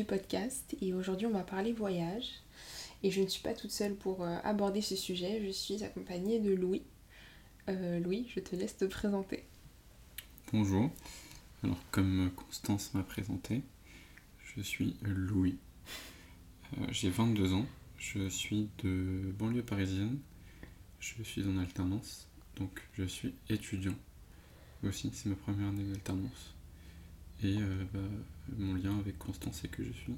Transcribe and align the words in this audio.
du 0.00 0.06
podcast 0.06 0.74
et 0.80 0.94
aujourd'hui 0.94 1.26
on 1.26 1.32
va 1.32 1.42
parler 1.42 1.74
voyage. 1.74 2.40
Et 3.02 3.10
je 3.10 3.20
ne 3.20 3.26
suis 3.26 3.42
pas 3.42 3.52
toute 3.52 3.70
seule 3.70 3.94
pour 3.94 4.22
euh, 4.22 4.38
aborder 4.44 4.80
ce 4.80 4.96
sujet, 4.96 5.42
je 5.44 5.50
suis 5.50 5.84
accompagnée 5.84 6.38
de 6.38 6.54
Louis. 6.54 6.82
Euh, 7.68 8.00
Louis, 8.00 8.26
je 8.34 8.40
te 8.40 8.56
laisse 8.56 8.78
te 8.78 8.86
présenter. 8.86 9.44
Bonjour. 10.52 10.90
Alors 11.62 11.78
comme 11.90 12.30
Constance 12.34 12.94
m'a 12.94 13.02
présenté, 13.02 13.62
je 14.54 14.62
suis 14.62 14.96
Louis. 15.02 15.58
Euh, 16.78 16.86
J'ai 16.90 17.10
22 17.10 17.52
ans, 17.52 17.66
je 17.98 18.26
suis 18.28 18.70
de 18.82 19.34
banlieue 19.38 19.62
parisienne, 19.62 20.18
je 20.98 21.22
suis 21.22 21.46
en 21.46 21.58
alternance, 21.58 22.26
donc 22.56 22.80
je 22.94 23.04
suis 23.04 23.34
étudiant 23.50 23.96
aussi, 24.82 25.10
c'est 25.12 25.28
ma 25.28 25.36
première 25.36 25.68
année 25.68 25.84
d'alternance. 25.84 26.54
Et 27.42 27.56
euh, 27.56 27.84
bah, 27.92 28.00
mon 28.58 28.74
lien 28.74 28.98
avec 28.98 29.18
Constance, 29.18 29.60
c'est 29.62 29.70
que 29.70 29.82
je 29.82 29.92
suis 29.92 30.14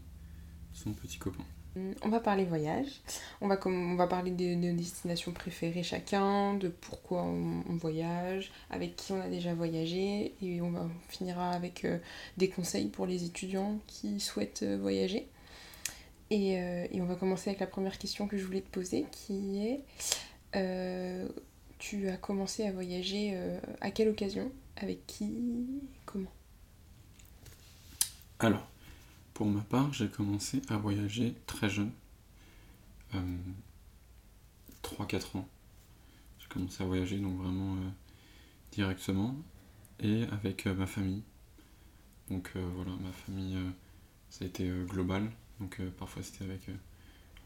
son 0.73 0.93
petit 0.93 1.19
copain. 1.19 1.45
On 2.03 2.11
va 2.11 2.21
parler 2.21 2.45
voyage, 2.45 3.01
on 3.41 3.49
va, 3.49 3.59
on 3.65 3.95
va 3.95 4.07
parler 4.07 4.31
de 4.31 4.55
nos 4.55 4.77
destinations 4.77 5.33
préférées 5.33 5.83
chacun, 5.83 6.53
de 6.53 6.69
pourquoi 6.69 7.23
on, 7.23 7.77
voyage, 7.77 8.53
avec 8.69 8.95
qui 8.95 9.13
on 9.13 9.21
a 9.23 9.29
déjà 9.29 9.55
voyagé, 9.55 10.35
et 10.43 10.61
on, 10.61 10.71
va, 10.71 10.87
finira 11.09 11.53
avec 11.53 11.87
euh, 11.87 11.97
des 12.37 12.51
conseils 12.51 12.89
pour 12.89 13.07
les 13.07 13.25
étudiants 13.25 13.79
qui 13.87 14.21
souhaitent 14.21 14.65
euh, 14.65 14.77
voyager. 14.77 15.29
Et, 16.29 16.53
et 16.53 17.03
on 17.03 17.05
va 17.05 17.15
commencer 17.15 17.51
avec 17.51 17.61
la 17.61 17.67
première 17.67 17.99
question 17.99 18.27
que 18.27 18.39
je 18.39 18.45
voulais 18.47 18.63
te 18.63 18.71
poser, 18.71 19.05
qui 19.11 19.67
est 19.67 19.85
tu 21.79 22.09
as 22.09 22.17
commencé 22.17 22.65
à 22.65 22.73
voyager 22.73 23.39
à 23.83 23.91
quelle 23.91 24.09
occasion 24.09 24.51
Avec 24.79 25.07
qui 25.07 25.31
Alors, 28.43 28.67
pour 29.35 29.47
ma 29.47 29.61
part, 29.61 29.93
j'ai 29.93 30.09
commencé 30.09 30.63
à 30.69 30.77
voyager 30.77 31.37
très 31.47 31.71
jeune. 31.71 31.93
Euh, 33.15 33.37
3-4 34.83 35.37
ans. 35.39 35.49
J'ai 36.41 36.49
commencé 36.49 36.83
à 36.83 36.87
voyager 36.87 37.21
donc 37.21 37.37
vraiment 37.37 37.77
euh, 37.77 37.91
directement 38.73 39.37
et 40.01 40.25
avec 40.33 40.67
euh, 40.67 40.75
ma 40.75 40.89
famille. 40.89 41.23
Donc 42.31 42.51
euh, 42.57 42.69
voilà, 42.75 42.91
ma 43.01 43.13
famille, 43.13 43.55
euh, 43.55 43.71
ça 44.29 44.45
a 44.45 44.49
été 44.49 44.69
euh, 44.69 44.87
global. 44.87 45.31
Donc 45.61 45.79
euh, 45.79 45.89
parfois 45.97 46.25
c'était 46.25 46.45
avec... 46.45 46.69
euh, 46.69 46.75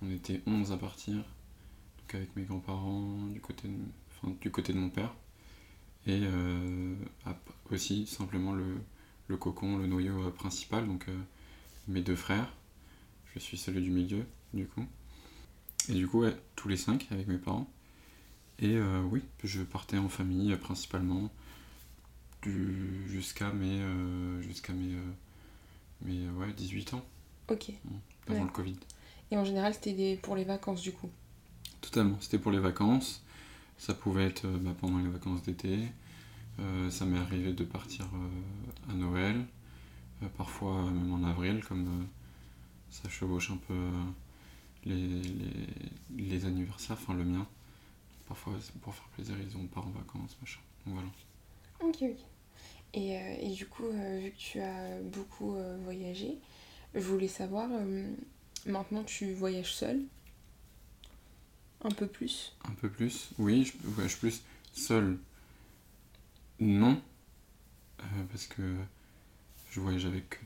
on 0.00 0.10
était 0.10 0.40
11 0.46 0.72
à 0.72 0.78
partir. 0.78 1.16
Donc 1.16 2.14
avec 2.14 2.34
mes 2.36 2.44
grands-parents, 2.44 3.18
du 3.34 3.40
côté 3.42 3.68
de, 3.68 3.74
enfin, 4.12 4.34
du 4.40 4.50
côté 4.50 4.72
de 4.72 4.78
mon 4.78 4.88
père. 4.88 5.14
Et 6.06 6.20
euh, 6.22 6.94
aussi 7.70 8.06
simplement 8.06 8.54
le, 8.54 8.78
le 9.28 9.36
cocon, 9.36 9.78
le 9.78 9.86
noyau 9.86 10.24
euh, 10.24 10.30
principal, 10.30 10.86
donc 10.86 11.06
euh, 11.08 11.18
mes 11.88 12.02
deux 12.02 12.16
frères. 12.16 12.52
Je 13.34 13.38
suis 13.40 13.56
celui 13.58 13.82
du 13.82 13.90
milieu, 13.90 14.24
du 14.54 14.66
coup. 14.66 14.84
Et 15.88 15.94
du 15.94 16.08
coup, 16.08 16.20
ouais, 16.20 16.36
tous 16.56 16.68
les 16.68 16.76
cinq 16.76 17.06
avec 17.10 17.26
mes 17.28 17.38
parents. 17.38 17.68
Et 18.58 18.76
euh, 18.76 19.02
oui, 19.02 19.22
je 19.44 19.62
partais 19.62 19.98
en 19.98 20.08
famille 20.08 20.54
principalement 20.56 21.30
jusqu'à 23.06 23.52
mes, 23.52 23.80
euh, 23.80 24.40
jusqu'à 24.40 24.72
mes, 24.72 24.94
euh, 24.94 25.12
mes 26.02 26.28
ouais, 26.30 26.52
18 26.52 26.94
ans, 26.94 27.04
Ok. 27.50 27.72
avant 28.28 28.38
Ouais. 28.40 28.44
le 28.46 28.52
Covid. 28.52 28.76
Et 29.30 29.36
en 29.36 29.44
général, 29.44 29.74
c'était 29.74 30.18
pour 30.22 30.36
les 30.36 30.44
vacances 30.44 30.80
du 30.80 30.92
coup? 30.92 31.10
Totalement, 31.80 32.16
c'était 32.20 32.38
pour 32.38 32.52
les 32.52 32.60
vacances. 32.60 33.22
Ça 33.78 33.94
pouvait 33.94 34.24
être 34.26 34.46
bah, 34.46 34.74
pendant 34.80 34.98
les 34.98 35.08
vacances 35.08 35.42
d'été. 35.42 35.80
Euh, 36.58 36.90
ça 36.90 37.04
m'est 37.04 37.18
arrivé 37.18 37.52
de 37.52 37.64
partir 37.64 38.06
euh, 38.14 38.90
à 38.90 38.94
Noël, 38.94 39.44
euh, 40.22 40.28
parfois 40.36 40.90
même 40.90 41.12
en 41.12 41.22
avril, 41.24 41.62
comme 41.64 42.06
ça 42.90 43.08
chevauche 43.08 43.50
un 43.50 43.58
peu 43.58 43.90
les, 44.84 44.94
les, 44.96 45.66
les 46.16 46.44
anniversaires, 46.46 46.96
enfin 47.00 47.14
le 47.14 47.24
mien. 47.24 47.46
Parfois, 48.26 48.54
pour 48.80 48.94
faire 48.94 49.08
plaisir, 49.08 49.36
ils 49.40 49.56
ont 49.56 49.66
part 49.66 49.86
en 49.86 49.90
vacances, 49.90 50.36
machin. 50.40 50.60
Donc 50.86 50.94
voilà. 50.94 51.08
Ok, 51.80 52.02
ok. 52.02 52.24
Et, 52.94 53.18
et 53.40 53.50
du 53.50 53.66
coup, 53.66 53.88
vu 53.90 54.30
que 54.30 54.36
tu 54.38 54.60
as 54.60 55.00
beaucoup 55.02 55.56
voyagé, 55.84 56.38
je 56.94 57.00
voulais 57.00 57.28
savoir, 57.28 57.68
maintenant 58.64 59.04
tu 59.04 59.34
voyages 59.34 59.74
seul 59.74 60.00
Un 61.84 61.90
peu 61.90 62.06
plus? 62.06 62.56
Un 62.64 62.72
peu 62.72 62.88
plus, 62.88 63.30
oui, 63.38 63.64
je 63.64 63.88
voyage 63.88 64.16
plus 64.16 64.42
seul. 64.72 65.18
Non, 66.60 67.00
euh, 68.00 68.04
parce 68.30 68.46
que 68.46 68.62
je 69.70 69.80
voyage 69.80 70.06
avec 70.06 70.40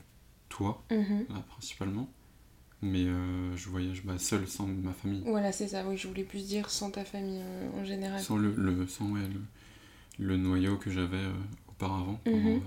toi, 0.49 0.83
Mhm. 0.91 1.25
là, 1.29 1.41
principalement. 1.49 2.09
Mais 2.81 3.05
euh, 3.05 3.55
je 3.57 3.69
voyage 3.69 4.03
bah, 4.03 4.17
seul, 4.19 4.47
sans 4.47 4.67
ma 4.67 4.93
famille. 4.93 5.23
Voilà, 5.25 5.51
c'est 5.51 5.67
ça, 5.69 5.87
oui, 5.87 5.97
je 5.97 6.07
voulais 6.07 6.23
plus 6.23 6.47
dire 6.47 6.69
sans 6.71 6.91
ta 6.91 7.05
famille 7.05 7.41
euh, 7.43 7.69
en 7.79 7.85
général. 7.85 8.21
Sans 8.21 8.37
le, 8.37 8.53
le, 8.55 8.87
sans, 8.87 9.11
ouais, 9.11 9.21
le, 9.27 9.41
le 10.25 10.37
noyau 10.37 10.77
que 10.77 10.91
j'avais 10.91 11.23
auparavant, 11.69 12.19
pendant 12.23 12.37
Mhm. 12.37 12.61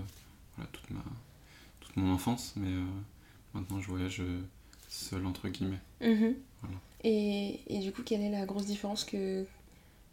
voilà, 0.55 0.69
toute, 0.71 0.89
ma, 0.91 1.03
toute 1.81 1.97
mon 1.97 2.13
enfance. 2.13 2.53
Mais 2.57 2.71
maintenant, 3.53 3.81
je 3.81 3.87
voyage 3.89 4.23
seul, 4.89 5.25
entre 5.25 5.49
guillemets. 5.49 5.81
Mhm. 6.01 6.35
Voilà. 6.61 6.77
Et, 7.03 7.61
et 7.67 7.79
du 7.79 7.91
coup, 7.91 8.03
quelle 8.03 8.21
est 8.21 8.31
la 8.31 8.45
grosse 8.45 8.65
différence 8.65 9.03
que, 9.05 9.45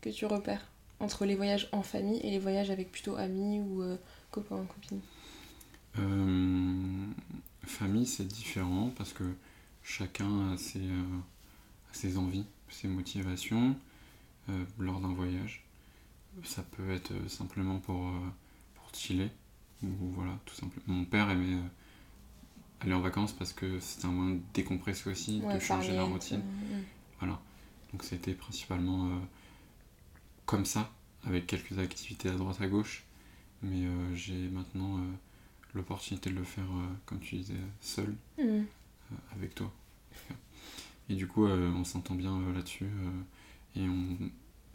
que 0.02 0.10
tu 0.10 0.26
repères? 0.26 0.66
Entre 1.02 1.26
les 1.26 1.34
voyages 1.34 1.68
en 1.72 1.82
famille 1.82 2.20
et 2.20 2.30
les 2.30 2.38
voyages 2.38 2.70
avec 2.70 2.92
plutôt 2.92 3.16
amis 3.16 3.60
ou 3.60 3.82
euh, 3.82 3.96
copains, 4.30 4.64
copines 4.64 5.00
Euh, 5.98 7.06
famille, 7.64 8.06
c'est 8.06 8.26
différent 8.26 8.92
parce 8.96 9.12
que 9.12 9.24
chacun 9.82 10.52
a 10.52 10.56
ses, 10.56 10.78
euh, 10.78 11.18
ses 11.90 12.16
envies, 12.16 12.46
ses 12.70 12.88
motivations 12.88 13.76
lors 14.78 15.00
d'un 15.00 15.12
voyage. 15.12 15.64
Ça 16.42 16.62
peut 16.62 16.90
être 16.90 17.12
simplement 17.28 17.78
pour, 17.78 18.10
pour 18.74 18.94
chiller, 18.94 19.30
ou 19.82 19.88
voilà, 20.14 20.38
tout 20.44 20.54
simplement. 20.54 20.82
Mon 20.86 21.04
père 21.04 21.30
aimait 21.30 21.58
aller 22.80 22.92
en 22.92 23.00
vacances 23.00 23.32
parce 23.32 23.52
que 23.52 23.78
c'était 23.78 24.06
un 24.06 24.10
moyen 24.10 24.34
de 24.34 24.40
décompresser 24.52 25.10
aussi, 25.10 25.40
de 25.40 25.58
changer 25.58 25.88
parler 25.88 25.96
la 25.96 26.04
routine. 26.04 26.42
Voilà. 27.20 27.40
Donc 27.92 28.02
c'était 28.02 28.34
principalement 28.34 29.10
comme 30.46 30.64
ça, 30.64 30.90
avec 31.24 31.46
quelques 31.46 31.78
activités 31.78 32.28
à 32.28 32.32
droite 32.34 32.60
à 32.60 32.66
gauche. 32.66 33.04
Mais 33.62 33.84
euh, 33.86 34.14
j'ai 34.14 34.48
maintenant 34.48 34.98
euh, 34.98 35.02
l'opportunité 35.74 36.30
de 36.30 36.34
le 36.36 36.44
faire, 36.44 36.64
euh, 36.64 36.86
comme 37.06 37.20
tu 37.20 37.36
disais, 37.36 37.54
seul, 37.80 38.14
Mm. 38.38 38.42
euh, 38.42 38.64
avec 39.34 39.54
toi. 39.54 39.72
Et 41.08 41.14
du 41.14 41.26
coup, 41.26 41.44
on 41.46 41.84
s'entend 41.84 42.14
bien 42.14 42.40
là-dessus. 42.52 42.86
et 43.76 43.82
on, 43.88 44.16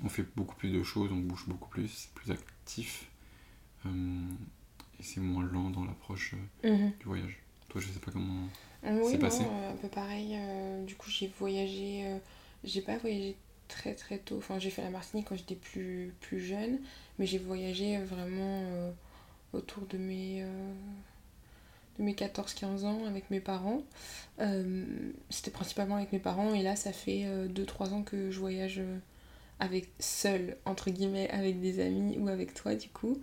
on 0.04 0.10
fait 0.10 0.26
beaucoup 0.36 0.56
plus 0.56 0.72
de 0.72 0.84
choses, 0.84 1.10
on 1.12 1.18
bouge 1.18 1.46
beaucoup 1.48 1.70
plus, 1.70 1.88
c'est 1.88 2.12
plus 2.14 2.32
actif. 2.32 3.08
et 3.86 5.04
c'est 5.04 5.20
moins 5.22 5.44
lent 5.46 5.70
dans 5.70 5.86
l'approche 5.86 6.36
Mhm. 6.64 6.92
du 7.00 7.06
voyage. 7.06 7.38
Toi, 7.70 7.82
je 7.82 7.88
sais 7.88 8.00
pas 8.00 8.12
comment. 8.12 8.48
Oui, 8.84 9.12
C'est 9.12 9.20
passé 9.20 9.44
euh, 9.46 9.74
un 9.74 9.76
peu 9.78 9.88
pareil. 9.88 10.38
du 10.86 10.96
coup, 10.96 11.10
j'ai 11.10 11.32
voyagé. 11.40 12.20
j'ai 12.64 12.82
pas 12.82 12.98
voyagé 12.98 13.36
très 13.68 13.94
très 13.94 14.18
tôt. 14.18 14.38
Enfin, 14.38 14.60
j'ai 14.60 14.70
fait 14.70 14.82
la 14.82 14.90
Martinique 14.90 15.28
quand 15.30 15.36
j'étais 15.36 15.56
plus, 15.56 16.14
plus 16.22 16.40
jeune. 16.40 16.80
Mais 17.20 17.26
j'ai 17.26 17.38
voyagé 17.38 17.98
vraiment 18.00 18.64
euh, 18.66 18.92
autour 19.54 19.86
de 19.88 19.98
mes, 19.98 20.44
euh, 20.44 20.74
mes 22.00 22.14
14-15 22.14 22.86
ans 22.86 23.06
avec 23.06 23.30
mes 23.32 23.40
parents. 23.40 23.82
Euh, 24.40 24.86
C'était 25.30 25.52
principalement 25.52 25.96
avec 25.96 26.12
mes 26.14 26.20
parents. 26.20 26.54
Et 26.54 26.64
là, 26.64 26.76
ça 26.76 26.94
fait 26.94 27.26
2-3 27.50 27.94
ans 27.94 28.04
que 28.04 28.32
je 28.32 28.40
voyage 28.40 28.82
avec 29.60 29.90
seul, 30.00 30.58
entre 30.66 30.92
guillemets, 30.92 31.30
avec 31.32 31.60
des 31.62 31.80
amis 31.80 32.18
ou 32.20 32.28
avec 32.28 32.54
toi, 32.54 32.76
du 32.76 32.90
coup. 32.90 33.20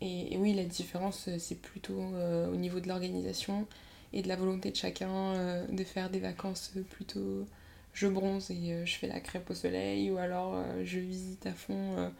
Et, 0.00 0.36
oui, 0.38 0.54
la 0.54 0.64
différence, 0.64 1.28
c'est 1.38 1.60
plutôt 1.60 2.00
au 2.00 2.56
niveau 2.56 2.80
de 2.80 2.88
l'organisation 2.88 3.66
et 4.12 4.22
de 4.22 4.28
la 4.28 4.36
volonté 4.36 4.70
de 4.70 4.76
chacun 4.76 5.64
de 5.66 5.84
faire 5.84 6.10
des 6.10 6.20
vacances 6.20 6.72
plutôt 6.90 7.46
je 7.92 8.06
bronze 8.08 8.50
et 8.50 8.72
euh, 8.72 8.86
je 8.86 8.96
fais 8.96 9.06
la 9.08 9.20
crêpe 9.20 9.50
au 9.50 9.54
soleil 9.54 10.10
ou 10.10 10.18
alors 10.18 10.54
euh, 10.54 10.84
je 10.84 10.98
visite 11.00 11.46
à 11.46 11.52
fond 11.52 11.96
euh, 11.98 12.10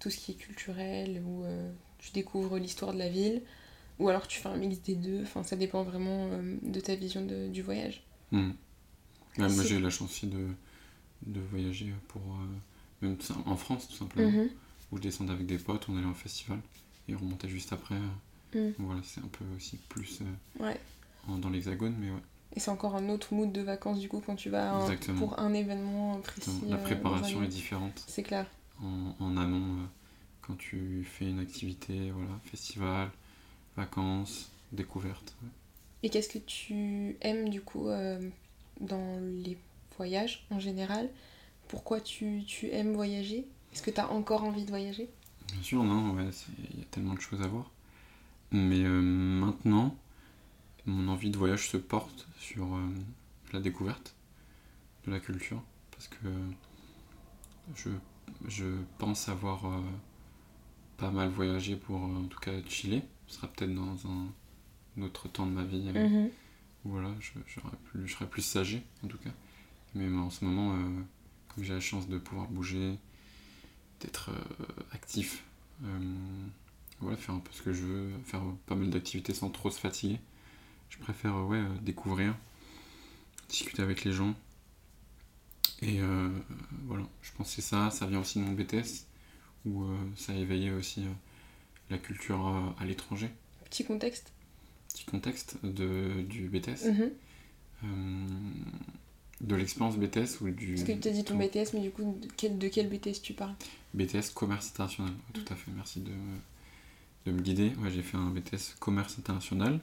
tout 0.00 0.10
ce 0.10 0.16
qui 0.18 0.32
est 0.32 0.34
culturel 0.34 1.22
ou 1.24 1.44
tu 1.98 2.12
découvres 2.12 2.58
l'histoire 2.58 2.92
de 2.92 2.98
la 2.98 3.08
ville 3.08 3.42
ou 3.98 4.08
alors 4.08 4.26
tu 4.26 4.40
fais 4.40 4.48
un 4.48 4.56
mix 4.56 4.80
des 4.82 4.96
deux 4.96 5.22
enfin 5.22 5.42
ça 5.44 5.56
dépend 5.56 5.82
vraiment 5.84 6.28
de 6.62 6.80
ta 6.80 6.94
vision 6.96 7.24
de- 7.24 7.48
du 7.48 7.62
voyage 7.62 8.02
Hmm. 8.32 8.52
Ouais, 9.38 9.48
moi, 9.48 9.62
j'ai 9.64 9.76
eu 9.76 9.80
la 9.80 9.90
chance 9.90 10.10
aussi 10.10 10.26
de, 10.26 10.48
de 11.26 11.40
voyager 11.40 11.92
pour. 12.08 12.22
euh, 12.22 13.06
même 13.06 13.18
en 13.46 13.56
France, 13.56 13.88
tout 13.88 13.94
simplement. 13.96 14.30
Mhm. 14.30 14.50
où 14.92 14.96
je 14.98 15.02
descendais 15.02 15.32
avec 15.32 15.46
des 15.46 15.58
potes, 15.58 15.88
on 15.88 15.96
allait 15.98 16.06
en 16.06 16.14
festival 16.14 16.60
et 17.08 17.14
on 17.14 17.18
remontait 17.18 17.48
juste 17.48 17.72
après. 17.72 17.96
Mm. 17.96 18.02
Donc 18.54 18.74
voilà, 18.78 19.02
c'est 19.04 19.20
un 19.20 19.28
peu 19.28 19.44
aussi 19.56 19.78
plus 19.88 20.20
euh, 20.22 20.64
ouais 20.64 20.80
en- 21.28 21.38
dans 21.38 21.50
l'hexagone, 21.50 21.94
mais 21.98 22.10
ouais. 22.10 22.22
Et 22.54 22.60
c'est 22.60 22.70
encore 22.70 22.94
un 22.96 23.08
autre 23.08 23.34
mood 23.34 23.50
de 23.52 23.60
vacances 23.62 23.98
du 23.98 24.08
coup 24.08 24.22
quand 24.24 24.36
tu 24.36 24.50
vas 24.50 24.72
un- 24.72 24.94
pour 25.18 25.38
un 25.38 25.54
événement 25.54 26.20
précis 26.20 26.50
Donc, 26.60 26.70
la 26.70 26.76
euh, 26.76 26.80
un 26.80 26.84
préparation 26.84 27.42
est 27.42 27.48
différente. 27.48 28.04
C'est 28.08 28.22
clair. 28.22 28.46
En, 28.82 29.14
en 29.20 29.36
amont 29.36 29.82
euh, 29.82 29.86
quand 30.42 30.56
tu 30.56 31.04
fais 31.04 31.26
une 31.30 31.38
activité, 31.38 32.10
voilà, 32.10 32.38
festival, 32.44 33.10
vacances, 33.76 34.50
découverte. 34.72 35.34
ouais. 35.42 35.48
Et 36.02 36.10
qu'est-ce 36.10 36.28
que 36.28 36.38
tu 36.38 37.16
aimes 37.20 37.48
du 37.48 37.60
coup 37.62 37.88
euh, 37.88 38.18
dans 38.80 39.20
les 39.44 39.56
voyages 39.96 40.44
en 40.50 40.58
général? 40.58 41.08
Pourquoi 41.68 42.00
tu, 42.00 42.42
tu 42.46 42.68
aimes 42.70 42.94
voyager? 42.94 43.46
Est-ce 43.72 43.82
que 43.82 43.90
tu 43.90 44.00
as 44.00 44.10
encore 44.10 44.44
envie 44.44 44.64
de 44.64 44.70
voyager? 44.70 45.08
Bien 45.52 45.62
sûr, 45.62 45.84
non, 45.84 46.14
ouais, 46.14 46.28
il 46.72 46.78
y 46.80 46.82
a 46.82 46.86
tellement 46.90 47.14
de 47.14 47.20
choses 47.20 47.42
à 47.42 47.46
voir. 47.46 47.70
Mais 48.52 48.84
euh, 48.84 49.00
maintenant, 49.02 49.96
mon 50.86 51.08
envie 51.08 51.30
de 51.30 51.38
voyage 51.38 51.68
se 51.68 51.76
porte 51.76 52.26
sur 52.38 52.74
euh, 52.74 52.88
la 53.52 53.60
découverte 53.60 54.14
de 55.06 55.12
la 55.12 55.20
culture. 55.20 55.62
Parce 55.90 56.08
que 56.08 56.28
je, 57.76 57.90
je 58.48 58.66
pense 58.98 59.28
avoir 59.28 59.66
euh, 59.66 59.80
pas 60.96 61.10
mal 61.10 61.28
voyagé 61.28 61.76
pour 61.76 62.00
en 62.02 62.24
tout 62.24 62.40
cas 62.40 62.52
chiller. 62.68 63.02
Ce 63.26 63.36
sera 63.36 63.48
peut-être 63.48 63.74
dans 63.74 63.96
un 64.06 65.02
autre 65.02 65.28
temps 65.28 65.46
de 65.46 65.52
ma 65.52 65.64
vie. 65.64 65.90
Mhm. 65.92 66.30
Voilà, 66.84 67.14
je, 67.20 67.30
plus, 67.84 68.08
je 68.08 68.12
serais 68.12 68.26
plus 68.26 68.42
sage 68.42 68.82
en 69.04 69.06
tout 69.06 69.18
cas. 69.18 69.30
Mais 69.94 70.08
en 70.16 70.30
ce 70.30 70.44
moment, 70.44 70.76
comme 71.48 71.62
j'ai 71.62 71.74
la 71.74 71.80
chance 71.80 72.08
de 72.08 72.18
pouvoir 72.18 72.48
bouger, 72.48 72.98
d'être 74.00 74.30
actif, 74.90 75.44
voilà, 77.00 77.16
faire 77.16 77.36
un 77.36 77.38
peu 77.38 77.52
ce 77.52 77.62
que 77.62 77.72
je 77.72 77.84
veux, 77.84 78.10
faire 78.24 78.42
pas 78.66 78.74
mal 78.74 78.90
d'activités 78.90 79.32
sans 79.32 79.48
trop 79.50 79.70
se 79.70 79.78
fatiguer. 79.78 80.18
Je 80.92 80.98
préfère 80.98 81.34
ouais, 81.46 81.56
euh, 81.56 81.68
découvrir, 81.80 82.36
discuter 83.48 83.82
avec 83.82 84.04
les 84.04 84.12
gens. 84.12 84.34
Et 85.80 86.00
euh, 86.00 86.28
voilà, 86.84 87.04
je 87.22 87.32
pense 87.32 87.48
que 87.48 87.54
c'est 87.54 87.68
ça. 87.68 87.90
Ça 87.90 88.06
vient 88.06 88.20
aussi 88.20 88.38
de 88.38 88.44
mon 88.44 88.52
BTS, 88.52 89.06
où 89.64 89.84
euh, 89.84 89.96
ça 90.16 90.32
a 90.32 90.36
éveillé 90.36 90.70
aussi 90.70 91.04
la 91.90 91.98
culture 91.98 92.74
à 92.78 92.84
l'étranger. 92.84 93.30
Petit 93.64 93.84
contexte 93.84 94.32
Petit 94.88 95.04
contexte 95.06 95.56
de, 95.64 96.20
du 96.28 96.48
BTS. 96.48 96.86
Mhm. 96.86 97.10
de 99.40 99.56
l'expérience 99.56 99.96
BTS 99.96 100.42
ou 100.42 100.50
du. 100.50 100.74
Parce 100.74 100.86
que 100.86 100.92
tu 100.92 101.08
as 101.08 101.12
dit 101.12 101.24
ton 101.24 101.36
BTS, 101.36 101.72
mais 101.72 101.80
du 101.80 101.90
coup, 101.90 102.18
de 102.20 102.28
quel, 102.36 102.58
de 102.58 102.68
quel 102.68 102.90
BTS 102.90 103.22
tu 103.22 103.32
parles? 103.32 103.54
BTS 103.94 104.30
Commerce 104.34 104.68
International, 104.68 105.12
tout 105.32 105.44
à 105.48 105.56
fait, 105.56 105.70
merci 105.74 106.00
de, 106.00 106.12
de 107.26 107.32
me 107.32 107.40
guider. 107.40 107.72
Ouais, 107.78 107.90
j'ai 107.90 108.02
fait 108.02 108.18
un 108.18 108.30
BTS 108.30 108.76
Commerce 108.78 109.18
International, 109.18 109.74
euh, 109.74 109.78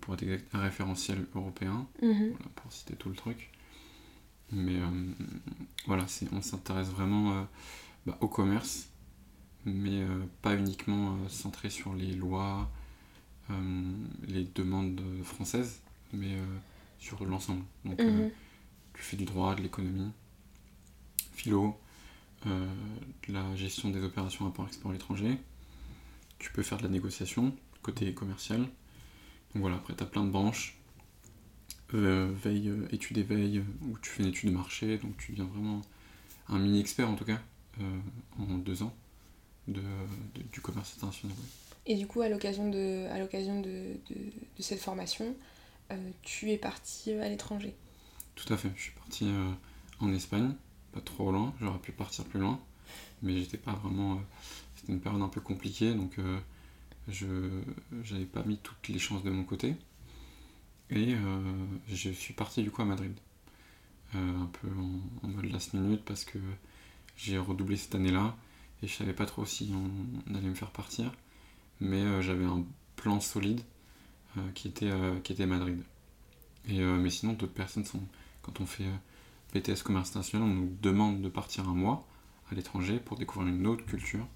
pour 0.00 0.14
être 0.14 0.22
exact, 0.22 0.46
un 0.54 0.60
référentiel 0.62 1.26
européen, 1.34 1.86
Mhm. 2.02 2.30
voilà, 2.30 2.46
pour 2.56 2.72
citer 2.72 2.94
tout 2.96 3.08
le 3.08 3.16
truc. 3.16 3.50
Mais 4.52 4.76
euh, 4.76 5.12
voilà, 5.86 6.06
on 6.32 6.42
s'intéresse 6.42 6.88
vraiment 6.88 7.32
euh, 7.32 7.42
bah, 8.06 8.18
au 8.20 8.28
commerce, 8.28 8.88
mais 9.64 10.02
euh, 10.02 10.24
pas 10.42 10.54
uniquement 10.56 11.14
euh, 11.14 11.28
centré 11.28 11.70
sur 11.70 11.94
les 11.94 12.14
lois, 12.14 12.70
euh, 13.50 13.82
les 14.28 14.44
demandes 14.44 15.00
euh, 15.00 15.22
françaises, 15.24 15.80
mais 16.12 16.34
euh, 16.34 16.44
sur 16.98 17.24
l'ensemble. 17.24 17.64
Donc, 17.84 18.00
euh, 18.02 18.04
Mhm. 18.10 18.30
tu 18.94 19.02
fais 19.02 19.16
du 19.16 19.24
droit, 19.24 19.54
de 19.54 19.62
l'économie, 19.62 20.10
philo, 21.32 21.78
euh, 22.46 22.66
de 23.28 23.32
la 23.32 23.56
gestion 23.56 23.90
des 23.90 24.02
opérations 24.02 24.46
import-export 24.46 24.90
à 24.90 24.94
l'étranger. 24.94 25.38
Tu 26.38 26.52
peux 26.52 26.62
faire 26.62 26.78
de 26.78 26.82
la 26.84 26.88
négociation, 26.88 27.54
côté 27.82 28.12
commercial. 28.14 28.68
Voilà, 29.54 29.76
après 29.76 29.94
tu 29.94 30.02
as 30.02 30.06
plein 30.06 30.24
de 30.24 30.30
branches. 30.30 30.76
Euh, 31.94 32.32
veille, 32.42 32.68
euh, 32.70 32.88
étude 32.90 33.18
et 33.18 33.22
veille, 33.22 33.58
euh, 33.58 33.64
où 33.86 33.98
tu 33.98 34.10
fais 34.10 34.22
une 34.22 34.30
étude 34.30 34.48
de 34.50 34.54
marché, 34.54 34.96
donc 34.98 35.16
tu 35.18 35.32
deviens 35.32 35.44
vraiment 35.44 35.82
un 36.48 36.58
mini 36.58 36.80
expert 36.80 37.08
en 37.10 37.16
tout 37.16 37.24
cas, 37.26 37.40
euh, 37.80 37.98
en 38.38 38.58
deux 38.58 38.82
ans, 38.82 38.94
de, 39.68 39.80
de- 39.80 40.42
du 40.52 40.60
commerce 40.60 40.94
international. 40.96 41.36
ouais. 41.36 41.44
Et 41.86 41.96
du 41.96 42.06
coup, 42.06 42.20
à 42.22 42.28
l'occasion 42.28 42.68
de, 42.70 43.06
à 43.10 43.18
l'occasion 43.18 43.60
de, 43.60 43.96
de, 44.10 44.62
cette 44.62 44.80
formation, 44.80 45.34
tu 46.22 46.50
es 46.50 46.56
parti 46.56 47.12
à 47.12 47.28
l'étranger? 47.28 47.74
Tout 48.34 48.52
à 48.52 48.56
fait, 48.56 48.70
je 48.76 48.82
suis 48.82 48.92
parti 48.92 49.26
en 50.00 50.12
Espagne, 50.12 50.52
pas 50.92 51.00
trop 51.00 51.30
loin, 51.32 51.54
j'aurais 51.60 51.78
pu 51.78 51.92
partir 51.92 52.24
plus 52.24 52.40
loin, 52.40 52.60
mais 53.22 53.38
j'étais 53.38 53.58
pas 53.58 53.74
vraiment. 53.74 54.14
euh, 54.14 54.20
c'était 54.76 54.92
une 54.92 55.00
période 55.00 55.22
un 55.22 55.28
peu 55.28 55.40
compliquée, 55.40 55.94
donc 55.94 56.18
euh, 56.18 56.38
je 57.08 57.26
j'avais 58.02 58.24
pas 58.24 58.42
mis 58.44 58.58
toutes 58.58 58.88
les 58.88 58.98
chances 58.98 59.22
de 59.22 59.30
mon 59.30 59.44
côté. 59.44 59.76
Et 60.94 61.14
euh, 61.14 61.66
je 61.88 62.10
suis 62.10 62.34
parti 62.34 62.62
du 62.62 62.70
coup 62.70 62.82
à 62.82 62.84
Madrid, 62.84 63.14
Euh, 64.14 64.42
un 64.42 64.46
peu 64.46 64.68
en, 65.22 65.28
mode 65.28 65.46
last 65.46 65.72
minute 65.72 66.04
parce 66.04 66.24
que 66.26 66.38
j'ai 67.16 67.38
redoublé 67.38 67.76
cette 67.78 67.94
année-là 67.94 68.36
et 68.82 68.86
je 68.86 68.92
savais 68.94 69.14
pas 69.14 69.24
trop 69.24 69.46
si 69.46 69.72
on, 69.74 70.34
allait 70.36 70.48
me 70.48 70.54
faire 70.54 70.70
partir, 70.70 71.10
mais 71.80 72.02
euh, 72.02 72.20
j'avais 72.20 72.44
un 72.44 72.64
plan 72.96 73.20
solide 73.20 73.62
qui, 74.54 74.68
était, 74.68 74.90
qui 75.24 75.32
était 75.32 75.46
Madrid. 75.46 75.82
Et, 76.68 76.80
mais 76.80 77.10
sinon, 77.10 77.34
d'autres 77.34 77.52
personnes 77.52 77.84
sont. 77.84 78.00
Quand 78.42 78.60
on 78.60 78.66
fait 78.66 78.88
BTS 79.54 79.82
Commerce 79.84 80.10
International, 80.10 80.48
on 80.48 80.54
nous 80.54 80.76
demande 80.80 81.20
de 81.20 81.28
partir 81.28 81.68
un 81.68 81.74
mois 81.74 82.06
à 82.50 82.54
l'étranger 82.54 82.98
pour 82.98 83.18
découvrir 83.18 83.52
une 83.52 83.66
autre 83.66 83.84
culture, 83.84 84.26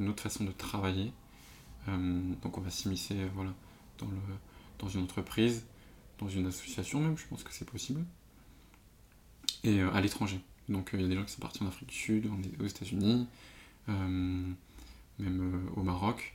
une 0.00 0.08
autre 0.08 0.22
façon 0.22 0.44
de 0.44 0.52
travailler. 0.52 1.12
Euh, 1.88 2.34
donc 2.42 2.58
on 2.58 2.60
va 2.60 2.70
s'immiscer 2.70 3.14
euh, 3.14 3.28
voilà, 3.34 3.54
dans, 3.98 4.08
dans 4.78 4.88
une 4.88 5.02
entreprise, 5.02 5.64
dans 6.18 6.28
une 6.28 6.46
association 6.46 7.00
même, 7.00 7.16
je 7.16 7.26
pense 7.26 7.44
que 7.44 7.52
c'est 7.52 7.68
possible. 7.68 8.04
Et 9.64 9.80
euh, 9.80 9.92
à 9.92 10.00
l'étranger. 10.00 10.40
Donc 10.68 10.90
il 10.92 11.00
y 11.00 11.04
a 11.04 11.08
des 11.08 11.14
gens 11.14 11.24
qui 11.24 11.32
sont 11.32 11.40
partis 11.40 11.62
en 11.62 11.68
Afrique 11.68 11.88
du 11.88 11.94
Sud, 11.94 12.30
aux 12.60 12.66
États-Unis, 12.66 13.26
même 13.88 14.56
au 15.76 15.82
Maroc. 15.82 16.34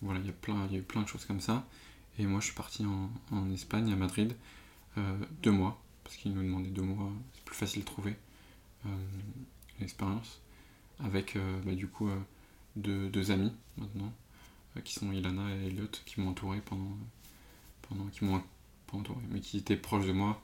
Voilà, 0.00 0.20
il 0.20 0.26
y, 0.26 0.28
a 0.28 0.78
eu 0.78 0.82
plein 0.82 1.02
de 1.02 1.08
choses 1.08 1.24
comme 1.26 1.40
ça. 1.40 1.66
Et 2.18 2.26
moi 2.26 2.40
je 2.40 2.46
suis 2.46 2.54
parti 2.54 2.84
en, 2.86 3.52
Espagne, 3.52 3.92
à 3.92 3.96
Madrid, 3.96 4.34
deux 5.42 5.50
mois, 5.50 5.82
parce 6.02 6.16
qu'ils 6.16 6.32
nous 6.32 6.42
demandaient 6.42 6.70
deux 6.70 6.82
mois, 6.82 7.12
c'est 7.34 7.44
plus 7.44 7.56
facile 7.56 7.82
de 7.82 7.86
trouver 7.86 8.16
l'expérience, 9.80 10.40
avec 11.00 11.36
bah, 11.66 11.74
du 11.74 11.86
coup 11.86 12.08
deux, 12.76 13.30
amis 13.30 13.52
maintenant, 13.76 14.12
qui 14.82 14.94
sont 14.94 15.12
Ilana 15.12 15.54
et 15.56 15.66
Elliot, 15.68 15.88
qui 16.06 16.20
m'ont 16.20 16.30
entouré 16.30 16.60
pendant, 16.60 16.96
pendant 17.82 18.06
qui 18.06 18.24
m'ont 18.24 18.42
entouré, 18.92 19.20
mais 19.30 19.40
qui 19.40 19.58
étaient 19.58 19.76
proches 19.76 20.06
de 20.06 20.12
moi 20.12 20.40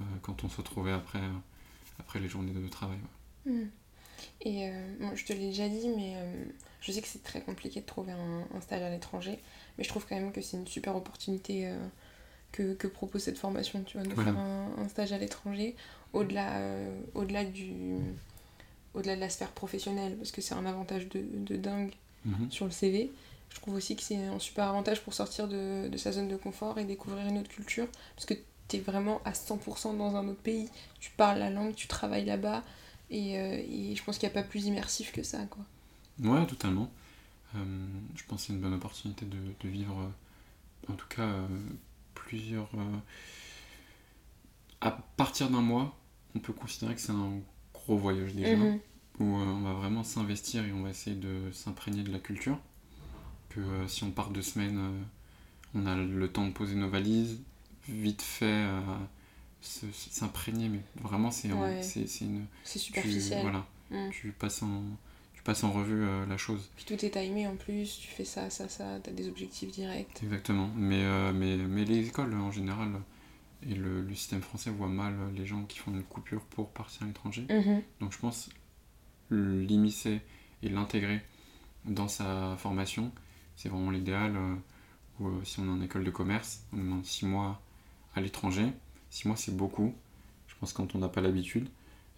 euh, 0.00 0.04
quand 0.22 0.44
on 0.44 0.48
se 0.48 0.56
retrouvait 0.58 0.92
après, 0.92 1.20
euh, 1.20 1.30
après 1.98 2.20
les 2.20 2.28
journées 2.28 2.52
de 2.52 2.68
travail. 2.68 2.98
ouais. 3.46 3.52
Mhm. 3.52 3.70
Et 4.42 4.68
euh, 4.68 4.94
bon, 5.00 5.16
je 5.16 5.24
te 5.26 5.32
l'ai 5.32 5.48
déjà 5.48 5.68
dit, 5.68 5.88
mais 5.96 6.14
euh, 6.16 6.44
je 6.80 6.92
sais 6.92 7.02
que 7.02 7.08
c'est 7.08 7.22
très 7.22 7.42
compliqué 7.42 7.80
de 7.80 7.86
trouver 7.86 8.12
un, 8.12 8.46
un 8.54 8.60
stage 8.60 8.82
à 8.82 8.90
l'étranger, 8.90 9.38
mais 9.78 9.84
je 9.84 9.90
trouve 9.90 10.06
quand 10.08 10.16
même 10.16 10.32
que 10.32 10.42
c'est 10.42 10.56
une 10.56 10.66
super 10.66 10.96
opportunité 10.96 11.68
euh, 11.68 11.78
que, 12.52 12.74
que 12.74 12.86
propose 12.88 13.22
cette 13.22 13.38
formation, 13.38 13.82
tu 13.84 13.98
vois, 13.98 14.06
de 14.06 14.14
Voilà. 14.14 14.32
faire 14.32 14.40
un, 14.40 14.72
un 14.78 14.88
stage 14.88 15.12
à 15.12 15.18
l'étranger, 15.18 15.76
au-delà 16.14 16.58
euh, 16.58 17.00
au-delà 17.14 17.44
du 17.44 17.72
au-delà 18.94 19.16
de 19.16 19.20
la 19.20 19.30
sphère 19.30 19.50
professionnelle, 19.52 20.16
parce 20.16 20.32
que 20.32 20.40
c'est 20.40 20.54
un 20.54 20.66
avantage 20.66 21.08
de, 21.08 21.22
de 21.32 21.56
dingue 21.56 21.92
Mhm. 22.24 22.50
sur 22.50 22.66
le 22.66 22.70
CV. 22.70 23.10
Je 23.54 23.60
trouve 23.60 23.74
aussi 23.74 23.96
que 23.96 24.02
c'est 24.02 24.16
un 24.16 24.38
super 24.38 24.64
avantage 24.68 25.02
pour 25.02 25.14
sortir 25.14 25.46
de, 25.46 25.88
de 25.88 25.96
sa 25.98 26.10
zone 26.12 26.28
de 26.28 26.36
confort 26.36 26.78
et 26.78 26.84
découvrir 26.84 27.26
une 27.26 27.38
autre 27.38 27.50
culture, 27.50 27.86
parce 28.16 28.26
que 28.26 28.34
tu 28.68 28.76
es 28.76 28.80
vraiment 28.80 29.20
à 29.24 29.32
100% 29.34 29.96
dans 29.96 30.16
un 30.16 30.26
autre 30.28 30.40
pays. 30.40 30.68
Tu 31.00 31.10
parles 31.12 31.38
la 31.38 31.50
langue, 31.50 31.74
tu 31.74 31.86
travailles 31.86 32.24
là-bas, 32.24 32.64
et, 33.10 33.38
euh, 33.38 33.62
et 33.68 33.94
je 33.94 34.02
pense 34.04 34.18
qu'il 34.18 34.28
n'y 34.28 34.32
a 34.32 34.42
pas 34.42 34.48
plus 34.48 34.64
immersif 34.66 35.12
que 35.12 35.22
ça, 35.22 35.44
quoi. 35.46 35.64
Ouais, 36.20 36.46
totalement. 36.46 36.90
Euh, 37.56 37.58
je 38.16 38.24
pense 38.24 38.42
que 38.42 38.46
c'est 38.48 38.52
une 38.54 38.60
bonne 38.60 38.74
opportunité 38.74 39.26
de, 39.26 39.38
de 39.60 39.68
vivre, 39.68 39.98
euh, 40.00 40.92
en 40.92 40.96
tout 40.96 41.08
cas, 41.08 41.28
plusieurs. 42.14 42.70
À 44.80 44.90
partir 45.16 45.48
d'un 45.50 45.60
mois, 45.60 45.96
on 46.34 46.40
peut 46.40 46.52
considérer 46.52 46.94
que 46.94 47.00
c'est 47.00 47.12
un 47.12 47.40
gros 47.72 47.96
voyage 47.96 48.34
déjà, 48.34 48.56
Mhm. 48.56 48.78
où 49.20 49.24
on 49.24 49.60
va 49.62 49.72
vraiment 49.74 50.02
s'investir 50.04 50.64
et 50.64 50.72
on 50.72 50.82
va 50.82 50.90
essayer 50.90 51.16
de 51.16 51.50
s'imprégner 51.52 52.02
de 52.02 52.10
la 52.12 52.18
culture. 52.18 52.58
Que 53.54 53.60
euh, 53.60 53.88
si 53.88 54.04
on 54.04 54.10
part 54.10 54.30
deux 54.30 54.42
semaines, 54.42 54.78
euh, 54.78 55.02
on 55.74 55.86
a 55.86 55.96
le 55.96 56.28
temps 56.28 56.46
de 56.46 56.52
poser 56.52 56.74
nos 56.74 56.88
valises, 56.88 57.40
vite 57.88 58.22
fait 58.22 58.44
euh, 58.46 58.80
s'imprégner, 59.60 60.68
mais 60.68 60.80
vraiment, 61.02 61.30
c'est 61.30 61.52
Ouais. 61.52 61.82
c'est 61.82 62.06
une. 62.22 62.46
C'est 62.64 62.78
tu- 62.78 62.86
superficiel. 62.86 63.42
voilà, 63.42 63.66
Mm. 63.90 64.10
tu 64.10 64.32
passes 64.32 64.62
en, 64.62 64.82
tu 65.34 65.42
passes 65.42 65.64
en 65.64 65.72
revue 65.72 66.04
la 66.28 66.36
chose. 66.36 66.70
Puis 66.76 66.84
tout 66.84 67.04
est 67.04 67.10
timé 67.10 67.46
en 67.46 67.56
plus, 67.56 67.98
tu 67.98 68.08
fais 68.08 68.24
ça, 68.24 68.48
ça, 68.50 68.68
ça, 68.68 68.98
t'as 69.02 69.12
des 69.12 69.28
objectifs 69.28 69.70
directs. 69.72 70.22
Exactement. 70.22 70.70
Mais, 70.76 71.04
mais, 71.32 71.56
mais 71.56 71.84
les 71.84 72.06
écoles 72.08 72.34
en 72.34 72.50
général 72.50 72.88
et 73.68 73.74
le, 73.74 74.00
le 74.02 74.14
système 74.14 74.40
français 74.40 74.70
voient 74.70 74.88
mal 74.88 75.14
les 75.36 75.46
gens 75.46 75.64
qui 75.64 75.78
font 75.78 75.92
une 75.92 76.02
coupure 76.02 76.40
pour 76.46 76.70
partir 76.70 77.02
à 77.02 77.06
l'étranger. 77.06 77.44
Mhm. 77.50 77.82
Donc 78.00 78.12
je 78.12 78.18
pense 78.18 78.48
l'immiscer 79.30 80.20
et 80.62 80.68
l'intégrer 80.68 81.20
dans 81.84 82.08
sa 82.08 82.56
formation, 82.58 83.10
c'est 83.62 83.68
vraiment 83.68 83.90
l'idéal. 83.90 84.36
euh, 84.36 84.54
ou 85.20 85.28
euh, 85.28 85.44
si 85.44 85.60
on 85.60 85.64
est 85.66 85.68
en 85.68 85.82
école 85.82 86.04
de 86.04 86.10
commerce, 86.10 86.64
on 86.72 86.78
demande 86.78 87.04
6 87.04 87.26
mois 87.26 87.60
à 88.14 88.20
l'étranger. 88.20 88.66
6 89.10 89.28
mois 89.28 89.36
c'est 89.36 89.54
beaucoup, 89.56 89.94
je 90.48 90.54
pense 90.58 90.72
quand 90.72 90.94
on 90.94 90.98
n'a 90.98 91.08
pas 91.08 91.20
l'habitude. 91.20 91.68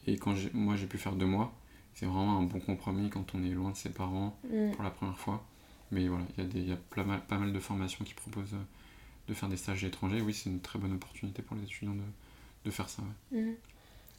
Et 0.07 0.17
quand 0.17 0.35
moi 0.55 0.77
j'ai 0.77 0.87
pu 0.87 0.99
faire 0.99 1.15
2 1.17 1.27
mois, 1.27 1.53
c'est 1.95 2.07
vraiment 2.07 2.39
un 2.39 2.43
bon 2.43 2.61
compromis 2.61 3.11
quand 3.11 3.35
on 3.35 3.45
est 3.45 3.51
loin 3.51 3.71
de 3.73 3.77
ses 3.77 3.91
parents 3.91 4.37
Mm. 4.51 4.73
pour 4.73 4.83
la 4.85 4.91
première 4.91 5.19
fois. 5.19 5.45
Mais 5.91 6.09
voilà, 6.09 6.25
il 6.39 6.45
y 6.45 6.47
a, 6.47 6.51
des, 6.51 6.61
il 6.61 6.69
y 6.69 6.73
a 6.73 6.77
pas, 6.77 7.05
mal, 7.05 7.21
pas 7.27 7.39
mal 7.39 7.53
de 7.53 7.59
formations 7.61 8.05
qui 8.05 8.15
proposent 8.15 8.55
euh, 8.55 8.65
de 9.29 9.35
faire 9.35 9.49
des 9.49 9.57
stages 9.57 9.83
à 9.85 9.87
l'étranger, 9.87 10.21
oui, 10.21 10.35
c'est 10.35 10.51
une 10.51 10.61
très 10.61 10.79
bonne 10.79 10.93
opportunité 10.93 11.43
pour 11.43 11.57
les 11.57 11.63
étudiants 11.65 11.95
de, 11.95 12.03
de 12.65 12.71
faire 12.71 12.89
ça. 12.89 13.03
Ouais. 13.33 13.41
Mhm. 13.41 13.55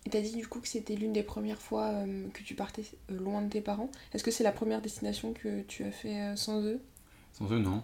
Et 0.08 0.10
t'as 0.12 0.22
dit 0.22 0.36
du 0.36 0.48
coup 0.48 0.60
que 0.60 0.68
c'était 0.68 0.96
l'une 0.96 1.14
des 1.14 1.24
premières 1.24 1.60
fois 1.62 1.86
euh, 1.88 2.28
que 2.34 2.44
tu 2.44 2.54
partais 2.56 2.84
euh, 3.12 3.18
loin 3.20 3.42
de 3.42 3.50
tes 3.50 3.62
parents. 3.62 3.90
Est-ce 4.14 4.24
que 4.24 4.32
c'est 4.32 4.44
la 4.44 4.52
première 4.52 4.82
destination 4.82 5.34
que 5.34 5.64
tu 5.64 5.84
as 5.84 5.92
fait 5.92 6.22
euh, 6.22 6.36
sans 6.36 6.62
eux? 6.64 6.80
Sans 7.38 7.52
eux, 7.52 7.60
non. 7.60 7.84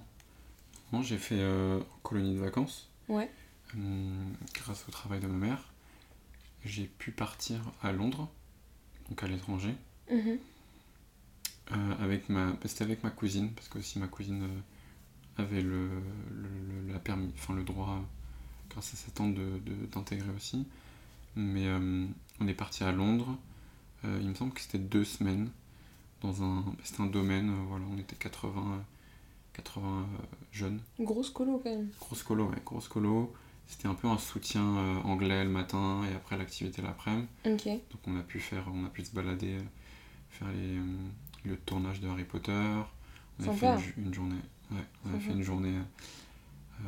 Non, 0.94 1.02
j'ai 1.02 1.18
fait 1.18 1.40
euh, 1.40 1.80
en 1.80 1.98
colonie 2.04 2.36
de 2.36 2.40
vacances. 2.40 2.90
Ouais. 3.08 3.30
Hum, 3.76 4.34
grâce 4.54 4.86
au 4.88 4.92
travail 4.92 5.20
de 5.20 5.28
ma 5.28 5.48
mère. 5.48 5.72
J'ai 6.66 6.86
pu 6.86 7.12
partir 7.12 7.60
à 7.82 7.92
Londres, 7.92 8.30
donc 9.10 9.24
à 9.24 9.28
l'étranger, 9.28 9.76
Mhm. 10.12 10.38
euh, 11.72 11.96
avec 12.00 12.30
ma... 12.30 12.54
C'était 12.66 12.84
avec 12.84 13.04
ma 13.04 13.10
cousine, 13.10 13.52
parce 13.54 13.68
que 13.68 13.80
aussi 13.80 13.98
ma 13.98 14.08
cousine 14.08 14.44
euh, 14.44 15.42
avait 15.42 15.62
le, 15.62 15.88
le- 16.30 16.84
le- 16.86 16.94
la 16.94 17.00
permis, 17.00 17.32
enfin 17.36 17.56
le 17.56 17.64
droit, 17.64 18.00
grâce 18.70 18.94
à 18.94 18.98
sa 18.98 19.10
tante, 19.12 19.34
de- 19.34 19.60
de- 19.66 19.86
d'intégrer 19.88 20.30
aussi. 20.36 20.68
Mais 21.36 21.66
euh, 21.68 22.06
on 22.40 22.48
est 22.48 22.54
parti 22.54 22.84
à 22.84 22.92
Londres, 22.92 23.36
euh, 24.06 24.20
il 24.22 24.30
me 24.30 24.36
semble 24.36 24.54
que 24.54 24.62
c'était 24.62 24.78
deux 24.78 25.06
semaines, 25.06 25.50
dans 26.22 26.44
un... 26.44 26.64
C'était 26.84 27.02
un 27.02 27.08
domaine, 27.08 27.50
euh, 27.50 27.64
voilà, 27.70 27.86
on 27.90 27.98
était 27.98 28.16
80, 28.18 28.74
euh, 28.74 28.78
80 29.54 29.88
euh, 29.88 30.04
jeunes. 30.52 30.80
Grosse 31.00 31.30
colo 31.30 31.60
quand 31.64 31.70
même. 31.70 31.90
Grosse 32.00 32.24
colo, 32.24 32.46
ouais, 32.46 32.58
grosse 32.66 32.88
colo. 32.88 33.34
C'était 33.68 33.88
un 33.88 33.94
peu 33.94 34.08
un 34.08 34.18
soutien 34.18 34.64
euh, 34.64 35.02
anglais 35.04 35.44
le 35.44 35.50
matin 35.50 36.02
et 36.12 36.16
après 36.16 36.38
l'activité 36.38 36.82
l'après-midi. 36.82 37.30
Donc 37.92 38.02
on 38.08 38.18
a 38.18 38.24
pu 38.24 38.40
faire, 38.40 38.66
on 38.74 38.86
a 38.86 38.90
pu 38.90 39.06
se 39.06 39.14
balader, 39.14 39.56
euh, 39.56 39.62
faire 40.30 40.48
les 40.50 41.50
de 41.50 41.56
tournage 41.56 42.02
de 42.02 42.08
Harry 42.08 42.26
Potter. 42.26 42.52
On 43.40 43.48
a 43.50 43.54
fait 43.54 43.94
une, 43.98 44.14
journée, 44.14 44.36
ouais, 44.72 44.86
on 45.06 45.16
a 45.16 45.20
fait 45.20 45.32
une 45.32 45.42
journée 45.42 45.74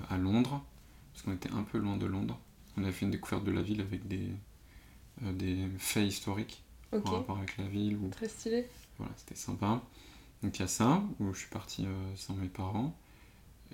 à 0.09 0.17
Londres 0.17 0.63
parce 1.11 1.23
qu'on 1.23 1.33
était 1.33 1.51
un 1.51 1.63
peu 1.63 1.79
loin 1.79 1.97
de 1.97 2.05
Londres. 2.05 2.39
On 2.77 2.83
a 2.83 2.91
fait 2.91 3.05
une 3.05 3.11
découverte 3.11 3.43
de 3.43 3.51
la 3.51 3.63
ville 3.63 3.81
avec 3.81 4.07
des 4.07 4.29
euh, 5.21 5.31
des 5.33 5.67
faits 5.77 6.07
historiques 6.07 6.63
Ok. 6.91 7.07
en 7.07 7.11
rapport 7.11 7.37
avec 7.37 7.57
la 7.57 7.65
ville. 7.65 7.97
Ou, 7.97 8.09
Très 8.09 8.27
stylé. 8.27 8.67
voilà, 8.97 9.13
c'était 9.15 9.35
sympa. 9.35 9.81
Donc 10.43 10.57
il 10.57 10.59
y 10.61 10.65
a 10.65 10.67
ça 10.67 11.01
où 11.19 11.33
je 11.33 11.39
suis 11.39 11.49
parti 11.49 11.85
euh, 11.85 12.15
sans 12.15 12.33
mes 12.35 12.47
parents 12.49 12.93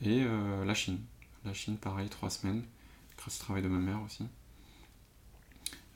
et 0.03 0.21
euh, 0.23 0.63
la 0.65 0.73
Chine. 0.73 0.99
La 1.45 1.53
Chine, 1.53 1.77
pareil, 1.77 2.09
trois 2.09 2.29
semaines, 2.29 2.63
grâce 3.17 3.39
au 3.41 3.43
travail 3.43 3.63
de 3.63 3.67
ma 3.69 3.79
mère 3.79 4.01
aussi. 4.05 4.23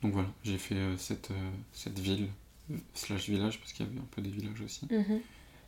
Donc 0.02 0.12
voilà, 0.12 0.28
j'ai 0.42 0.58
fait 0.58 0.74
euh, 0.74 0.96
cette, 0.96 1.30
cette 1.72 1.98
ville, 1.98 2.28
slash 2.94 3.28
village, 3.28 3.58
parce 3.60 3.72
qu'il 3.72 3.86
y 3.86 3.88
avait 3.88 3.98
un 3.98 4.06
peu 4.10 4.20
des 4.20 4.30
villages 4.30 4.60
aussi. 4.62 4.86
Mhm. 4.90 5.20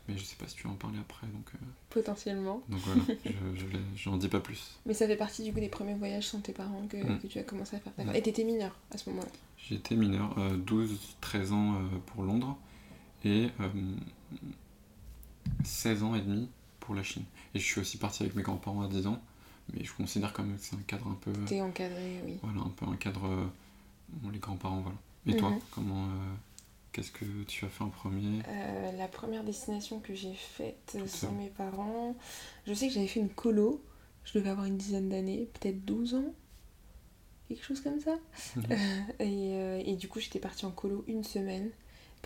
Mais 0.09 0.17
je 0.17 0.23
sais 0.23 0.37
pas 0.37 0.47
si 0.47 0.55
tu 0.57 0.65
veux 0.65 0.69
en 0.73 0.77
parler 0.77 0.99
après, 1.01 1.27
donc, 1.27 1.49
euh, 1.55 1.59
Potentiellement. 1.91 2.63
donc 2.69 2.81
voilà, 2.81 3.03
je, 3.55 3.65
j'en 3.97 4.17
dis 4.17 4.29
pas 4.29 4.39
plus. 4.41 4.79
Mais 4.87 4.95
ça 4.95 5.07
fait 5.07 5.17
partie 5.17 5.43
du 5.43 5.53
coup 5.53 5.59
des 5.61 5.69
premiers 5.69 5.95
voyages 5.95 6.29
sans 6.29 6.41
tes 6.41 6.53
parents 6.53 6.87
que, 6.89 6.97
Mm. 6.97 7.19
que 7.21 7.27
tu 7.27 7.39
as 7.39 7.43
commencé 7.43 7.77
à 7.77 7.81
faire. 7.81 8.15
Et 8.15 8.23
t'étais 8.23 8.45
mineur 8.45 8.77
à 8.93 8.99
ce 8.99 9.09
moment-là. 9.11 9.29
J'étais 9.69 9.97
mineur, 9.97 10.37
euh, 10.39 10.57
12-13 10.59 11.53
ans 11.53 11.75
euh, 11.77 11.79
pour 12.07 12.23
Londres 12.23 12.57
et 13.25 13.49
16 15.67 16.03
ans 16.03 16.15
et 16.15 16.21
demi 16.23 16.49
pour 16.81 16.95
la 16.95 17.03
Chine. 17.03 17.25
Et 17.55 17.59
je 17.59 17.65
suis 17.65 17.81
aussi 17.81 17.99
parti 17.99 18.23
avec 18.23 18.35
mes 18.35 18.43
grands-parents 18.43 18.83
à 18.83 18.89
10 18.89 19.07
ans, 19.07 19.21
mais 19.73 19.85
je 19.85 19.93
considère 19.93 20.33
quand 20.33 20.43
même 20.45 20.57
que 20.57 20.63
c'est 20.63 20.77
un 20.77 20.83
cadre 20.87 21.09
un 21.09 21.19
peu... 21.21 21.33
T'es 21.47 21.61
encadré, 21.61 22.21
oui. 22.25 22.39
Voilà, 22.43 22.61
un 22.61 22.71
peu 22.71 22.87
un 22.87 22.97
cadre... 22.97 23.27
euh, 23.27 23.47
bon, 24.11 24.31
les 24.31 24.39
grands-parents, 24.39 24.81
voilà. 24.81 24.99
Et 25.27 25.37
toi, 25.37 25.51
Mhm. 25.51 25.61
comment... 25.73 26.05
euh, 26.07 26.35
Qu'est-ce 26.93 27.11
que 27.11 27.27
tu 27.47 27.65
as 27.67 27.69
fait 27.69 27.85
en 27.85 27.91
premier? 27.91 28.41
Euh, 28.49 28.93
la 28.93 29.07
première 29.07 29.45
destination 29.45 30.01
que 30.01 30.15
j'ai 30.15 30.33
faite 30.33 30.93
euh, 30.95 31.07
sans 31.07 31.33
mes 31.33 31.51
parents, 31.51 32.17
je 32.67 32.73
sais 32.73 32.89
que 32.89 32.95
j'avais 32.95 33.07
fait 33.09 33.21
une 33.21 33.29
colo. 33.29 33.83
Je 34.25 34.39
devais 34.39 34.49
avoir 34.49 34.65
une 34.67 34.79
dizaine 34.79 35.11
d'années, 35.11 35.49
peut-être 35.61 35.85
12 35.85 36.15
ans. 36.15 36.33
Quelque 37.49 37.65
chose 37.65 37.81
comme 37.83 38.01
ça. 38.01 38.17
Mhm. 38.57 38.65
Euh, 38.71 38.75
et, 39.21 39.55
euh, 39.57 39.83
et 39.85 39.97
du 39.97 40.09
coup, 40.09 40.21
j'étais 40.21 40.39
partie 40.41 40.65
en 40.65 40.71
colo 40.71 41.05
une 41.07 41.23
semaine. 41.23 41.71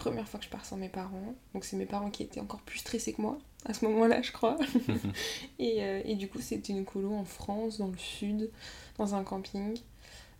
Première 0.00 0.28
fois 0.28 0.38
que 0.40 0.46
je 0.46 0.50
pars 0.50 0.64
sans 0.64 0.76
mes 0.76 0.88
parents. 0.88 1.34
Donc, 1.54 1.64
c'est 1.64 1.76
mes 1.76 1.86
parents 1.86 2.10
qui 2.10 2.22
étaient 2.22 2.40
encore 2.40 2.60
plus 2.62 2.78
stressés 2.78 3.12
que 3.12 3.22
moi 3.22 3.38
à 3.66 3.74
ce 3.74 3.84
moment-là, 3.84 4.22
je 4.22 4.32
crois. 4.32 4.56
et, 5.58 5.82
euh, 5.82 6.00
et 6.04 6.14
du 6.14 6.28
coup, 6.28 6.40
c'était 6.40 6.72
une 6.72 6.84
colo 6.84 7.14
en 7.14 7.24
France, 7.24 7.78
dans 7.78 7.88
le 7.88 7.98
sud, 7.98 8.50
dans 8.98 9.14
un 9.14 9.24
camping. 9.24 9.78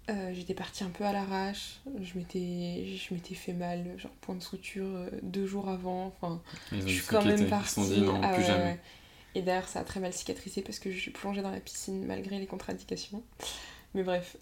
Euh, 0.09 0.33
j'étais 0.35 0.55
partie 0.55 0.83
un 0.83 0.89
peu 0.89 1.05
à 1.05 1.13
l'arrache. 1.13 1.81
Je 2.01 2.19
m'étais, 2.19 2.85
je 2.97 3.15
m'étais 3.15 3.35
fait 3.35 3.53
mal, 3.53 3.95
genre 3.99 4.11
point 4.23 4.35
de 4.35 4.43
suture 4.43 4.87
euh, 4.87 5.11
deux 5.23 5.47
jours 5.47 5.69
avant. 5.69 6.07
Enfin, 6.07 6.43
je 6.73 6.87
suis 6.87 7.07
quand 7.07 7.25
même 7.25 7.49
partie. 7.49 7.81
dit 7.83 8.01
non, 8.01 8.19
Ah 8.23 8.31
plus 8.31 8.43
ouais, 8.43 8.47
jamais. 8.47 8.65
ouais. 8.65 8.81
Et 9.37 9.43
d'ailleurs, 9.43 9.69
ça 9.69 9.81
a 9.81 9.85
très 9.85 10.01
mal 10.01 10.13
cicatrisé 10.13 10.63
parce 10.63 10.81
que 10.81 10.91
je 10.91 10.99
suis 10.99 11.13
plongée 11.13 11.43
dans 11.43 11.53
la 11.53 11.61
piscine 11.61 12.05
malgré 12.05 12.41
les 12.41 12.47
contre-indications. 12.47 13.23
Mais 13.95 14.03
bref, 14.05 14.37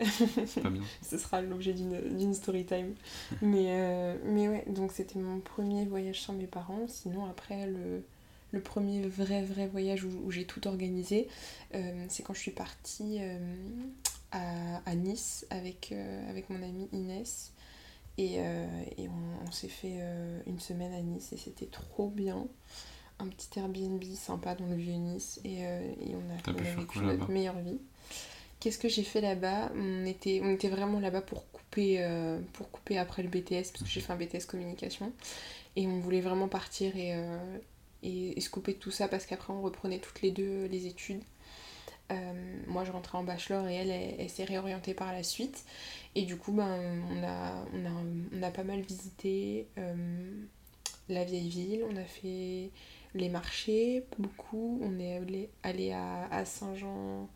C'est 0.46 0.60
pas 0.62 0.70
bien. 0.70 0.82
ce 1.02 1.16
sera 1.16 1.40
l'objet 1.40 1.72
d'une 1.72 2.34
story 2.34 2.66
time. 2.66 2.94
mais, 3.40 3.66
euh, 3.68 4.16
mais 4.24 4.48
ouais, 4.48 4.64
donc 4.68 4.92
c'était 4.92 5.18
mon 5.18 5.40
premier 5.40 5.84
voyage 5.86 6.20
sans 6.20 6.34
mes 6.34 6.46
parents. 6.46 6.86
Sinon, 6.86 7.24
après, 7.26 7.66
le, 7.66 8.04
le 8.52 8.60
premier 8.60 9.00
vrai, 9.08 9.42
vrai 9.42 9.66
voyage 9.66 10.04
où, 10.04 10.10
où 10.24 10.30
j'ai 10.30 10.44
tout 10.44 10.66
organisé, 10.68 11.28
euh, 11.74 12.04
c'est 12.08 12.22
quand 12.22 12.34
je 12.34 12.40
suis 12.40 12.50
partie 12.50 13.18
euh, 13.20 13.38
à, 14.32 14.82
à 14.84 14.94
Nice 14.94 15.46
avec, 15.50 15.94
avec 16.28 16.50
mon 16.50 16.62
amie 16.62 16.88
Inès. 16.92 17.52
Et, 18.18 18.34
et 18.34 19.08
on, 19.08 19.46
on 19.48 19.52
s'est 19.52 19.68
fait 19.68 20.00
une 20.46 20.58
semaine 20.58 20.92
à 20.92 21.00
Nice 21.00 21.32
et 21.32 21.36
c'était 21.36 21.66
trop 21.66 22.08
bien. 22.08 22.46
Un 23.20 23.28
petit 23.28 23.58
Airbnb 23.58 24.02
sympa 24.14 24.54
dans 24.56 24.66
le 24.66 24.76
vieux 24.76 24.94
Nice 24.94 25.40
et, 25.44 25.64
euh, 25.66 25.80
et 26.00 26.14
on 26.14 26.50
a, 26.50 26.52
on 26.52 26.56
a 26.58 26.62
vécu 26.80 26.98
notre 27.00 27.30
meilleure 27.30 27.58
vie. 27.60 27.78
Qu'est-ce 28.60 28.78
que 28.78 28.88
j'ai 28.88 29.04
fait 29.04 29.20
là-bas 29.20 29.70
on 29.76 30.04
était, 30.04 30.40
on 30.42 30.50
était 30.50 30.68
vraiment 30.68 30.98
là-bas 31.00 31.22
pour 31.22 31.50
couper, 31.52 32.02
euh, 32.02 32.40
pour 32.54 32.70
couper 32.70 32.98
après 32.98 33.22
le 33.22 33.28
BTS, 33.28 33.70
parce 33.72 33.82
que 33.82 33.88
j'ai 33.88 34.00
fait 34.00 34.12
un 34.12 34.16
BTS 34.16 34.46
communication. 34.46 35.12
Et 35.76 35.86
on 35.86 36.00
voulait 36.00 36.20
vraiment 36.20 36.48
partir 36.48 36.96
et, 36.96 37.14
euh, 37.14 37.58
et, 38.02 38.36
et 38.36 38.40
se 38.40 38.50
couper 38.50 38.72
de 38.74 38.78
tout 38.78 38.90
ça, 38.90 39.08
parce 39.08 39.26
qu'après 39.26 39.52
on 39.52 39.62
reprenait 39.62 40.00
toutes 40.00 40.22
les 40.22 40.30
deux 40.30 40.66
les 40.66 40.86
études. 40.86 41.22
Euh, 42.10 42.62
moi 42.66 42.84
je 42.84 42.90
rentrais 42.90 43.18
en 43.18 43.22
bachelor 43.22 43.68
et 43.68 43.74
elle, 43.74 43.90
elle, 43.90 44.30
s'est 44.30 44.44
réorientée 44.44 44.94
par 44.94 45.12
la 45.12 45.22
suite. 45.22 45.64
Et 46.14 46.22
du 46.22 46.36
coup, 46.36 46.52
ben, 46.52 47.04
on, 47.10 47.22
a, 47.22 47.64
on, 47.74 47.86
a, 47.86 47.90
on 48.32 48.42
a 48.42 48.50
pas 48.50 48.64
mal 48.64 48.80
visité 48.80 49.66
la 51.08 51.24
vieille 51.24 51.48
ville, 51.48 51.84
on 51.90 51.96
a 51.96 52.04
fait 52.04 52.70
les 53.14 53.28
marchés, 53.28 54.04
beaucoup. 54.18 54.78
On 54.82 54.98
est 54.98 55.16
allé, 55.16 55.50
allé 55.62 55.92
à, 55.92 56.26
à 56.30 56.44
Saint-Jean. 56.44 57.28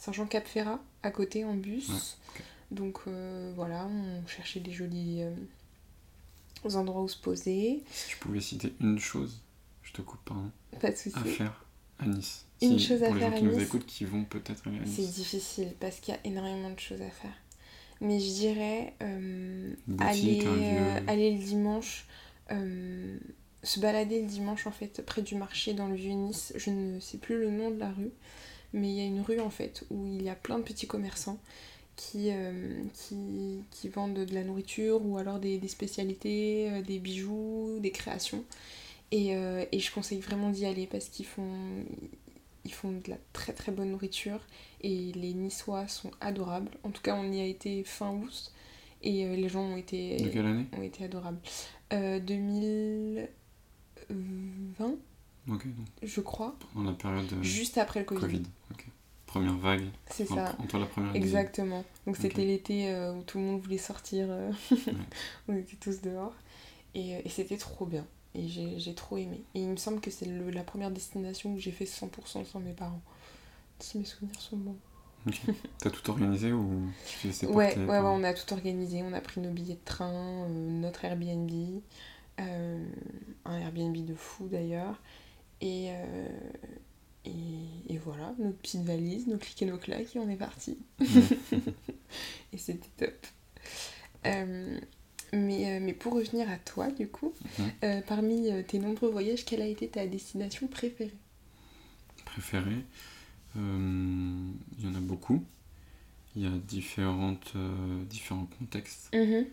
Saint-Jean-Cap-Ferrat, 0.00 0.80
à 1.04 1.10
côté 1.12 1.44
en 1.44 1.54
bus. 1.54 1.88
Ouais. 1.90 2.42
Donc 2.72 3.00
euh, 3.06 3.52
voilà, 3.54 3.86
on 3.86 4.26
cherchait 4.26 4.60
des 4.60 4.72
jolis 4.72 5.22
euh, 5.22 6.74
endroits 6.76 7.02
où 7.02 7.08
se 7.08 7.16
poser. 7.18 7.82
Si 7.92 8.08
tu 8.08 8.16
pouvais 8.16 8.40
citer 8.40 8.72
une 8.80 8.98
chose, 8.98 9.40
je 9.82 9.92
te 9.92 10.02
coupe 10.02 10.24
pas, 10.24 10.34
hein, 10.34 10.50
Pas 10.80 10.90
de 10.90 10.96
soucis. 10.96 11.16
à 11.16 11.24
faire 11.24 11.64
à 11.98 12.06
Nice. 12.06 12.46
Une 12.62 12.78
Si- 12.78 12.86
chose 12.86 13.02
à 13.02 13.06
pour 13.06 13.14
les 13.16 13.20
faire 13.20 13.30
gens 13.30 13.36
à 13.36 13.38
qui 13.40 13.44
nous 13.44 13.58
écoutent, 13.60 13.86
qui 13.86 14.04
vont 14.06 14.24
peut-être 14.24 14.66
aller 14.66 14.78
à 14.78 14.86
C'est 14.86 15.02
Nice. 15.02 15.14
difficile 15.14 15.74
parce 15.80 16.00
qu'il 16.00 16.14
y 16.14 16.16
a 16.16 16.20
énormément 16.24 16.70
de 16.70 16.80
choses 16.80 17.02
à 17.02 17.10
faire. 17.10 17.34
Mais 18.00 18.18
je 18.18 18.30
dirais 18.32 18.94
euh, 19.02 19.74
boutique, 19.86 20.06
aller, 20.06 20.40
lieu. 20.40 21.08
aller 21.08 21.36
le 21.36 21.44
dimanche, 21.44 22.06
se 23.62 23.78
balader 23.80 24.22
le 24.22 24.26
dimanche 24.26 24.66
en 24.66 24.70
fait 24.70 25.04
près 25.04 25.20
du 25.22 25.34
marché 25.34 25.74
dans 25.74 25.86
le 25.88 25.94
vieux 25.96 26.12
Nice. 26.14 26.52
Je 26.56 26.70
ne 26.70 26.98
sais 27.00 27.18
plus 27.18 27.38
le 27.38 27.50
nom 27.50 27.70
de 27.70 27.78
la 27.78 27.90
rue, 27.90 28.10
mais 28.72 28.88
il 28.88 28.94
y 28.96 29.00
a 29.00 29.04
une 29.04 29.20
rue 29.20 29.40
en 29.40 29.50
fait 29.50 29.84
où 29.90 30.06
il 30.06 30.22
y 30.22 30.28
a 30.28 30.34
plein 30.34 30.58
de 30.58 30.64
petits 30.64 30.86
commerçants 30.86 31.38
qui, 31.96 32.30
euh, 32.30 32.82
qui, 32.94 33.62
qui 33.70 33.88
vendent 33.88 34.24
de 34.24 34.34
la 34.34 34.42
nourriture 34.44 35.04
ou 35.04 35.18
alors 35.18 35.38
des, 35.38 35.58
des 35.58 35.68
spécialités, 35.68 36.70
euh, 36.70 36.82
des 36.82 36.98
bijoux, 36.98 37.78
des 37.80 37.90
créations. 37.90 38.44
Et, 39.12 39.34
euh, 39.36 39.64
et 39.72 39.80
je 39.80 39.92
conseille 39.92 40.20
vraiment 40.20 40.50
d'y 40.50 40.64
aller 40.66 40.86
parce 40.86 41.08
qu'ils 41.08 41.26
font, 41.26 41.84
ils 42.64 42.72
font 42.72 42.92
de 42.92 43.10
la 43.10 43.16
très 43.32 43.52
très 43.52 43.72
bonne 43.72 43.90
nourriture 43.90 44.40
et 44.82 45.12
les 45.12 45.34
Niçois 45.34 45.88
sont 45.88 46.10
adorables. 46.20 46.70
En 46.84 46.90
tout 46.90 47.02
cas, 47.02 47.16
on 47.16 47.30
y 47.32 47.40
a 47.40 47.44
été 47.44 47.82
fin 47.84 48.12
août 48.12 48.52
et 49.02 49.26
euh, 49.26 49.34
les 49.36 49.48
gens 49.48 49.62
ont 49.64 49.76
été, 49.76 50.16
De 50.22 50.28
quelle 50.28 50.46
année? 50.46 50.66
ont 50.78 50.82
été 50.82 51.04
adorables. 51.04 51.40
Euh, 51.92 52.20
2020, 52.20 54.94
Donc 55.50 55.64
je 56.02 56.20
crois, 56.20 56.56
pendant 56.72 56.90
la 56.90 56.96
période 56.96 57.30
euh, 57.32 57.42
juste 57.42 57.76
après 57.76 58.00
le 58.00 58.06
Covid. 58.06 58.42
Première 59.26 59.56
vague. 59.58 59.84
C'est 60.10 60.26
ça. 60.26 60.56
entre 60.58 60.78
la 60.78 60.86
première 60.86 61.14
Exactement. 61.14 61.84
Donc 62.06 62.16
c'était 62.16 62.44
l'été 62.44 62.90
euh, 62.90 63.12
où 63.12 63.22
tout 63.22 63.38
le 63.38 63.44
monde 63.44 63.60
voulait 63.60 63.78
sortir. 63.78 64.26
euh, 64.28 64.50
on 65.48 65.56
était 65.56 65.76
tous 65.76 66.00
dehors. 66.00 66.34
Et, 66.94 67.24
et 67.24 67.28
c'était 67.28 67.56
trop 67.56 67.86
bien. 67.86 68.06
Et 68.34 68.48
j'ai 68.48 68.94
trop 68.94 69.16
aimé. 69.18 69.42
Et 69.54 69.60
il 69.60 69.68
me 69.68 69.76
semble 69.76 70.00
que 70.00 70.10
c'est 70.10 70.26
la 70.26 70.62
première 70.64 70.90
destination 70.90 71.54
que 71.54 71.60
j'ai 71.60 71.70
fait 71.72 71.84
100% 71.84 72.44
sans 72.44 72.60
mes 72.60 72.72
parents. 72.72 73.02
Si 73.78 73.98
mes 73.98 74.04
souvenirs 74.04 74.40
sont 74.40 74.56
bons. 74.56 74.76
T'as 75.78 75.90
tout 75.90 76.10
organisé 76.10 76.52
ou 76.52 76.82
tu 77.20 77.28
Ouais, 77.46 77.76
ouais, 77.76 77.84
ouais, 77.84 77.98
on 77.98 78.24
a 78.24 78.32
tout 78.34 78.52
organisé. 78.52 79.02
On 79.02 79.12
a 79.12 79.20
pris 79.20 79.40
nos 79.40 79.50
billets 79.50 79.74
de 79.74 79.84
train, 79.84 80.12
euh, 80.44 80.48
notre 80.48 81.04
Airbnb, 81.04 81.50
euh, 82.40 82.84
un 83.44 83.58
Airbnb 83.58 83.96
de 84.04 84.14
fou 84.14 84.48
d'ailleurs. 84.48 85.00
Et, 85.60 85.90
euh, 85.90 86.28
et, 87.24 87.98
voilà, 87.98 88.34
notre 88.38 88.56
petite 88.58 88.82
valise, 88.82 89.26
nos 89.26 89.36
clics 89.36 89.62
et 89.62 89.66
nos 89.66 89.78
claques, 89.78 90.16
et 90.16 90.18
on 90.18 90.28
est 90.28 90.36
parti. 90.36 90.78
et 92.52 92.56
c'était 92.56 92.88
top. 92.96 93.26
Euh, 94.26 94.78
mais, 95.32 95.80
mais, 95.80 95.92
pour 95.92 96.14
revenir 96.14 96.50
à 96.50 96.56
toi, 96.56 96.90
du 96.90 97.08
coup, 97.08 97.32
mhm. 97.58 98.02
parmi 98.06 98.50
tes 98.64 98.78
nombreux 98.78 99.10
voyages, 99.10 99.44
quelle 99.44 99.62
a 99.62 99.66
été 99.66 99.88
ta 99.88 100.06
destination 100.06 100.66
préférée? 100.66 101.12
Préférée? 102.24 102.84
Il 103.54 103.62
y 104.82 104.86
en 104.86 104.94
a 104.94 105.00
beaucoup. 105.00 105.44
Il 106.36 106.42
y 106.42 106.46
a 106.46 106.50
différentes, 106.50 107.54
différents 108.08 108.48
contextes. 108.58 109.14
Mhm. 109.14 109.46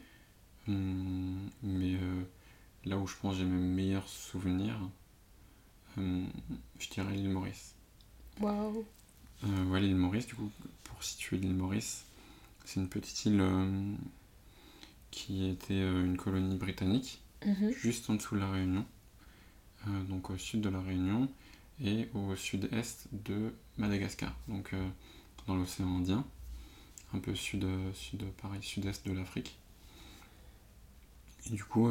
Hum, 0.70 1.50
mais 1.64 1.96
là 2.86 2.98
où 2.98 3.08
je 3.08 3.16
pense 3.22 3.34
que 3.36 3.40
j'ai 3.40 3.46
mes 3.46 3.60
meilleurs 3.60 4.08
souvenirs, 4.08 4.80
euh, 4.82 4.88
je 5.98 6.89
dirais 6.89 7.13
l'île 7.13 7.30
Maurice. 7.30 7.74
Waouh 8.39 8.86
euh, 9.46 9.66
Ouais, 9.66 9.82
l'île 9.82 9.96
Maurice, 9.96 10.27
du 10.27 10.36
coup, 10.36 10.51
pour 10.84 11.04
situer 11.04 11.38
l'île 11.38 11.56
Maurice, 11.56 12.06
c'est 12.66 12.80
une 12.80 12.89
petite 12.89 13.25
île 13.25 13.42
euh, 13.42 13.94
qui 15.12 15.48
était 15.48 15.80
une 15.80 16.18
colonie 16.18 16.56
britannique, 16.56 17.22
mhm. 17.46 17.72
juste 17.72 18.10
en 18.10 18.16
dessous 18.16 18.36
de 18.36 18.42
la 18.42 18.51
Réunion, 18.51 18.86
donc 20.10 20.30
au 20.30 20.38
sud 20.38 20.62
de 20.62 20.70
la 20.70 20.82
Réunion 20.82 21.30
et 21.82 22.10
au 22.13 22.36
sud-est 22.36 23.08
de 23.12 23.54
Madagascar, 23.77 24.36
donc 24.50 24.75
dans 25.48 25.56
l'océan 25.56 25.88
Indien, 25.98 26.25
un 27.13 27.20
peu 27.20 27.34
sud, 27.36 27.66
sud 27.94 28.25
pareil, 28.42 28.62
sud-est 28.62 29.08
de 29.08 29.13
l'Afrique. 29.13 29.58
Et 31.46 31.51
du 31.51 31.63
coup, 31.63 31.89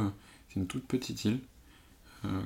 c'est 0.49 0.61
une 0.61 0.67
toute 0.67 0.87
petite 0.87 1.25
île 1.25 1.41
euh, 1.41 1.56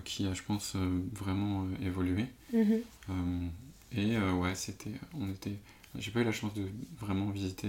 qui 0.04 0.26
a, 0.26 0.34
je 0.34 0.42
pense, 0.42 0.74
euh, 0.76 1.00
vraiment 1.12 1.64
euh, 1.64 1.86
évolué. 1.86 2.26
Mhm. 2.52 3.50
et 3.92 4.18
ouais, 4.18 4.54
c'était. 4.54 4.92
On 5.14 5.28
était. 5.30 5.56
J'ai 5.98 6.10
pas 6.10 6.20
eu 6.20 6.24
la 6.24 6.32
chance 6.32 6.54
de 6.54 6.68
vraiment 7.00 7.30
visiter 7.30 7.68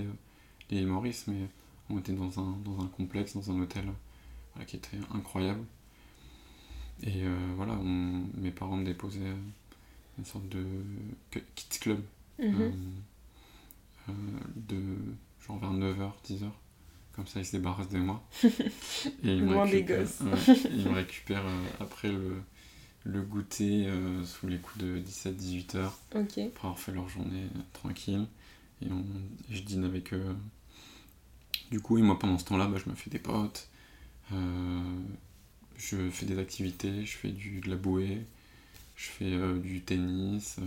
l'île 0.70 0.88
Maurice, 0.88 1.26
mais 1.28 1.48
on 1.90 1.98
était 2.00 2.14
dans 2.14 2.40
un, 2.40 2.58
dans 2.64 2.80
un 2.82 2.88
complexe, 2.88 3.34
dans 3.34 3.52
un 3.52 3.60
hôtel 3.62 3.86
qui 4.68 4.76
était 4.76 4.98
incroyable. 5.14 5.64
Et 7.04 7.24
voilà, 7.56 7.76
mes 7.76 8.52
parents 8.52 8.78
me 8.78 8.86
déposaient 8.86 9.34
une 10.20 10.26
sorte 10.26 10.48
de 10.50 10.64
kids 11.56 11.80
club. 11.80 12.02
Mhm. 12.38 12.74
de 14.56 14.78
genre 15.46 15.58
vers 15.60 15.74
9h, 15.74 16.12
10h. 16.28 16.50
Comme 17.14 17.28
ça, 17.28 17.40
il 17.40 17.46
se 17.46 17.52
débarrasse 17.52 17.90
de 17.90 17.98
moi. 17.98 18.24
Et 18.44 18.50
il 19.24 19.44
me 19.44 19.70
des 19.70 19.84
gosses. 19.84 20.22
il 20.72 20.88
me 20.88 20.96
récupère 20.96 21.46
euh, 21.46 21.66
après 21.80 22.10
le, 22.10 22.42
le 23.04 23.22
goûter 23.22 23.88
euh, 23.88 24.24
sous 24.24 24.48
les 24.48 24.58
coups 24.58 24.86
de 24.86 25.00
17-18 25.00 25.78
heures. 25.78 26.00
Après 26.48 26.68
avoir 26.68 26.80
fait 26.80 26.94
leur 26.94 27.10
journée 27.10 27.44
euh, 27.56 27.62
tranquille. 27.74 28.26
Et 28.82 28.90
on, 28.92 29.04
je 29.50 29.62
dîne 29.62 29.84
avec 29.84 30.14
eux. 30.14 30.36
Du 31.70 31.82
coup, 31.82 31.98
et 31.98 32.02
moi, 32.02 32.18
pendant 32.18 32.38
ce 32.38 32.46
temps-là, 32.46 32.68
bah, 32.68 32.80
je 32.84 32.90
me 32.90 32.96
fais 32.96 33.10
des 33.10 33.20
potes. 33.20 33.68
je 34.32 36.10
fais 36.10 36.26
des 36.26 36.40
activités. 36.40 37.06
Je 37.06 37.18
fais 37.18 37.30
du, 37.30 37.60
de 37.60 37.70
la 37.70 37.76
bouée. 37.76 38.26
Je 38.96 39.08
fais 39.08 39.60
du 39.60 39.82
tennis. 39.82 40.58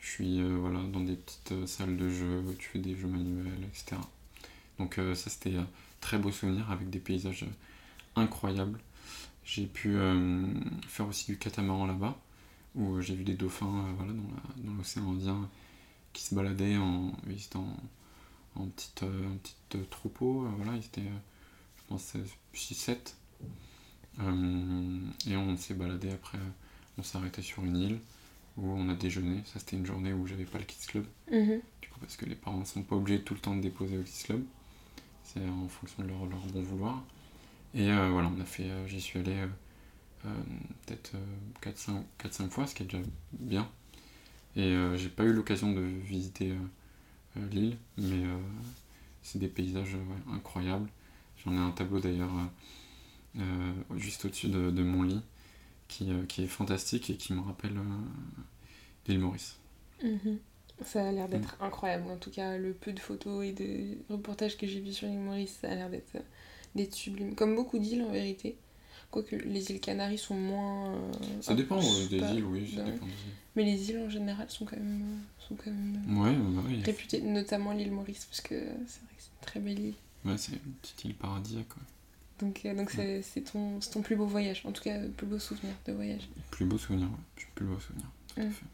je 0.00 0.06
suis 0.10 0.42
voilà, 0.42 0.80
dans 0.92 1.00
des 1.00 1.16
petites 1.16 1.66
salles 1.66 1.96
de 1.96 2.08
jeu. 2.08 2.42
Tu 2.58 2.68
fais 2.70 2.78
des 2.78 2.96
jeux 2.96 3.08
manuels, 3.08 3.64
etc. 3.68 4.00
Donc 4.82 4.98
euh, 4.98 5.14
ça 5.14 5.30
c'était 5.30 5.54
un 5.54 5.68
très 6.00 6.18
beau 6.18 6.32
souvenir 6.32 6.68
avec 6.72 6.90
des 6.90 6.98
paysages 6.98 7.44
euh, 7.44 8.20
incroyables. 8.20 8.80
J'ai 9.44 9.66
pu 9.66 9.94
euh, 9.94 10.44
faire 10.88 11.06
aussi 11.06 11.30
du 11.30 11.38
catamaran 11.38 11.86
là-bas, 11.86 12.18
où 12.74 13.00
j'ai 13.00 13.14
vu 13.14 13.22
des 13.22 13.34
dauphins 13.34 13.86
voilà, 13.96 14.12
dans 14.56 14.72
l'océan 14.74 15.12
Indien 15.12 15.48
qui 16.12 16.24
se 16.24 16.34
baladaient 16.34 16.76
en, 16.78 17.12
en, 17.54 18.60
en 18.60 18.66
petite, 18.66 19.04
troupeau. 19.88 20.48
voilà, 20.56 20.72
ils 20.76 20.84
étaient, 20.84 21.00
je 21.76 21.82
pense, 21.88 22.14
6-7. 22.54 22.96
et 25.28 25.36
on 25.36 25.56
s'est 25.56 25.74
baladé 25.74 26.10
après, 26.10 26.38
on 26.98 27.04
s'est 27.04 27.18
arrêté 27.18 27.40
sur 27.40 27.64
une 27.64 27.76
île 27.76 28.00
où 28.56 28.68
on 28.68 28.88
a 28.88 28.94
déjeuné. 28.94 29.42
Ça, 29.46 29.60
c'était 29.60 29.76
une 29.76 29.86
journée 29.86 30.12
où 30.12 30.26
j'avais 30.26 30.44
pas 30.44 30.58
le 30.58 30.64
Kids 30.64 30.86
Club. 30.88 31.06
Mhm. 31.30 31.60
Du 31.80 31.88
coup, 31.88 32.00
parce 32.00 32.16
que 32.16 32.26
les 32.26 32.34
parents 32.34 32.58
ne 32.58 32.64
sont 32.64 32.82
pas 32.82 32.96
obligés 32.96 33.22
tout 33.22 33.34
le 33.34 33.40
temps 33.40 33.54
de 33.56 33.62
déposer 33.62 33.96
au 33.96 34.02
Kids 34.02 34.24
Club 34.24 34.44
c'est 35.24 35.46
en 35.48 35.68
fonction 35.68 36.02
de 36.02 36.08
leur, 36.08 36.18
bon 36.18 36.62
vouloir. 36.62 37.02
Et 37.74 37.90
euh, 37.90 38.10
voilà, 38.10 38.30
on 38.36 38.40
a 38.40 38.44
fait, 38.44 38.68
euh, 38.68 38.86
j'y 38.86 39.00
suis 39.00 39.18
allé 39.18 39.34
euh, 40.26 40.28
peut-être 40.86 41.12
4-5 41.62 42.50
fois, 42.50 42.66
ce 42.66 42.74
qui 42.74 42.82
est 42.82 42.86
déjà 42.86 43.02
bien. 43.32 43.68
Et 44.54 44.76
j'ai 44.96 45.08
pas 45.08 45.24
eu 45.24 45.32
l'occasion 45.32 45.72
de 45.72 45.80
visiter 45.80 46.52
l'île, 47.36 47.78
mais 47.96 48.22
c'est 49.22 49.38
des 49.38 49.48
paysages 49.48 49.96
incroyables. 50.30 50.90
J'en 51.42 51.54
ai 51.54 51.58
un 51.58 51.70
tableau 51.70 52.00
d'ailleurs 52.00 52.30
juste 53.96 54.26
au-dessus 54.26 54.48
de, 54.48 54.82
mon 54.82 55.04
lit 55.04 55.22
qui, 55.88 56.12
qui, 56.28 56.42
est 56.42 56.48
fantastique 56.48 57.08
et 57.08 57.16
qui 57.16 57.32
me 57.32 57.40
rappelle 57.40 57.80
l'île 59.08 59.20
Maurice. 59.20 59.56
Mhm. 60.04 60.38
Ça 60.84 61.06
a 61.06 61.12
l'air 61.12 61.28
d'être 61.28 61.56
mm. 61.60 61.64
incroyable. 61.64 62.10
En 62.10 62.16
tout 62.16 62.30
cas, 62.30 62.56
le 62.56 62.72
peu 62.72 62.92
de 62.92 63.00
photos 63.00 63.44
et 63.44 63.52
de 63.52 63.98
reportages 64.12 64.56
que 64.56 64.66
j'ai 64.66 64.80
vus 64.80 64.92
sur 64.92 65.08
l'île 65.08 65.20
Maurice, 65.20 65.58
ça 65.60 65.70
a 65.70 65.74
l'air 65.74 65.90
d'être 65.90 66.94
sublime. 66.94 67.34
Comme 67.34 67.54
beaucoup 67.54 67.78
d'îles 67.78 68.02
en 68.02 68.10
vérité. 68.10 68.56
Quoique 69.10 69.36
les 69.36 69.70
îles 69.70 69.80
Canaries 69.80 70.16
sont 70.16 70.34
moins. 70.34 70.94
Euh, 70.94 71.12
ça 71.42 71.54
dépend 71.54 71.78
des 71.78 72.16
îles, 72.16 72.44
oui. 72.44 72.72
Ça 72.74 72.82
dépend 72.82 73.06
Mais 73.54 73.62
les 73.62 73.90
îles 73.90 73.98
en 73.98 74.08
général 74.08 74.48
sont 74.48 74.64
quand 74.64 74.78
même, 74.78 75.20
sont 75.38 75.54
quand 75.54 75.70
même 75.70 76.18
ouais, 76.18 76.34
bah 76.34 76.62
réputées, 76.82 77.20
notamment 77.20 77.72
l'île 77.72 77.92
Maurice, 77.92 78.24
parce 78.24 78.40
que 78.40 78.54
c'est 78.86 79.02
vrai 79.02 79.14
que 79.14 79.22
c'est 79.22 79.28
une 79.28 79.46
très 79.46 79.60
belle 79.60 79.78
île. 79.78 79.94
Ouais, 80.24 80.38
c'est 80.38 80.52
une 80.52 80.72
petite 80.80 81.04
île 81.04 81.14
paradisiaque. 81.14 81.68
Quoi. 81.68 81.82
Donc, 82.40 82.62
euh, 82.64 82.74
donc 82.74 82.90
c'est 82.90 83.40
ton, 83.52 83.78
ton 83.80 84.00
plus 84.00 84.16
beau 84.16 84.26
voyage, 84.26 84.62
en 84.64 84.72
tout 84.72 84.82
cas, 84.82 84.98
le 84.98 85.10
plus 85.10 85.26
beau 85.26 85.38
souvenir 85.38 85.74
de 85.86 85.92
voyage. 85.92 86.28
Plus 86.50 86.64
beau 86.64 86.78
souvenir, 86.78 87.06
ouais. 87.06 87.44
Plus 87.54 87.66
beau 87.66 87.78
souvenir, 87.78 88.06
tout 88.28 88.40
à 88.40 88.44
mm. 88.44 88.50
fait. 88.50 88.66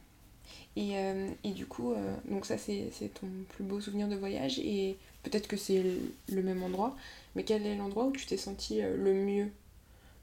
Et, 0.79 0.97
euh, 0.97 1.29
et 1.43 1.51
du 1.51 1.67
coup, 1.67 1.93
euh, 1.93 2.17
donc 2.31 2.47
ça 2.47 2.57
c'est 2.57 2.93
ton 3.21 3.27
plus 3.49 3.65
beau 3.65 3.81
souvenir 3.81 4.07
de 4.07 4.15
voyage 4.15 4.61
et 4.61 4.97
peut-être 5.25 5.49
que 5.49 5.57
c'est 5.57 5.83
le 6.29 6.43
même 6.43 6.63
endroit, 6.63 6.97
mais 7.35 7.43
quel 7.43 7.67
est 7.67 7.75
l'endroit 7.75 8.05
où 8.05 8.13
tu 8.13 8.27
t'es 8.27 8.37
senti 8.37 8.81
euh, 8.81 8.97
le 8.97 9.13
mieux? 9.13 9.51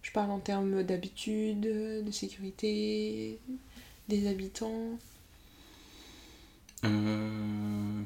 Je 0.01 0.13
parle 0.13 0.31
en 0.31 0.39
termes 0.39 0.83
d'habitude, 0.83 1.59
de 1.59 2.11
sécurité, 2.11 3.37
des 4.07 4.27
habitants? 4.27 4.97
Le 6.83 8.05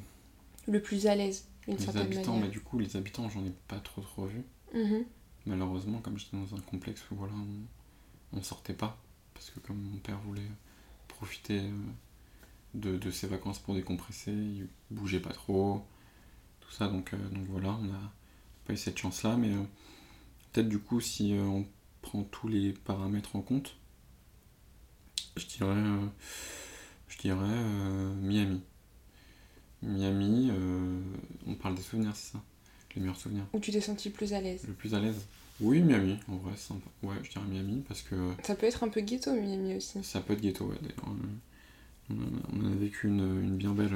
plus 0.81 1.05
à 1.05 1.13
l'aise, 1.13 1.45
d'une 1.67 1.77
certaine 1.77 2.03
habitants, 2.03 2.31
manière. 2.31 2.47
Mais 2.47 2.51
du 2.51 2.61
coup, 2.61 2.79
les 2.79 2.95
habitants, 2.95 3.29
j'en 3.29 3.45
ai 3.45 3.51
pas 3.67 3.77
trop 3.77 4.01
trop 4.01 4.25
vu. 4.25 4.41
Mhm. 4.73 5.05
Malheureusement, 5.45 5.99
comme 5.99 6.17
j'étais 6.17 6.35
dans 6.35 6.55
un 6.55 6.61
complexe 6.61 7.03
où 7.11 7.15
voilà, 7.15 7.33
on, 8.33 8.39
on 8.39 8.41
sortait 8.41 8.73
pas, 8.73 8.97
parce 9.35 9.51
que 9.51 9.59
comme 9.59 9.77
mon 9.77 9.97
père 9.97 10.17
voulait 10.25 10.41
profiter 11.07 11.61
de, 12.73 13.11
ses 13.11 13.27
vacances 13.27 13.59
pour 13.59 13.75
décompresser, 13.75 14.31
il 14.31 14.67
bougeait 14.91 15.19
pas 15.19 15.33
trop, 15.33 15.85
tout 16.61 16.71
ça, 16.71 16.87
donc, 16.87 17.13
euh, 17.13 17.29
donc 17.29 17.45
voilà, 17.47 17.69
on 17.69 17.83
n'a 17.83 18.13
pas 18.65 18.73
eu 18.73 18.77
cette 18.77 18.97
chance-là, 18.97 19.37
mais 19.37 19.51
euh, 19.51 19.63
peut-être 20.51 20.69
du 20.69 20.79
coup, 20.79 21.01
si 21.01 21.35
euh, 21.35 21.41
on 21.43 21.65
prend 22.01 22.23
tous 22.23 22.47
les 22.47 22.73
paramètres 22.73 23.35
en 23.35 23.41
compte, 23.41 23.75
je 25.35 25.45
dirais, 25.45 25.83
je 27.07 27.17
dirais 27.17 27.63
Miami. 28.21 28.61
Miami, 29.81 30.51
on 31.47 31.55
parle 31.55 31.75
des 31.75 31.81
souvenirs, 31.81 32.13
c'est 32.15 32.33
ça? 32.33 32.43
Les 32.95 33.01
meilleurs 33.01 33.15
souvenirs. 33.15 33.45
Où 33.53 33.59
tu 33.59 33.71
t'es 33.71 33.79
senti 33.79 34.09
plus 34.09 34.33
à 34.33 34.41
l'aise? 34.41 34.65
Le 34.67 34.73
plus 34.73 34.95
à 34.95 34.99
l'aise? 34.99 35.25
Oui, 35.61 35.81
Miami, 35.81 36.17
en 36.27 36.37
vrai, 36.37 36.57
sympa. 36.57 36.89
Ouais, 37.03 37.15
je 37.23 37.29
dirais 37.29 37.45
Miami 37.45 37.83
parce 37.87 38.01
que. 38.01 38.33
Ça 38.43 38.55
peut 38.55 38.65
être 38.65 38.83
un 38.83 38.89
peu 38.89 39.01
ghetto, 39.01 39.33
Miami 39.33 39.75
aussi. 39.75 40.03
Ça 40.03 40.19
peut 40.19 40.33
être 40.33 40.41
ghetto, 40.41 40.65
ouais, 40.65 40.77
d'ailleurs 40.81 41.15
on 42.09 42.65
a 42.65 42.75
vécu 42.75 43.07
une, 43.07 43.57
bien 43.57 43.71
belle 43.71 43.93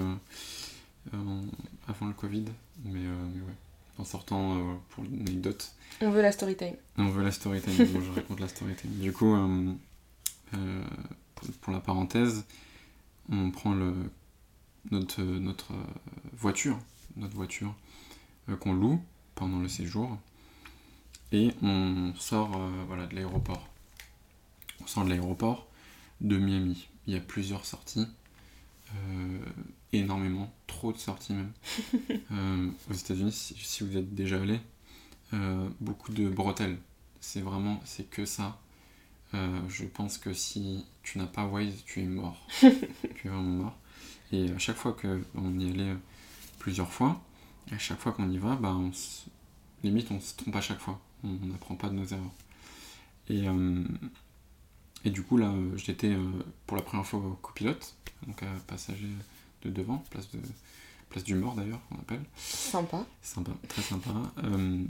euh, 1.13 1.41
avant 1.87 2.07
le 2.07 2.13
Covid, 2.13 2.45
mais, 2.85 2.99
euh, 2.99 3.25
ouais. 3.45 3.53
En 3.99 4.03
sortant, 4.03 4.57
euh, 4.57 4.73
pour 4.89 5.03
l'anecdote. 5.03 5.71
On 6.01 6.09
veut 6.09 6.23
la 6.23 6.31
story 6.31 6.55
time. 6.55 6.75
On 6.97 7.09
veut 7.09 7.23
la 7.23 7.31
story 7.31 7.61
time, 7.61 7.73
je 7.77 8.11
raconte 8.11 8.39
la 8.39 8.47
story 8.47 8.73
time. 8.75 8.91
Du 8.91 9.13
coup, 9.13 9.35
pour, 11.61 11.73
la 11.73 11.79
parenthèse, 11.79 12.43
on 13.31 13.51
prend 13.51 13.73
le, 13.73 13.93
notre, 14.89 15.21
notre 15.21 15.73
voiture, 16.33 16.79
notre 17.17 17.35
voiture 17.35 17.75
qu'on 18.59 18.73
loue 18.73 18.99
pendant 19.35 19.59
le 19.59 19.67
séjour, 19.67 20.17
et 21.31 21.51
on 21.61 22.13
sort 22.15 22.59
voilà, 22.87 23.05
de 23.05 23.15
l'aéroport. 23.15 23.69
On 24.81 24.87
sort 24.87 25.05
de 25.05 25.09
l'aéroport 25.09 25.67
de 26.23 26.37
Miami 26.37 26.87
il 27.07 27.13
y 27.13 27.17
a 27.17 27.19
plusieurs 27.19 27.65
sorties. 27.65 28.07
Euh, 28.95 29.45
énormément, 29.91 30.53
trop 30.67 30.91
de 30.93 30.97
sorties 30.97 31.33
même. 31.33 31.51
Euh, 32.31 32.69
aux 32.89 32.93
États-Unis, 32.93 33.31
si, 33.31 33.83
vous 33.83 33.95
êtes 33.97 34.15
déjà 34.15 34.41
allé, 34.41 34.59
euh, 35.33 35.69
beaucoup 35.79 36.11
de 36.11 36.27
bretelles. 36.29 36.77
C'est 37.19 37.41
vraiment, 37.41 37.79
c'est 37.85 38.09
que 38.09 38.25
ça. 38.25 38.59
Je 39.33 39.85
pense 39.85 40.19
que 40.19 40.31
si 40.31 40.85
tu 41.01 41.17
n'as 41.17 41.25
pas 41.25 41.45
Waze, 41.45 41.83
tu 41.85 42.01
es 42.01 42.05
mort. 42.05 42.47
tu 42.59 42.67
es 42.67 43.29
vraiment 43.29 43.41
mort. 43.41 43.77
Et 44.31 44.51
à 44.51 44.59
chaque 44.59 44.75
fois 44.75 44.93
qu'on 44.93 45.59
y 45.59 45.69
allait 45.71 45.95
plusieurs 46.59 46.91
fois, 46.91 47.19
à 47.71 47.77
chaque 47.79 47.99
fois 47.99 48.11
qu'on 48.11 48.29
y 48.29 48.37
va, 48.37 48.55
bah, 48.55 48.75
on 48.75 48.91
se- 48.93 49.25
limite 49.83 50.11
on 50.11 50.19
se 50.19 50.35
trompe 50.35 50.55
à 50.55 50.61
chaque 50.61 50.79
fois. 50.79 50.99
On 51.23 51.33
n'apprend 51.47 51.75
pas 51.75 51.89
de 51.89 51.95
nos 51.95 52.05
erreurs. 52.05 52.31
Et, 53.29 53.47
et 55.05 55.09
du 55.09 55.23
coup, 55.23 55.37
là, 55.37 55.47
euh, 55.49 55.75
j'étais 55.77 56.11
euh, 56.13 56.31
pour 56.67 56.77
la 56.77 56.83
première 56.83 57.05
fois 57.05 57.21
copilote, 57.41 57.95
donc 58.27 58.41
à 58.43 58.47
passager 58.67 59.07
de 59.63 59.69
devant, 59.69 59.97
place, 60.09 60.29
de, 60.31 60.39
place 61.09 61.23
du 61.23 61.35
mort 61.35 61.55
d'ailleurs, 61.55 61.81
on 61.91 61.95
appelle. 61.95 62.23
Sympa. 62.37 63.05
Sympa, 63.21 63.51
très 63.67 63.81
sympa. 63.81 64.11
Euh, 64.43 64.85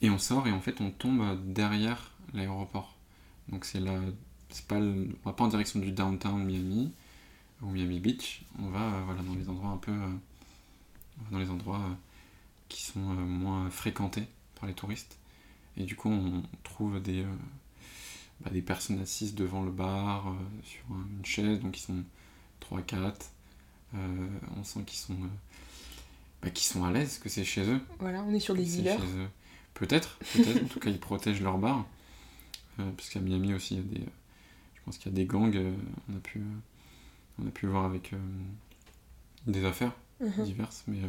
et 0.00 0.10
on 0.10 0.18
sort 0.18 0.46
et 0.48 0.52
en 0.52 0.60
fait 0.60 0.80
on 0.80 0.90
tombe 0.90 1.22
derrière 1.52 2.10
l'aéroport. 2.34 2.96
Donc 3.48 3.64
c'est 3.64 3.80
là, 3.80 3.98
c'est 4.50 4.66
pas, 4.66 4.80
le- 4.80 5.16
on 5.24 5.30
va 5.30 5.34
pas 5.34 5.44
en 5.44 5.48
direction 5.48 5.78
du 5.80 5.92
downtown 5.92 6.44
Miami 6.44 6.92
ou 7.62 7.66
Miami 7.70 8.00
Beach. 8.00 8.42
On 8.58 8.68
va 8.70 8.80
euh, 8.82 9.02
voilà 9.04 9.22
dans 9.22 9.34
les 9.34 9.48
endroits 9.48 9.70
un 9.70 9.76
peu, 9.76 9.92
euh, 9.92 10.08
dans 11.30 11.38
les 11.38 11.50
endroits 11.50 11.80
qui 12.68 12.82
sont 12.82 12.98
moins 13.00 13.70
fréquentés 13.70 14.24
par 14.58 14.68
les 14.68 14.74
touristes. 14.74 15.18
Et 15.76 15.84
du 15.84 15.96
coup 15.96 16.10
on 16.10 16.42
trouve 16.64 17.00
des, 17.00 17.24
bah, 18.44 18.50
des 18.50 18.62
personnes 18.62 18.98
assises 19.00 19.34
devant 19.34 19.62
le 19.62 19.70
bar 19.70 20.28
euh, 20.28 20.32
sur 20.64 20.82
un- 20.94 21.06
une 21.18 21.24
chaise, 21.24 21.60
donc 21.60 21.78
ils 21.78 21.82
sont 21.82 22.02
3-4. 22.60 23.30
on 23.94 24.64
sent 24.64 24.80
qu'ils 24.86 24.98
sont, 24.98 25.14
euh, 25.14 25.26
bah, 26.42 26.50
qu'ils 26.50 26.66
sont 26.66 26.84
à 26.84 26.90
l'aise, 26.92 27.18
que 27.18 27.28
c'est 27.28 27.44
chez 27.44 27.68
eux. 27.68 27.80
Voilà, 27.98 28.22
on 28.22 28.32
est 28.32 28.40
sur 28.40 28.54
des 28.54 28.64
dealers. 28.64 28.98
Peut-être, 29.74 30.18
peut-être. 30.34 30.62
en 30.64 30.68
tout 30.68 30.80
cas, 30.80 30.90
ils 30.90 31.00
protègent 31.00 31.42
leur 31.42 31.58
bar. 31.58 31.86
Euh, 32.80 32.90
parce 32.96 33.10
qu'à 33.10 33.20
Miami 33.20 33.52
aussi, 33.54 33.74
il 33.74 33.76
y 33.78 33.80
a 33.80 33.98
des, 34.00 34.04
je 34.74 34.80
pense 34.84 34.96
qu'il 34.98 35.10
y 35.12 35.14
a 35.14 35.16
des 35.16 35.26
gangs. 35.26 35.54
euh, 35.56 35.74
on, 36.10 36.16
a 36.16 36.20
pu, 36.20 36.38
euh, 36.38 36.42
on 37.42 37.46
a 37.46 37.50
pu 37.50 37.66
voir 37.66 37.84
avec 37.84 38.12
euh, 38.12 38.18
des 39.46 39.64
affaires 39.64 39.92
Mhm. 40.20 40.44
diverses. 40.44 40.84
Mais, 40.86 40.98
euh, 41.02 41.08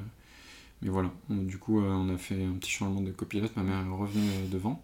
mais 0.81 0.89
voilà. 0.89 1.11
On- 1.29 1.35
du 1.43 1.57
coup, 1.57 1.79
euh, 1.81 1.89
on 1.89 2.13
a 2.13 2.17
fait 2.17 2.43
un 2.43 2.53
petit 2.53 2.71
changement 2.71 3.01
de 3.01 3.11
copilote. 3.11 3.55
Ma 3.55 3.63
mère 3.63 3.79
est 3.85 3.89
revenue 3.89 4.27
euh, 4.29 4.47
devant. 4.49 4.83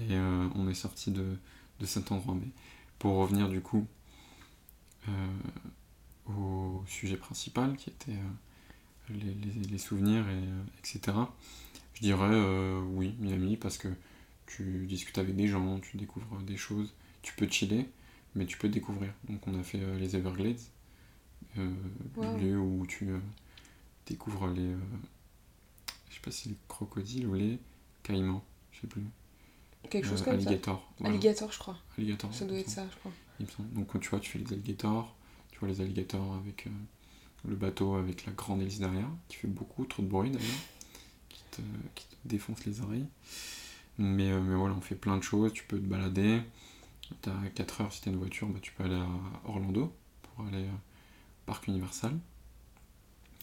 Et 0.00 0.12
euh, 0.14 0.48
on 0.54 0.68
est 0.68 0.74
sorti 0.74 1.10
de, 1.10 1.24
de 1.80 1.86
cet 1.86 2.12
endroit. 2.12 2.34
Mais 2.34 2.48
pour 2.98 3.16
revenir 3.16 3.48
du 3.48 3.60
coup 3.60 3.86
euh, 5.08 5.12
au 6.26 6.84
sujet 6.86 7.16
principal, 7.16 7.76
qui 7.76 7.90
était 7.90 8.12
euh, 8.12 8.54
les, 9.10 9.34
les- 9.34 9.68
les 9.68 9.78
souvenirs, 9.78 10.28
et, 10.28 10.32
euh, 10.34 10.62
etc. 10.78 11.32
Je 11.94 12.00
dirais 12.02 12.80
oui, 12.94 13.14
Miami, 13.20 13.56
parce 13.56 13.78
que 13.78 13.88
tu 14.46 14.86
discutes 14.86 15.18
avec 15.18 15.36
des 15.36 15.48
gens, 15.48 15.80
tu 15.80 15.96
découvres 15.96 16.38
des 16.42 16.56
choses, 16.56 16.94
tu 17.22 17.34
peux 17.34 17.48
chiller, 17.48 17.88
mais 18.34 18.46
tu 18.46 18.58
peux 18.58 18.68
découvrir. 18.68 19.12
Donc 19.28 19.46
on 19.48 19.58
a 19.58 19.62
fait 19.62 19.78
les 19.98 20.16
Everglades, 20.16 20.60
lieu 22.22 22.58
où 22.58 22.86
tu 22.86 23.08
découvres 24.06 24.48
les, 24.48 24.74
je 26.08 26.14
sais 26.14 26.20
pas 26.20 26.30
si 26.30 26.48
les 26.50 26.56
crocodiles 26.68 27.26
ou 27.26 27.34
les 27.34 27.58
caïmans, 28.02 28.44
je 28.72 28.80
sais 28.82 28.86
plus. 28.86 29.04
Quelque 29.90 30.06
chose 30.06 30.20
Euh, 30.22 30.24
comme 30.24 30.34
alligator, 30.34 30.76
ça. 30.80 30.94
voilà. 30.98 31.14
Alligator, 31.14 31.52
je 31.52 31.58
crois. 31.58 31.76
Alligator, 31.98 32.34
Ça 32.34 32.44
doit 32.44 32.58
être 32.58 32.70
ça, 32.70 32.86
je 32.90 32.96
crois. 32.98 33.12
Il 33.40 33.46
me 33.46 33.50
semble. 33.50 33.70
Donc 33.74 33.86
quand 33.88 33.98
tu 33.98 34.08
vois, 34.08 34.20
tu 34.20 34.30
fais 34.30 34.38
les 34.38 34.52
alligators, 34.52 35.14
tu 35.50 35.58
vois 35.58 35.68
les 35.68 35.80
alligators 35.80 36.34
avec 36.36 36.66
euh, 36.66 36.70
le 37.48 37.56
bateau 37.56 37.94
avec 37.94 38.24
la 38.26 38.32
grande 38.32 38.62
hélice 38.62 38.78
derrière, 38.78 39.08
qui 39.28 39.36
fait 39.36 39.48
beaucoup 39.48 39.84
trop 39.84 40.02
de 40.02 40.08
bruit 40.08 40.30
d'ailleurs, 40.30 40.48
qui 41.28 41.42
te, 41.50 41.60
qui 41.94 42.06
te 42.06 42.14
défonce 42.24 42.64
les 42.64 42.80
oreilles. 42.80 43.06
Mais, 43.98 44.30
euh, 44.30 44.40
mais 44.40 44.54
voilà, 44.54 44.74
on 44.74 44.80
fait 44.80 44.94
plein 44.96 45.16
de 45.16 45.22
choses, 45.22 45.52
tu 45.52 45.64
peux 45.64 45.78
te 45.78 45.86
balader. 45.86 46.40
T'as 47.22 47.32
4 47.54 47.80
heures 47.82 47.92
si 47.92 48.00
t'as 48.02 48.10
une 48.10 48.16
voiture, 48.16 48.48
bah, 48.48 48.58
tu 48.60 48.72
peux 48.72 48.82
aller 48.84 48.96
à 48.96 49.06
Orlando 49.44 49.92
pour 50.22 50.44
aller 50.46 50.64
au 50.64 51.46
parc 51.46 51.68
Universal. 51.68 52.18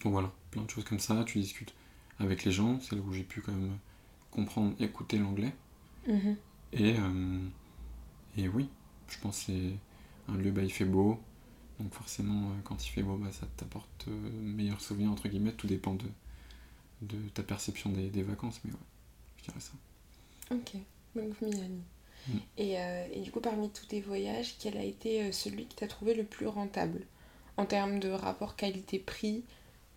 Donc 0.03 0.12
voilà, 0.12 0.32
plein 0.51 0.63
de 0.63 0.69
choses 0.69 0.84
comme 0.84 0.99
ça, 0.99 1.23
tu 1.23 1.39
discutes 1.39 1.73
avec 2.19 2.43
les 2.43 2.51
gens, 2.51 2.79
c'est 2.82 2.95
là 2.95 3.01
où 3.01 3.13
j'ai 3.13 3.23
pu 3.23 3.41
quand 3.41 3.53
même 3.53 3.77
comprendre, 4.32 4.75
écouter 4.82 5.17
l'anglais. 5.17 5.53
Mhm. 6.07 6.37
Et, 6.73 6.95
euh, 6.97 7.39
et 8.37 8.47
oui, 8.47 8.69
je 9.09 9.17
pense 9.19 9.39
que 9.39 9.45
c'est 9.47 9.73
un 10.31 10.37
lieu, 10.37 10.51
bah, 10.51 10.63
il 10.63 10.71
fait 10.71 10.85
beau. 10.85 11.19
Donc 11.79 11.93
forcément, 11.93 12.49
euh, 12.51 12.61
quand 12.63 12.85
il 12.85 12.89
fait 12.89 13.03
beau, 13.03 13.17
bah, 13.17 13.31
ça 13.31 13.47
t'apporte 13.57 14.07
euh, 14.07 14.31
meilleurs 14.41 14.81
souvenirs, 14.81 15.11
entre 15.11 15.27
guillemets. 15.29 15.53
Tout 15.53 15.67
dépend 15.67 15.95
de, 15.95 16.05
de 17.01 17.17
ta 17.29 17.43
perception 17.43 17.89
des, 17.91 18.09
des 18.09 18.23
vacances. 18.23 18.61
Mais 18.65 18.71
ouais, 18.71 18.77
je 19.37 19.43
dirais 19.43 19.59
ça. 19.59 19.73
Ok, 20.51 20.73
donc 21.15 21.41
Miami. 21.41 21.81
Mm. 22.27 22.37
Et, 22.57 22.79
euh, 22.79 23.07
et 23.13 23.21
du 23.21 23.31
coup, 23.31 23.41
parmi 23.41 23.69
tous 23.69 23.85
tes 23.87 24.01
voyages, 24.01 24.55
quel 24.59 24.77
a 24.77 24.83
été 24.83 25.31
celui 25.31 25.65
que 25.67 25.75
tu 25.75 25.83
as 25.83 25.87
trouvé 25.87 26.13
le 26.13 26.23
plus 26.23 26.47
rentable? 26.47 27.01
En 27.57 27.65
termes 27.65 27.99
de 27.99 28.09
rapport 28.09 28.55
qualité-prix, 28.55 29.43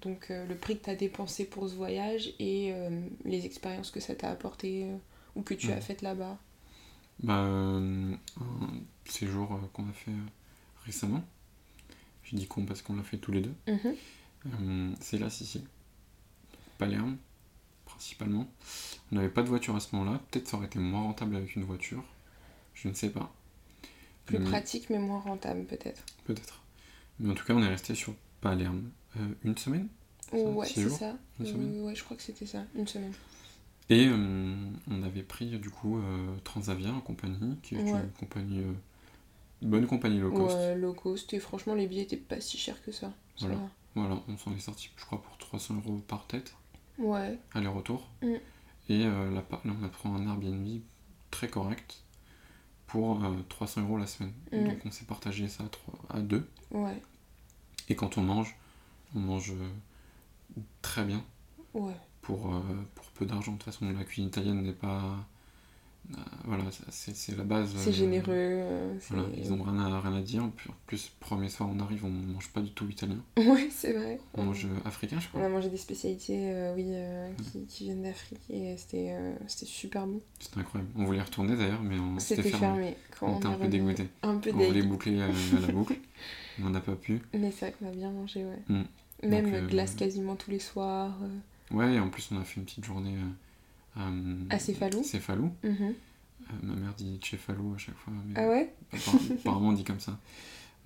donc 0.02 0.30
euh, 0.30 0.46
le 0.46 0.56
prix 0.56 0.78
que 0.78 0.84
tu 0.84 0.90
as 0.90 0.96
dépensé 0.96 1.46
pour 1.46 1.68
ce 1.68 1.74
voyage 1.74 2.32
et 2.38 2.72
euh, 2.72 3.00
les 3.24 3.46
expériences 3.46 3.90
que 3.90 4.00
ça 4.00 4.14
t'a 4.14 4.30
apporté 4.30 4.86
ou 5.36 5.42
que 5.42 5.54
tu 5.54 5.70
as 5.70 5.80
faites 5.80 6.02
là-bas. 6.02 6.36
Bah, 7.22 7.38
euh, 7.44 8.14
un 8.40 8.68
séjour 9.08 9.54
euh, 9.54 9.58
qu'on 9.72 9.88
a 9.88 9.92
fait 9.92 10.10
euh, 10.10 10.26
récemment. 10.84 11.24
Je 12.24 12.34
dis 12.36 12.46
qu'on 12.48 12.64
parce 12.66 12.82
qu'on 12.82 12.96
l'a 12.96 13.02
fait 13.04 13.18
tous 13.18 13.30
les 13.32 13.40
deux. 13.40 13.54
Mhm. 13.68 13.94
Euh, 14.46 14.94
c'est 15.00 15.18
la 15.18 15.30
Sicile. 15.30 15.64
Palerme, 16.78 17.16
principalement. 17.86 18.46
On 19.12 19.16
n'avait 19.16 19.28
pas 19.30 19.42
de 19.42 19.48
voiture 19.48 19.76
à 19.76 19.80
ce 19.80 19.94
moment-là. 19.96 20.20
Peut-être 20.30 20.48
ça 20.48 20.56
aurait 20.56 20.66
été 20.66 20.78
moins 20.78 21.02
rentable 21.02 21.36
avec 21.36 21.54
une 21.56 21.64
voiture. 21.64 22.02
Je 22.74 22.88
ne 22.88 22.94
sais 22.94 23.10
pas. 23.10 23.32
Plus 24.26 24.38
Mais- 24.40 24.50
pratique 24.50 24.90
mais 24.90 24.98
moins 24.98 25.20
rentable 25.20 25.64
peut-être. 25.64 26.02
Peut-être. 26.24 26.60
Mais 27.20 27.30
en 27.30 27.34
tout 27.34 27.44
cas, 27.46 27.54
on 27.54 27.62
est 27.62 27.68
resté 27.68 27.94
sur 27.94 28.14
Palerme 28.40 28.90
euh, 29.18 29.28
une 29.44 29.56
semaine. 29.56 29.88
Ça, 30.30 30.36
Ouais, 30.36 30.66
c'est 30.66 30.90
ça. 30.90 31.16
une 31.40 31.46
semaine? 31.46 31.80
ouais, 31.82 31.94
je 31.94 32.02
crois 32.04 32.16
que 32.16 32.22
c'était 32.22 32.44
ça, 32.46 32.64
une 32.74 32.86
semaine. 32.88 33.12
Et 33.88 34.08
euh, 34.08 34.54
on 34.90 35.02
avait 35.04 35.22
pris 35.22 35.58
du 35.58 35.70
coup 35.70 35.98
euh, 35.98 36.36
Transavia 36.44 36.90
en 36.92 37.00
compagnie, 37.00 37.56
qui 37.62 37.76
est 37.76 37.82
Ouais. 37.82 37.90
une 38.00 38.10
compagnie, 38.18 38.60
euh, 38.60 38.72
bonne 39.62 39.86
compagnie 39.86 40.18
low 40.18 40.32
cost. 40.32 40.56
Ouais, 40.56 40.74
low 40.76 40.92
cost. 40.92 41.32
Et 41.34 41.38
franchement, 41.38 41.74
les 41.74 41.86
billets 41.86 42.02
étaient 42.02 42.16
pas 42.16 42.40
si 42.40 42.58
chers 42.58 42.82
que 42.82 42.90
ça. 42.92 43.12
Voilà. 43.40 43.56
Voilà, 43.94 44.20
on 44.28 44.36
s'en 44.36 44.52
est 44.54 44.58
sorti, 44.60 44.90
je 44.96 45.04
crois, 45.04 45.22
pour 45.22 45.38
300 45.38 45.76
euros 45.76 46.00
par 46.08 46.26
tête, 46.26 46.54
Ouais. 46.98 47.38
aller-retour. 47.54 48.08
Mm. 48.22 48.34
Et 48.88 49.04
là, 49.04 49.44
on 49.64 49.84
a 49.84 49.88
pris 49.88 50.08
un 50.08 50.26
Airbnb 50.26 50.80
très 51.30 51.48
correct 51.48 52.02
pour 52.86 53.24
euh, 53.24 53.36
300 53.48 53.82
euros 53.82 53.98
la 53.98 54.06
semaine. 54.06 54.32
Mm. 54.52 54.64
Donc 54.64 54.78
on 54.84 54.90
s'est 54.90 55.04
partagé 55.06 55.48
ça 55.48 55.64
à, 55.64 55.68
trois- 55.68 55.98
à 56.10 56.20
deux. 56.20 56.46
Ouais. 56.72 57.00
Et 57.88 57.94
quand 57.94 58.18
on 58.18 58.22
mange, 58.22 58.54
on 59.14 59.20
mange 59.20 59.52
euh, 59.52 60.60
très 60.82 61.04
bien. 61.04 61.24
Ouais. 61.72 61.96
Pour, 62.26 62.54
euh, 62.54 62.60
pour 62.96 63.04
peu 63.14 63.24
d'argent. 63.24 63.52
De 63.52 63.58
toute 63.58 63.72
façon, 63.72 63.86
la 63.90 64.04
cuisine 64.04 64.26
italienne 64.28 64.62
n'est 64.62 64.72
pas. 64.72 65.16
euh, 66.12 66.16
voilà, 66.44 66.64
c'est 66.90 67.36
la 67.36 67.44
base. 67.44 67.72
C'est 67.76 67.90
euh, 67.90 67.92
généreux. 67.92 68.64
Voilà, 69.10 69.28
ils 69.36 69.52
ont 69.52 69.62
rien 69.62 69.78
à, 69.78 70.00
rien 70.00 70.14
à 70.16 70.20
dire. 70.22 70.42
En 70.44 70.50
plus, 70.86 71.10
premier 71.20 71.48
soir, 71.48 71.68
on 71.72 71.78
arrive, 71.78 72.04
on 72.04 72.10
mange 72.10 72.48
pas 72.48 72.60
du 72.60 72.70
tout 72.72 72.88
italien. 72.88 73.18
Ouais, 73.36 73.68
c'est 73.70 73.92
vrai. 73.92 74.18
On 74.34 74.42
mange 74.42 74.66
africain, 74.84 75.18
je 75.20 75.26
On 75.26 75.30
crois. 75.30 75.44
a 75.44 75.48
mangé 75.48 75.68
des 75.68 75.76
spécialités, 75.76 76.50
euh, 76.52 76.74
oui, 76.74 76.84
euh, 76.88 77.30
qui, 77.52 77.64
qui 77.66 77.84
viennent 77.84 78.02
d'Afrique 78.02 78.40
et 78.50 78.76
c'était 78.76 79.10
euh, 79.12 79.34
super 79.48 80.06
bon. 80.06 80.20
C'était 80.40 80.58
incroyable. 80.60 80.90
On 80.96 81.04
voulait 81.04 81.18
y 81.18 81.22
retourner 81.22 81.56
d'ailleurs, 81.56 81.82
mais 81.82 81.98
on- 81.98 82.18
C'était 82.18 82.42
c'était 82.42 82.56
fermé. 82.58 82.66
fermé. 82.82 82.96
Quand 83.18 83.26
On 83.28 83.34
on 83.34 83.38
était 83.38 83.46
un 83.46 83.52
peu 83.58 83.68
dégoûté. 83.68 84.08
Un 84.22 84.36
peu 84.38 84.50
On 84.52 84.58
voulait 84.58 84.82
boucler 84.82 85.20
euh, 85.20 85.28
la 85.64 85.72
boucle, 85.72 85.96
mais 86.58 86.64
on 86.66 86.70
n'a 86.70 86.80
pas 86.80 86.96
pu. 86.96 87.20
Mais 87.34 87.52
c'est 87.52 87.66
vrai 87.66 87.74
qu'on 87.78 87.86
a 87.88 87.92
bien 87.92 88.10
mangé, 88.10 88.44
ouais. 88.44 88.62
Mm. 88.68 88.82
Même 89.28 89.50
Donc, 89.50 89.70
glace 89.70 89.94
quasiment 89.94 90.34
tous 90.36 90.50
les 90.50 90.58
soirs. 90.58 91.16
Euh, 91.72 91.74
Ouais, 91.76 91.94
et 91.94 92.00
en 92.00 92.08
plus, 92.08 92.28
on 92.32 92.40
a 92.40 92.44
fait 92.44 92.60
une 92.60 92.64
petite 92.66 92.84
journée 92.84 93.16
euh, 93.96 94.00
à. 94.50 94.54
À 94.54 94.58
Céphalo. 94.58 95.02
Céphalo. 95.02 95.50
mhm. 95.62 95.94
Euh, 96.48 96.52
ma 96.62 96.74
mère 96.76 96.94
dit 96.94 97.18
Céphalo 97.22 97.74
à 97.74 97.78
chaque 97.78 97.96
fois. 97.96 98.12
Mais 98.26 98.34
Ah 98.36 98.48
ouais 98.48 98.72
Apparemment, 99.40 99.68
on 99.68 99.72
dit 99.72 99.84
comme 99.84 100.00
ça. 100.00 100.18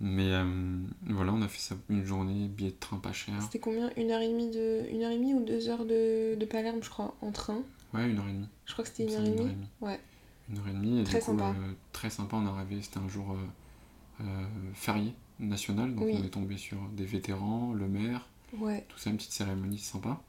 Mais 0.02 0.32
euh, 0.32 0.78
voilà, 1.06 1.32
on 1.34 1.42
a 1.42 1.48
fait 1.48 1.58
ça 1.60 1.74
une 1.90 2.04
journée, 2.06 2.48
billet 2.48 2.70
de 2.70 2.76
train 2.80 2.96
pas 2.96 3.12
cher. 3.12 3.34
C'était 3.42 3.58
combien? 3.58 3.90
Une 3.98 4.10
heure 4.10 4.22
et 4.22 4.28
demie 4.28 4.50
de... 4.50 4.86
Une 4.90 5.02
heure 5.02 5.10
et 5.10 5.18
demie 5.18 5.34
ou 5.34 5.44
deux 5.44 5.68
heures 5.68 5.84
de, 5.84 6.34
de 6.36 6.44
Palerme, 6.46 6.82
je 6.82 6.88
crois, 6.88 7.14
en 7.20 7.30
train? 7.32 7.60
Ouais, 7.92 8.08
une 8.08 8.16
heure 8.18 8.26
et 8.28 8.32
demie. 8.32 8.48
Je 8.64 8.72
crois 8.72 8.84
que 8.84 8.90
c'était 8.90 9.04
une 9.04 9.12
heure 9.12 9.26
et 9.26 9.30
demie. 9.30 9.56
Ouais. 9.82 10.00
Une 10.48 10.56
heure 10.58 10.68
et 10.68 10.72
demie. 10.72 11.00
Et 11.00 11.04
Très 11.04 11.18
du 11.18 11.24
coup, 11.26 11.32
sympa. 11.32 11.50
euh, 11.50 11.72
très 11.92 12.08
sympa. 12.08 12.36
On 12.36 12.46
est 12.46 12.48
arrivé, 12.48 12.80
c'était 12.80 12.98
un 13.00 13.08
jour 13.08 13.32
euh, 13.32 14.24
euh, 14.24 14.44
férié 14.72 15.12
national. 15.38 15.94
Donc 15.94 16.06
Oui. 16.06 16.14
on 16.18 16.24
est 16.24 16.30
tombé 16.30 16.56
sur 16.56 16.78
des 16.96 17.04
vétérans, 17.04 17.74
le 17.74 17.86
maire, 17.86 18.26
Ouais, 18.56 18.86
tout 18.88 18.98
ça, 18.98 19.10
une 19.10 19.16
petite 19.18 19.32
cérémonie 19.32 19.78
sympa. 19.78 20.22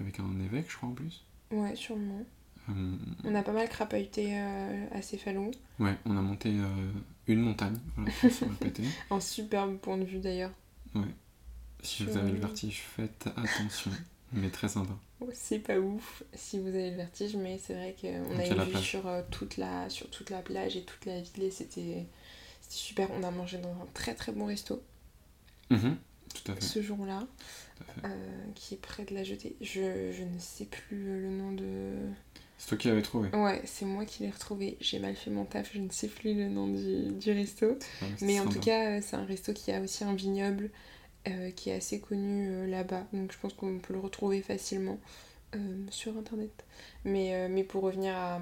Avec 0.00 0.18
un 0.20 0.40
évêque, 0.44 0.70
je 0.70 0.76
crois, 0.76 0.88
en 0.88 0.92
plus. 0.92 1.24
ouais, 1.50 1.76
sûrement. 1.76 2.24
Euh, 2.70 2.72
On 3.24 3.34
a 3.34 3.42
pas 3.42 3.52
mal 3.52 3.68
crapahuté 3.68 4.38
euh, 4.38 4.86
à 4.92 5.02
Céphalo. 5.02 5.50
ouais, 5.80 5.96
on 6.04 6.16
a 6.16 6.20
monté 6.20 6.50
euh, 6.50 6.92
une 7.26 7.40
montagne, 7.40 7.76
voilà, 7.96 8.12
pour 8.20 8.30
se 8.30 8.44
répéter. 8.44 8.84
Un 9.10 9.20
superbe 9.20 9.76
point 9.78 9.98
de 9.98 10.04
vue 10.04 10.18
d'ailleurs. 10.18 10.52
Ouais. 10.94 11.02
Si 11.82 12.04
vous 12.04 12.16
avez 12.16 12.30
le 12.30 12.38
vertige, 12.38 12.82
faites 12.96 13.26
attention. 13.36 13.90
Mais 14.32 14.48
très 14.48 14.68
sympa. 14.68 14.94
C'est 15.34 15.58
pas 15.58 15.78
ouf 15.78 16.22
si 16.32 16.58
vous 16.58 16.68
avez 16.68 16.90
le 16.90 16.96
vertige, 16.96 17.36
mais 17.36 17.60
c'est 17.62 17.74
vrai 17.74 17.94
qu'on 18.00 18.38
a 18.38 18.46
une 18.46 18.62
vue 18.64 18.78
sur, 18.78 19.02
toute 19.30 19.58
la, 19.58 19.90
sur 19.90 20.08
toute 20.08 20.30
la 20.30 20.40
plage 20.40 20.74
et 20.76 20.82
toute 20.84 21.04
la 21.04 21.20
ville 21.20 21.42
et 21.44 21.50
c'était 21.50 22.06
super. 22.70 23.10
On 23.12 23.22
a 23.22 23.30
mangé 23.30 23.58
dans 23.58 23.68
un 23.68 23.86
très 23.92 24.14
très 24.14 24.32
bon 24.32 24.46
resto. 24.46 24.82
Mhm, 25.70 25.96
tout 26.34 26.50
à 26.50 26.54
fait. 26.54 26.62
Ce 26.62 26.80
jour-là, 26.82 27.26
euh, 28.04 28.08
qui 28.54 28.74
est 28.74 28.78
près 28.80 29.04
de 29.04 29.14
la 29.14 29.24
jetée. 29.24 29.56
Je, 29.60 30.12
je 30.12 30.22
ne 30.22 30.38
sais 30.38 30.66
plus 30.66 31.20
le 31.20 31.28
nom 31.30 31.52
de. 31.52 31.94
C'est 32.62 32.68
toi 32.68 32.78
qui 32.78 32.86
l'avais 32.86 33.02
trouvé 33.02 33.28
Ouais, 33.30 33.60
c'est 33.64 33.84
moi 33.84 34.04
qui 34.04 34.22
l'ai 34.22 34.30
retrouvé. 34.30 34.76
J'ai 34.80 35.00
mal 35.00 35.16
fait 35.16 35.30
mon 35.30 35.44
taf, 35.44 35.72
je 35.74 35.80
ne 35.80 35.90
sais 35.90 36.06
plus 36.06 36.32
le 36.34 36.48
nom 36.48 36.68
du, 36.68 37.10
du 37.10 37.32
resto. 37.32 37.76
mais 38.20 38.38
en 38.38 38.46
tout 38.46 38.60
cas, 38.60 38.98
euh, 38.98 39.00
c'est 39.02 39.16
un 39.16 39.24
resto 39.24 39.52
qui 39.52 39.72
a 39.72 39.80
aussi 39.80 40.04
un 40.04 40.14
vignoble 40.14 40.70
euh, 41.26 41.50
qui 41.50 41.70
est 41.70 41.74
assez 41.74 41.98
connu 41.98 42.48
euh, 42.48 42.66
là-bas. 42.68 43.04
Donc 43.12 43.32
je 43.32 43.38
pense 43.38 43.52
qu'on 43.54 43.80
peut 43.80 43.92
le 43.92 43.98
retrouver 43.98 44.42
facilement 44.42 44.98
sur 45.90 46.16
internet. 46.16 46.64
Mais, 47.04 47.48
mais 47.48 47.64
pour 47.64 47.82
revenir 47.82 48.14
à, 48.14 48.40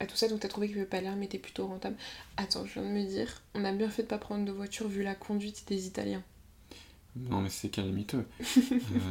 à 0.00 0.06
tout 0.06 0.16
ça, 0.16 0.26
donc 0.26 0.40
t'as 0.40 0.48
trouvé 0.48 0.68
que 0.68 0.82
Palerme 0.82 1.22
était 1.22 1.38
plutôt 1.38 1.66
rentable. 1.66 1.96
Attends, 2.38 2.64
je 2.66 2.80
viens 2.80 2.82
de 2.82 2.88
me 2.88 3.04
dire, 3.04 3.42
on 3.54 3.64
a 3.64 3.72
bien 3.72 3.88
fait 3.88 4.02
de 4.02 4.08
pas 4.08 4.18
prendre 4.18 4.44
de 4.44 4.50
voiture 4.50 4.88
vu 4.88 5.02
la 5.02 5.14
conduite 5.14 5.64
des 5.68 5.86
Italiens. 5.86 6.24
Non, 7.16 7.40
mais 7.42 7.50
c'est 7.50 7.68
calamiteux. 7.68 8.26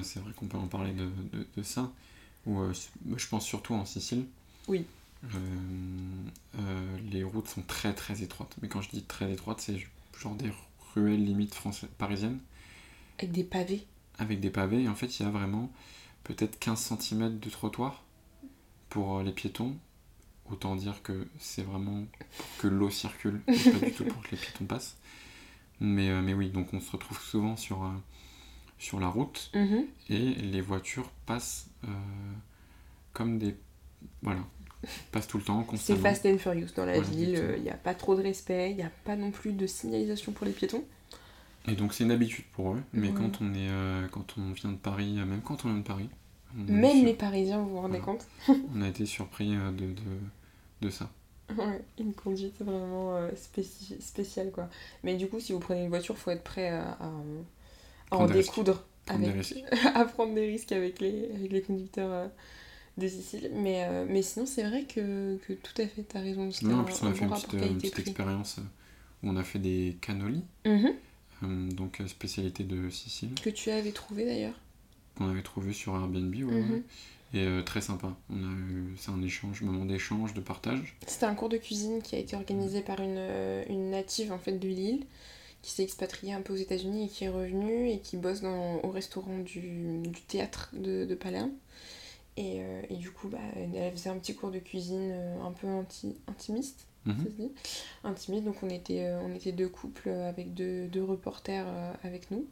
c'est 0.03 0.19
vrai 0.19 0.33
qu'on 0.35 0.47
peut 0.47 0.57
en 0.57 0.67
parler 0.67 0.93
de, 0.93 1.05
de, 1.05 1.47
de 1.55 1.63
ça. 1.63 1.91
Ou 2.47 2.59
je 2.73 3.27
pense 3.27 3.45
surtout 3.45 3.73
en 3.73 3.85
Sicile. 3.85 4.25
Oui. 4.67 4.85
les 7.11 7.23
routes 7.23 7.47
sont 7.47 7.61
très 7.61 7.93
très 7.93 8.23
étroites. 8.23 8.55
Mais 8.61 8.67
quand 8.67 8.81
je 8.81 8.89
dis 8.89 9.03
très 9.03 9.31
étroites, 9.31 9.61
c'est 9.61 9.77
genre 10.19 10.35
des 10.35 10.51
ruelles 10.93 11.23
limites 11.23 11.53
françaises, 11.53 11.89
parisiennes. 11.97 12.39
Avec 13.19 13.31
des 13.31 13.43
pavés 13.43 13.85
Avec 14.17 14.39
des 14.39 14.49
pavés, 14.49 14.83
et 14.83 14.87
en 14.87 14.95
fait, 14.95 15.19
il 15.19 15.23
y 15.23 15.25
a 15.25 15.29
vraiment 15.29 15.71
peut-être 16.23 16.59
15 16.59 16.97
cm 16.99 17.39
de 17.39 17.49
trottoir 17.49 18.03
pour 18.89 19.17
euh, 19.19 19.23
les 19.23 19.31
piétons. 19.31 19.75
Autant 20.49 20.75
dire 20.75 21.01
que 21.01 21.27
c'est 21.39 21.63
vraiment 21.63 22.05
pour 22.37 22.47
que 22.57 22.67
l'eau 22.67 22.89
circule, 22.89 23.41
pas 23.45 23.53
du 23.85 23.93
tout 23.93 24.03
pour 24.05 24.21
que 24.23 24.31
les 24.31 24.37
piétons 24.37 24.65
passent. 24.65 24.97
Mais, 25.81 26.09
euh, 26.09 26.21
mais 26.21 26.33
oui, 26.33 26.49
donc 26.49 26.73
on 26.73 26.79
se 26.79 26.91
retrouve 26.91 27.19
souvent 27.19 27.57
sur, 27.57 27.83
euh, 27.83 27.89
sur 28.79 28.99
la 28.99 29.07
route 29.07 29.51
mhm. 29.53 29.85
et 30.09 30.19
les 30.19 30.61
voitures 30.61 31.09
passent 31.25 31.69
comme 33.13 33.37
des. 33.37 33.55
Voilà, 34.21 34.41
passent 35.11 35.27
tout 35.27 35.37
le 35.37 35.43
temps. 35.43 35.65
C'est 35.75 35.97
fast 35.97 36.25
and 36.25 36.37
furious 36.37 36.69
dans 36.75 36.85
la 36.85 37.01
ville, 37.01 37.55
il 37.57 37.63
n'y 37.63 37.69
a 37.69 37.77
pas 37.77 37.93
trop 37.93 38.15
de 38.15 38.21
respect, 38.21 38.71
il 38.71 38.77
n'y 38.77 38.83
a 38.83 38.91
pas 39.03 39.15
non 39.15 39.31
plus 39.31 39.53
de 39.53 39.67
signalisation 39.67 40.31
pour 40.31 40.45
les 40.45 40.53
piétons. 40.53 40.83
Et 41.67 41.73
donc 41.73 41.93
c'est 41.93 42.03
une 42.03 42.11
habitude 42.11 42.45
pour 42.53 42.73
eux, 42.73 42.81
mais 42.93 43.09
quand 43.11 43.39
on 43.41 43.53
est 43.53 43.69
euh, 43.69 44.07
quand 44.09 44.35
on 44.37 44.51
vient 44.51 44.71
de 44.71 44.77
Paris, 44.77 45.17
euh, 45.19 45.25
même 45.25 45.41
quand 45.41 45.63
on 45.65 45.69
vient 45.69 45.77
de 45.77 45.83
Paris. 45.83 46.09
Même 46.55 47.05
les 47.05 47.13
Parisiens, 47.13 47.59
vous 47.59 47.69
vous 47.69 47.81
rendez 47.81 47.99
compte 47.99 48.27
On 48.75 48.81
a 48.81 48.89
été 48.89 49.05
surpris 49.05 49.55
euh, 49.55 49.71
de, 49.71 49.85
de, 49.85 50.01
de 50.81 50.89
ça. 50.89 51.09
Ouais, 51.57 51.81
une 51.99 52.13
conduite 52.13 52.61
vraiment 52.61 53.17
spéciale 53.99 54.51
quoi. 54.51 54.69
Mais 55.03 55.15
du 55.15 55.27
coup, 55.27 55.39
si 55.39 55.53
vous 55.53 55.59
prenez 55.59 55.83
une 55.83 55.89
voiture, 55.89 56.17
faut 56.17 56.31
être 56.31 56.43
prêt 56.43 56.69
à, 56.69 56.97
à, 56.99 58.15
en 58.15 58.27
découdre. 58.27 58.83
Avec, 59.07 59.55
à 59.95 60.05
prendre 60.05 60.35
des 60.35 60.45
risques 60.45 60.71
avec 60.71 60.99
les, 60.99 61.31
avec 61.35 61.51
les 61.51 61.61
conducteurs 61.61 62.29
de 62.97 63.07
Sicile. 63.07 63.49
Mais, 63.53 64.05
mais 64.07 64.21
sinon, 64.21 64.45
c'est 64.45 64.63
vrai 64.63 64.83
que, 64.83 65.37
que, 65.47 65.53
tout 65.53 65.81
à 65.81 65.87
fait, 65.87 66.03
t'as 66.03 66.21
raison. 66.21 66.49
Non, 66.61 66.79
en 66.79 66.83
plus, 66.83 67.01
on 67.01 67.07
a 67.07 67.13
fait 67.13 67.25
une 67.25 67.77
petite, 67.77 67.99
expérience 67.99 68.59
où 69.23 69.29
on 69.29 69.35
a 69.35 69.43
fait 69.43 69.59
des 69.59 69.97
cannolis. 70.01 70.43
Euh, 71.43 71.71
donc 71.71 72.01
euh, 72.01 72.07
spécialité 72.07 72.63
de 72.63 72.89
Sicile. 72.89 73.33
Que 73.41 73.49
tu 73.49 73.71
avais 73.71 73.91
trouvé 73.91 74.25
d'ailleurs 74.25 74.59
Qu'on 75.15 75.29
avait 75.29 75.41
trouvé 75.41 75.73
sur 75.73 75.95
Airbnb, 75.95 76.33
ouais. 76.33 76.43
Mhm. 76.43 76.83
Et 77.33 77.45
euh, 77.45 77.61
très 77.61 77.81
sympa. 77.81 78.15
On 78.29 78.35
a 78.35 78.51
eu, 78.51 78.95
c'est 78.97 79.11
un 79.11 79.21
échange, 79.21 79.61
moment 79.61 79.85
d'échange, 79.85 80.33
de 80.33 80.41
partage. 80.41 80.97
C'était 81.07 81.25
un 81.25 81.35
cours 81.35 81.49
de 81.49 81.57
cuisine 81.57 82.01
qui 82.01 82.15
a 82.15 82.19
été 82.19 82.35
organisé 82.35 82.81
par 82.81 82.99
une, 82.99 83.19
une 83.69 83.89
native 83.89 84.31
en 84.31 84.37
fait 84.37 84.53
de 84.53 84.67
Lille, 84.67 85.05
qui 85.61 85.71
s'est 85.71 85.83
expatriée 85.83 86.33
un 86.33 86.41
peu 86.41 86.53
aux 86.53 86.57
États-Unis 86.57 87.05
et 87.05 87.07
qui 87.07 87.23
est 87.23 87.29
revenue 87.29 87.89
et 87.89 87.99
qui 87.99 88.17
bosse 88.17 88.41
dans, 88.41 88.81
au 88.83 88.89
restaurant 88.91 89.37
du, 89.39 89.99
du 89.99 90.21
théâtre 90.21 90.69
de, 90.73 91.05
de 91.05 91.15
Palerme. 91.15 91.51
Et, 92.37 92.61
et, 92.89 92.95
du 92.95 93.11
coup, 93.11 93.27
bah, 93.27 93.39
elle 93.55 93.91
faisait 93.91 94.09
un 94.09 94.17
petit 94.17 94.33
cours 94.33 94.51
de 94.51 94.59
cuisine 94.59 95.13
un 95.43 95.51
peu 95.51 95.67
anti, 95.67 96.15
intimiste. 96.27 96.87
Mhm. 97.05 97.49
Intimiste. 98.03 98.45
Donc 98.45 98.61
on 98.63 98.69
était, 98.69 99.05
euh, 99.05 99.21
on 99.21 99.33
était 99.33 99.51
deux 99.51 99.69
couples 99.69 100.09
avec 100.09 100.53
deux, 100.53 100.87
deux 100.87 101.03
reporters 101.03 101.65
euh, 101.67 101.93
avec 102.03 102.29
nous. 102.31 102.45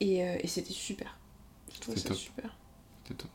Et, 0.00 0.24
euh, 0.24 0.36
et 0.40 0.46
c'était 0.46 0.72
super. 0.72 1.18
C'était 1.80 2.14
super. 2.14 2.56
C'était 3.02 3.22
top. 3.22 3.30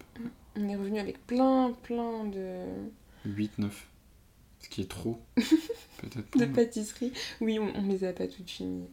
On 0.60 0.68
est 0.68 0.76
revenu 0.76 1.00
avec 1.00 1.26
plein, 1.26 1.72
plein 1.84 2.26
de. 2.26 2.66
8-9. 3.26 3.70
Ce 4.60 4.68
qui 4.68 4.82
est 4.82 4.90
trop. 4.90 5.20
Peut-être 5.36 6.38
De 6.38 6.46
pâtisserie. 6.46 7.14
Oui, 7.40 7.60
on, 7.60 7.74
on, 7.76 7.88
les 7.88 8.04
a 8.04 8.12
pas 8.12 8.28
toutes 8.28 8.50
finies. 8.50 8.90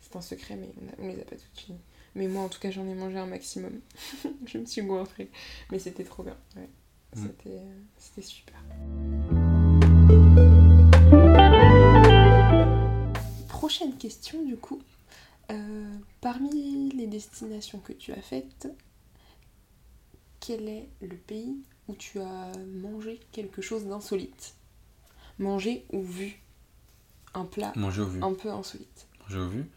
C'est 0.00 0.16
un 0.16 0.22
secret, 0.22 0.56
mais 0.56 0.70
on, 0.98 1.04
on 1.04 1.08
les 1.08 1.20
a 1.20 1.24
pas 1.24 1.36
toutes 1.36 1.58
finies. 1.58 1.80
Mais 2.14 2.28
moi, 2.28 2.42
en 2.42 2.48
tout 2.48 2.60
cas, 2.60 2.70
j'en 2.70 2.86
ai 2.88 2.94
mangé 2.94 3.18
un 3.18 3.26
maximum. 3.26 3.80
je 4.46 4.58
me 4.58 4.64
suis 4.64 4.82
goinfrée. 4.82 5.30
Mais 5.70 5.78
c'était 5.78 6.04
trop 6.04 6.22
bien. 6.22 6.36
Ouais. 6.56 6.68
Mm. 7.14 7.28
C'était 7.98 8.22
super. 8.22 8.62
prochaine 13.62 13.96
question, 13.96 14.42
du 14.42 14.56
coup. 14.56 14.82
Euh, 15.50 15.94
parmi 16.20 16.90
les 16.90 17.06
destinations 17.06 17.78
que 17.78 17.92
tu 17.92 18.12
as 18.12 18.20
faites, 18.20 18.68
quel 20.44 20.68
est 20.68 20.88
le 21.00 21.16
pays 21.16 21.62
où 21.88 21.94
tu 21.94 22.20
as 22.20 22.52
mangé 22.82 23.20
quelque 23.30 23.62
chose 23.62 23.86
d'insolite? 23.86 24.54
Mangé 25.38 25.86
ou 25.90 26.02
vu? 26.02 26.42
Un 27.32 27.44
plat 27.44 27.72
Mangé 27.76 28.02
ou 28.02 28.08
vu. 28.08 28.22
un 28.22 28.34
peu 28.34 28.50
insolite. 28.50 29.06
Mangé 29.20 29.38
ou 29.38 29.48
vu? 29.48 29.70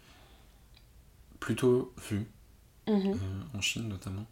Plutôt 1.39 1.93
vu. 2.09 2.25
Mhm. 2.87 3.13
Euh, 3.13 3.57
en 3.57 3.61
Chine 3.61 3.87
notamment. 3.87 4.25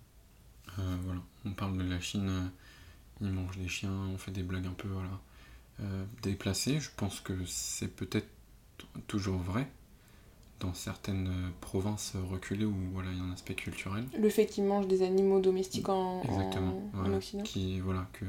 Euh, 0.80 0.98
voilà, 1.04 1.22
on 1.46 1.52
parle 1.52 1.78
de 1.78 1.84
la 1.84 2.00
Chine, 2.00 2.52
ils 3.22 3.32
mangent 3.32 3.58
des 3.58 3.68
chiens, 3.68 3.92
on 3.92 4.18
fait 4.18 4.32
des 4.32 4.42
blagues 4.42 4.66
un 4.66 4.74
peu 4.74 4.88
voilà, 4.88 5.20
déplacées. 6.24 6.80
Je 6.80 6.90
pense 6.98 7.20
que 7.20 7.46
c'est 7.46 7.90
peut-être 7.90 8.28
toujours 9.06 9.38
vrai 9.38 9.68
dans 10.64 10.74
certaines 10.74 11.30
provinces 11.62 12.14
reculées 12.32 12.66
où 12.66 12.76
voilà, 12.94 13.12
il 13.12 13.18
y 13.18 13.22
a 13.22 13.24
un 13.24 13.32
aspect 13.32 13.54
culturel. 13.54 14.06
Le 14.18 14.30
fait 14.30 14.46
qu'ils 14.46 14.64
mangent 14.64 14.88
des 14.88 15.04
animaux 15.04 15.40
domestiques 15.40 15.90
en, 15.90 16.24
Exactement, 16.24 16.90
en, 16.96 17.14
Occident 17.14 17.44
qui, 17.44 17.80
voilà, 17.80 18.08
que, 18.14 18.26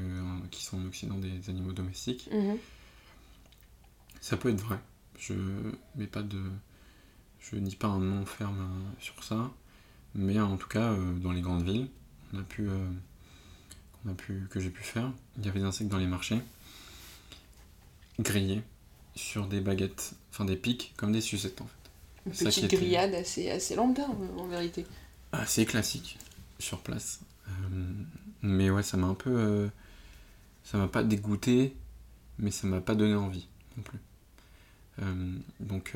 qui 0.51 0.63
sont 0.63 0.77
en 0.77 0.85
Occident 0.85 1.15
des 1.15 1.49
animaux 1.49 1.71
domestiques. 1.71 2.29
Mhm. 2.31 2.57
Ça 4.21 4.37
peut 4.37 4.49
être 4.49 4.61
vrai. 4.61 4.79
Je 5.17 5.33
mets 5.95 6.07
pas 6.07 6.23
de. 6.23 6.41
Je 7.39 7.55
dis 7.57 7.75
pas 7.75 7.87
un 7.87 7.99
nom 7.99 8.25
ferme 8.25 8.59
euh, 8.59 8.91
sur 8.99 9.23
ça. 9.23 9.51
Mais 10.15 10.39
en 10.39 10.57
tout 10.57 10.67
cas, 10.67 10.93
euh, 10.93 11.13
dans 11.19 11.31
les 11.31 11.41
grandes 11.41 11.63
villes, 11.63 11.87
on 12.33 12.39
a 12.39 12.43
pu, 12.43 12.67
euh, 12.67 12.89
a 14.09 14.13
pu, 14.13 14.47
que 14.49 14.59
j'ai 14.59 14.69
pu 14.69 14.81
faire, 14.81 15.11
il 15.37 15.45
y 15.45 15.49
avait 15.49 15.59
des 15.59 15.65
insectes 15.65 15.91
dans 15.91 15.97
les 15.97 16.07
marchés, 16.07 16.39
grillés, 18.19 18.63
sur 19.15 19.45
des 19.47 19.59
baguettes, 19.59 20.13
enfin 20.31 20.45
des 20.45 20.55
pics, 20.55 20.93
comme 20.97 21.11
des 21.11 21.21
sucettes 21.21 21.61
en 21.61 21.65
fait. 21.65 21.84
Une 22.25 22.31
petite 22.31 22.71
grillade 22.71 23.13
assez, 23.13 23.51
assez 23.51 23.75
lambda 23.75 24.05
en, 24.37 24.47
vérité. 24.47 24.85
Assez 25.31 25.65
classique 25.65 26.17
sur 26.59 26.79
place. 26.79 27.19
Euh, 27.47 27.51
mais 28.41 28.69
ouais, 28.69 28.83
ça 28.83 28.97
m'a 28.97 29.07
un 29.07 29.13
peu. 29.13 29.29
Euh, 29.29 29.67
ça 30.63 30.77
m'a 30.77 30.87
pas 30.87 31.03
dégoûté, 31.03 31.75
mais 32.39 32.49
ça 32.49 32.65
m'a 32.65 32.81
pas 32.81 32.95
donné 32.95 33.13
envie 33.13 33.47
non 33.77 33.83
plus. 33.83 33.99
Euh, 35.01 35.37
donc, 35.59 35.93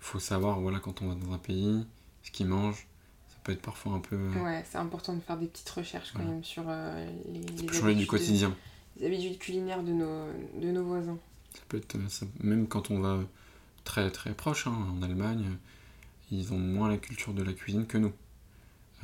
faut 0.00 0.18
savoir, 0.18 0.60
voilà, 0.60 0.80
quand 0.80 1.02
on 1.02 1.08
va 1.08 1.14
dans 1.14 1.32
un 1.32 1.38
pays, 1.38 1.86
ce 2.24 2.30
qu'ils 2.32 2.46
mangent, 2.46 2.88
ça 3.28 3.36
peut 3.44 3.52
être 3.52 3.62
parfois 3.62 3.92
un 3.92 4.00
peu. 4.00 4.16
Ouais, 4.42 4.64
c'est 4.68 4.78
important 4.78 5.14
de 5.14 5.20
faire 5.20 5.36
des 5.36 5.46
petites 5.46 5.70
recherches 5.70 6.12
quand 6.12 6.24
même 6.24 6.42
sur 6.42 6.64
les. 6.64 7.42
Ça 7.58 7.64
peut 7.64 7.74
changer 7.74 7.94
du 7.94 8.06
quotidien. 8.08 8.56
les 8.96 9.06
habitudes 9.06 9.38
culinaires 9.38 9.84
de 9.84 9.92
nos, 9.92 10.26
de 10.60 10.70
nos 10.72 10.84
voisins. 10.84 11.18
Ça 11.54 11.60
peut 11.68 11.76
être. 11.76 11.96
même 12.42 12.66
quand 12.66 12.90
on 12.90 12.98
va 12.98 13.20
très 13.84 14.10
très 14.10 14.32
proche, 14.34 14.66
hein, 14.66 14.76
en 14.92 15.02
Allemagne, 15.02 15.56
ils 16.30 16.52
ont 16.52 16.58
moins 16.58 16.88
la 16.88 16.96
culture 16.96 17.34
de 17.34 17.42
la 17.42 17.52
cuisine 17.52 17.86
que 17.86 17.98
nous. 17.98 18.12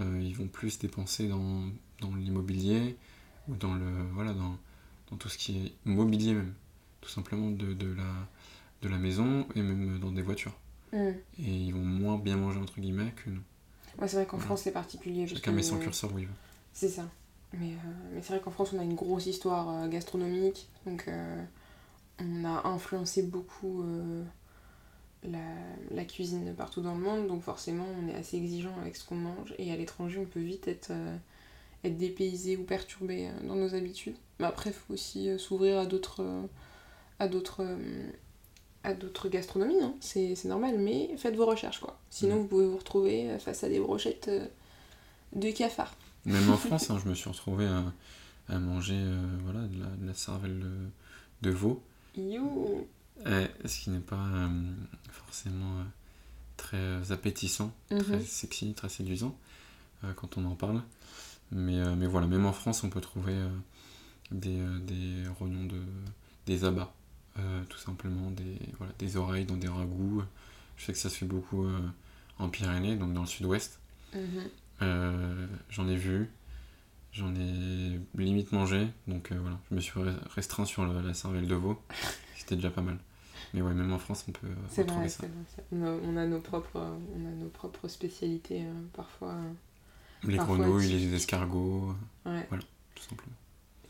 Euh, 0.00 0.20
ils 0.22 0.36
vont 0.36 0.46
plus 0.46 0.78
dépenser 0.78 1.28
dans, 1.28 1.62
dans 2.00 2.14
l'immobilier 2.14 2.96
ou 3.48 3.56
dans 3.56 3.74
le 3.74 3.86
voilà 4.12 4.32
dans, 4.32 4.58
dans, 5.10 5.16
tout 5.16 5.28
ce 5.28 5.38
qui 5.38 5.56
est 5.56 5.72
mobilier 5.84 6.34
même, 6.34 6.52
tout 7.00 7.08
simplement 7.08 7.50
de, 7.50 7.72
de, 7.72 7.94
la, 7.94 8.12
de 8.82 8.88
la 8.88 8.98
maison 8.98 9.46
et 9.54 9.62
même 9.62 9.98
dans 9.98 10.12
des 10.12 10.22
voitures. 10.22 10.54
Mm. 10.92 10.96
Et 11.38 11.56
ils 11.56 11.72
vont 11.72 11.84
moins 11.84 12.18
bien 12.18 12.36
manger 12.36 12.58
entre 12.58 12.78
guillemets 12.78 13.12
que 13.24 13.30
nous. 13.30 13.42
Ouais, 13.98 14.06
c'est 14.06 14.16
vrai 14.16 14.26
qu'en 14.26 14.38
France 14.38 14.62
c'est 14.62 14.72
particulier. 14.72 15.26
Chacun 15.26 15.52
met 15.52 15.62
son 15.62 15.78
curseur 15.78 16.12
où 16.12 16.18
il 16.18 16.26
veut. 16.26 16.34
C'est 16.72 16.90
ça. 16.90 17.08
Mais, 17.54 17.70
euh, 17.70 18.12
mais 18.12 18.20
c'est 18.20 18.34
vrai 18.34 18.40
qu'en 18.42 18.50
France 18.50 18.74
on 18.74 18.78
a 18.78 18.84
une 18.84 18.96
grosse 18.96 19.26
histoire 19.26 19.70
euh, 19.70 19.88
gastronomique, 19.88 20.68
donc 20.84 21.08
on 22.18 22.44
a 22.44 22.68
influencé 22.68 23.22
beaucoup 23.22 23.82
la, 25.30 25.38
la, 25.96 26.04
cuisine 26.04 26.54
partout 26.56 26.80
dans 26.80 26.94
le 26.94 27.00
monde, 27.00 27.26
donc 27.26 27.42
forcément 27.42 27.86
on 28.02 28.08
est 28.08 28.14
assez 28.14 28.36
exigeant 28.36 28.74
avec 28.80 28.96
ce 28.96 29.04
qu'on 29.04 29.16
mange, 29.16 29.54
et 29.58 29.72
à 29.72 29.76
l'étranger 29.76 30.18
on 30.20 30.24
peut 30.26 30.40
vite 30.40 30.68
être, 30.68 30.88
euh, 30.90 31.16
être 31.84 31.96
dépaysé 31.96 32.56
ou 32.56 32.62
perturbé 32.64 33.28
euh, 33.28 33.46
dans 33.46 33.56
nos 33.56 33.74
habitudes. 33.74 34.16
Mais 34.38 34.46
après, 34.46 34.70
il 34.70 34.74
faut 34.74 34.92
aussi 34.94 35.28
euh, 35.28 35.38
s'ouvrir 35.38 35.78
à 35.78 35.86
d'autres 35.86 36.24
à 37.18 37.28
d'autres 37.28 37.64
à 38.84 38.94
d'autres 38.94 39.28
gastronomies, 39.28 39.82
hein. 39.82 39.94
c'est 40.00 40.44
normal, 40.44 40.78
mais 40.78 41.10
faites 41.16 41.34
vos 41.34 41.46
recherches 41.46 41.80
quoi. 41.80 41.98
Sinon, 42.10 42.36
Mm. 42.36 42.38
vous 42.40 42.46
pouvez 42.46 42.66
vous 42.66 42.76
retrouver 42.76 43.36
face 43.40 43.64
à 43.64 43.68
des 43.68 43.80
brochettes 43.80 44.28
euh, 44.28 44.46
de 45.34 45.50
cafards. 45.50 45.96
Même 46.24 46.48
en 46.50 46.56
France, 46.56 46.90
hein, 46.90 46.98
je 47.02 47.08
me 47.08 47.14
suis 47.14 47.28
retrouvé 47.28 47.66
à, 47.66 47.82
à 48.48 48.58
manger 48.60 48.94
euh, 48.96 49.26
voilà, 49.42 49.60
de, 49.66 49.80
la, 49.80 49.86
de 49.88 50.06
la 50.06 50.14
cervelle 50.14 50.60
de, 50.60 51.48
de 51.48 51.50
veau, 51.50 51.82
You 52.16 52.44
euh, 52.68 52.82
ce 53.24 53.80
qui 53.80 53.90
n'est 53.90 53.98
pas 54.00 54.16
euh, 54.16 54.48
forcément 55.10 55.78
euh, 55.80 55.84
très 56.56 57.12
appétissant, 57.12 57.72
très 57.88 57.96
Mhm. 58.18 58.24
sexy, 58.24 58.74
très 58.74 58.88
séduisant 58.88 59.36
euh, 60.04 60.12
quand 60.14 60.36
on 60.38 60.44
en 60.44 60.54
parle. 60.54 60.82
Mais, 61.52 61.78
euh, 61.80 61.94
mais 61.96 62.06
voilà, 62.06 62.26
même 62.26 62.44
en 62.46 62.52
France, 62.52 62.82
on 62.84 62.90
peut 62.90 63.00
trouver 63.00 63.34
euh, 63.34 63.48
des, 64.30 64.58
euh, 64.60 64.78
des 64.80 65.28
rognons 65.38 65.64
de. 65.64 65.80
des 66.46 66.64
abats, 66.64 66.92
euh, 67.38 67.62
tout 67.68 67.78
simplement, 67.78 68.30
des, 68.30 68.58
voilà, 68.78 68.92
des 68.98 69.16
oreilles 69.16 69.44
dans 69.46 69.56
des 69.56 69.68
ragoûts. 69.68 70.22
Je 70.76 70.84
sais 70.84 70.92
que 70.92 70.98
ça 70.98 71.08
se 71.08 71.16
fait 71.16 71.26
beaucoup 71.26 71.64
euh, 71.64 71.80
en 72.38 72.48
Pyrénées, 72.48 72.96
donc 72.96 73.14
dans 73.14 73.22
le 73.22 73.26
sud-ouest. 73.26 73.78
Mhm. 74.14 74.20
Euh, 74.82 75.46
j'en 75.70 75.88
ai 75.88 75.96
vu, 75.96 76.28
j'en 77.12 77.34
ai 77.34 77.98
limite 78.16 78.52
mangé, 78.52 78.88
donc 79.08 79.32
euh, 79.32 79.38
voilà, 79.40 79.58
je 79.70 79.74
me 79.76 79.80
suis 79.80 79.98
re- 79.98 80.14
restreint 80.34 80.64
sur 80.66 80.84
la 80.84 81.14
cervelle 81.14 81.46
de 81.46 81.54
veau, 81.54 81.80
c'était 82.36 82.56
déjà 82.56 82.70
pas 82.70 82.82
mal. 82.82 82.98
Mais 83.54 83.62
ouais, 83.62 83.74
même 83.74 83.92
en 83.92 83.98
France, 83.98 84.24
on 84.28 84.32
peut 84.32 84.46
euh, 84.46 84.54
C'est 84.70 84.82
retrouver 84.82 85.02
vrai, 85.02 85.08
ça. 85.08 85.18
c'est 85.20 85.26
vrai, 85.26 85.44
c'est- 85.54 86.06
on 86.08 86.16
a, 86.16 86.26
nos 86.26 86.40
propres, 86.40 86.80
on 87.14 87.26
a 87.26 87.30
nos 87.30 87.48
propres 87.48 87.88
spécialités 87.88 88.62
euh, 88.62 88.72
parfois. 88.92 89.32
euh, 89.32 89.52
Les 90.28 90.36
Parfois, 90.36 90.56
grenouilles, 90.58 90.88
tu- 90.88 90.92
les 90.96 91.14
escargots, 91.14 91.94
ouais. 92.24 92.46
tout 92.94 93.02
simplement. 93.02 93.36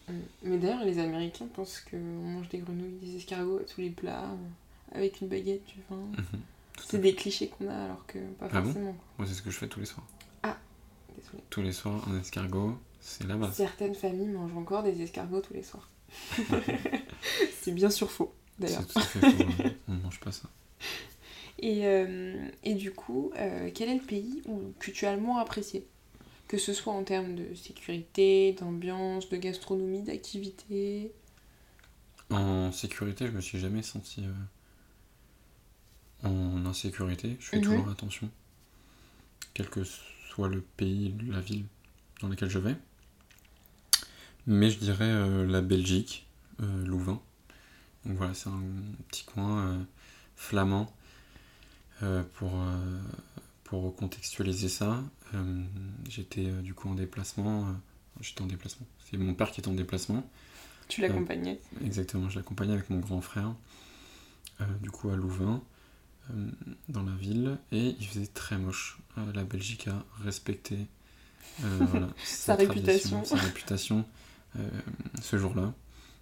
Mm. 0.08 0.12
Mais 0.44 0.58
d'ailleurs, 0.58 0.84
les 0.84 0.98
Américains 0.98 1.46
pensent 1.54 1.80
qu'on 1.90 1.96
mange 1.98 2.48
des 2.48 2.58
grenouilles, 2.58 2.98
des 3.02 3.16
escargots 3.16 3.58
à 3.58 3.64
tous 3.64 3.80
les 3.80 3.90
plats, 3.90 4.24
euh, 4.24 4.96
avec 4.98 5.20
une 5.20 5.28
baguette, 5.28 5.64
du 5.66 5.80
vin. 5.88 5.96
Mhm. 5.96 6.40
C'est 6.84 7.00
des 7.00 7.14
clichés 7.14 7.48
qu'on 7.48 7.68
a 7.70 7.74
alors 7.84 8.04
que 8.06 8.18
pas 8.38 8.48
Ah 8.52 8.62
forcément. 8.62 8.94
Moi, 9.18 9.26
c'est 9.26 9.34
ce 9.34 9.42
que 9.42 9.50
je 9.50 9.56
fais 9.58 9.68
tous 9.68 9.80
les 9.80 9.86
soirs. 9.86 10.06
Désolée. 11.16 11.42
Tous 11.48 11.62
les 11.62 11.72
soirs, 11.72 12.06
un 12.10 12.20
escargot, 12.20 12.78
c'est 13.00 13.26
la 13.26 13.36
base. 13.36 13.54
Certaines 13.54 13.94
familles 13.94 14.28
mangent 14.28 14.54
encore 14.56 14.82
des 14.82 15.00
escargots 15.00 15.40
tous 15.40 15.54
les 15.54 15.62
soirs. 15.62 15.88
c'est 17.60 17.72
bien 17.72 17.90
sûr 17.90 18.10
faux, 18.10 18.32
d'ailleurs. 18.58 18.82
C'est 18.82 18.86
tout 18.86 19.00
à 19.02 19.06
fait 19.06 19.20
faux, 19.22 19.38
euh, 19.38 19.70
on 19.88 19.94
ne 19.94 20.00
mange 20.02 20.20
pas 20.20 20.32
ça. 20.32 20.48
Et, 21.58 21.86
euh, 21.86 22.36
et 22.64 22.74
du 22.74 22.92
coup, 22.92 23.32
euh, 23.38 23.70
quel 23.74 23.88
est 23.88 23.94
le 23.94 24.02
pays 24.02 24.42
où, 24.46 24.74
que 24.78 24.90
tu 24.90 25.06
as 25.06 25.14
le 25.14 25.20
moins 25.20 25.40
apprécié? 25.40 25.86
Que 26.48 26.58
ce 26.58 26.74
soit 26.74 26.92
en 26.92 27.04
termes 27.04 27.34
de 27.36 27.54
sécurité, 27.54 28.52
d'ambiance, 28.60 29.30
de 29.30 29.36
gastronomie, 29.38 30.02
d'activité? 30.02 31.12
En 32.30 32.70
sécurité, 32.70 33.26
je 33.26 33.32
me 33.32 33.40
suis 33.40 33.58
jamais 33.58 33.82
senti 33.82 34.22
euh, 34.24 34.32
en 36.28 36.64
insécurité. 36.66 37.36
Je 37.40 37.46
fais 37.46 37.58
Mhm. 37.58 37.60
toujours 37.60 37.88
attention, 37.88 38.30
quel 39.54 39.68
que 39.68 39.82
soit 39.84 40.48
le 40.48 40.60
pays, 40.60 41.12
la 41.28 41.40
ville 41.40 41.64
dans 42.20 42.28
laquelle 42.28 42.50
je 42.50 42.58
vais. 42.60 42.76
Mais 44.46 44.70
je 44.70 44.78
dirais 44.78 45.44
la 45.46 45.60
Belgique, 45.60 46.25
Louvain. 46.58 47.20
Donc 48.04 48.16
voilà, 48.18 48.34
c'est 48.34 48.48
un 48.48 48.62
petit 49.08 49.24
coin 49.24 49.66
euh, 49.66 49.82
flamand. 50.36 50.92
Euh, 52.02 52.22
pour, 52.34 52.52
euh, 52.54 53.00
pour 53.64 53.94
contextualiser 53.96 54.68
ça, 54.68 55.02
euh, 55.34 55.62
j'étais 56.08 56.46
euh, 56.46 56.60
du 56.60 56.74
coup 56.74 56.88
en 56.90 56.94
déplacement. 56.94 57.62
euh, 57.68 57.72
j'étais 58.20 58.42
en 58.42 58.46
déplacement. 58.46 58.86
C'est 59.10 59.16
mon 59.16 59.34
père 59.34 59.50
qui 59.50 59.60
est 59.60 59.68
en 59.68 59.72
déplacement. 59.72 60.28
Tu 60.88 61.00
l'accompagnais? 61.00 61.58
Exactement, 61.84 62.28
je 62.28 62.36
l'accompagnais 62.36 62.74
avec 62.74 62.90
mon 62.90 62.98
grand 63.00 63.20
frère, 63.20 63.54
euh, 64.60 64.64
du 64.82 64.90
coup 64.90 65.08
à 65.10 65.16
Louvain, 65.16 65.62
euh, 66.30 66.50
dans 66.88 67.02
la 67.02 67.14
ville, 67.16 67.58
et 67.72 67.96
il 67.98 68.06
faisait 68.06 68.26
très 68.28 68.56
moche. 68.58 68.98
Euh, 69.18 69.32
la 69.32 69.42
Belgique 69.44 69.88
a 69.88 70.04
respecté 70.22 70.86
euh, 71.64 71.78
voilà, 71.90 72.08
Sa 72.24 72.54
réputation. 72.54 73.24
sa 73.24 73.36
réputation 73.36 74.04
euh, 74.58 74.68
ce 75.22 75.38
jour-là. 75.38 75.72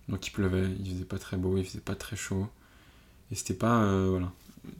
Donc 0.09 0.27
il 0.27 0.31
pleuvait, 0.31 0.69
il 0.81 0.93
faisait 0.93 1.05
pas 1.05 1.19
très 1.19 1.37
beau, 1.37 1.57
il 1.57 1.65
faisait 1.65 1.81
pas 1.81 1.95
très 1.95 2.17
chaud, 2.17 2.49
et 3.31 3.35
c'était 3.35 3.55
pas, 3.55 3.83
euh, 3.83 4.09
voilà, 4.11 4.33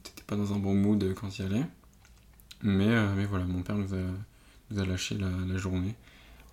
t'étais 0.03 0.23
pas 0.27 0.37
dans 0.37 0.53
un 0.53 0.59
bon 0.59 0.75
mood 0.75 1.15
quand 1.15 1.39
il 1.39 1.43
y 1.43 1.47
allait. 1.47 1.67
Mais, 2.63 2.89
euh, 2.89 3.15
mais 3.15 3.27
voilà, 3.27 3.45
mon 3.45 3.63
père 3.63 3.77
nous 3.77 3.95
a, 3.95 3.99
nous 4.71 4.81
a 4.81 4.87
lâché 4.87 5.17
la, 5.19 5.57
journée 5.59 5.95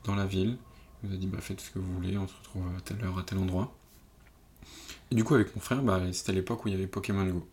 dans 0.04 0.16
la 0.16 0.26
ville. 0.26 0.58
Il 1.04 1.10
nous 1.10 1.16
a 1.16 1.18
dit 1.18 1.28
bah, 1.28 1.40
faites 1.40 1.62
ce 1.62 1.72
que 1.72 1.80
vous 1.80 1.94
voulez, 1.94 2.18
on 2.18 2.28
se 2.28 2.36
retrouve 2.36 2.64
à 2.78 2.82
telle 2.82 3.04
heure, 3.04 3.18
à 3.18 3.24
tel 3.24 3.38
endroit. 3.38 3.74
Et 5.10 5.16
du 5.16 5.24
coup, 5.24 5.36
avec 5.36 5.56
mon 5.56 5.62
frère, 5.62 5.82
bah, 5.84 6.02
c'était 6.12 6.34
l'époque 6.34 6.66
où 6.66 6.68
il 6.68 6.72
y 6.72 6.76
avait 6.76 6.88
Pokémon 6.88 7.26
Go. 7.26 7.48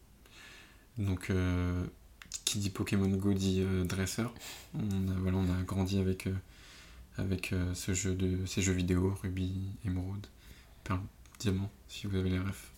Donc, 0.98 1.30
euh, 1.30 1.84
qui 2.44 2.58
dit 2.58 2.70
Pokémon 2.70 3.08
Go 3.08 3.32
dit 3.32 3.62
euh, 3.62 3.84
dresseur. 3.84 4.34
On 4.74 5.08
a, 5.08 5.14
voilà, 5.20 5.38
on 5.38 5.50
a 5.52 5.62
grandi 5.62 5.98
avec, 6.00 6.28
avec 7.16 7.54
ce 7.74 7.94
jeu 7.94 8.14
de, 8.14 8.44
ces 8.46 8.60
jeux 8.60 8.72
vidéo, 8.72 9.16
Ruby, 9.22 9.52
Émeraude, 9.84 10.26
Perle, 10.88 11.00
Diamant, 11.38 11.70
si 11.88 12.06
vous 12.06 12.16
avez 12.16 12.30
les 12.30 12.38
refs. 12.38 12.70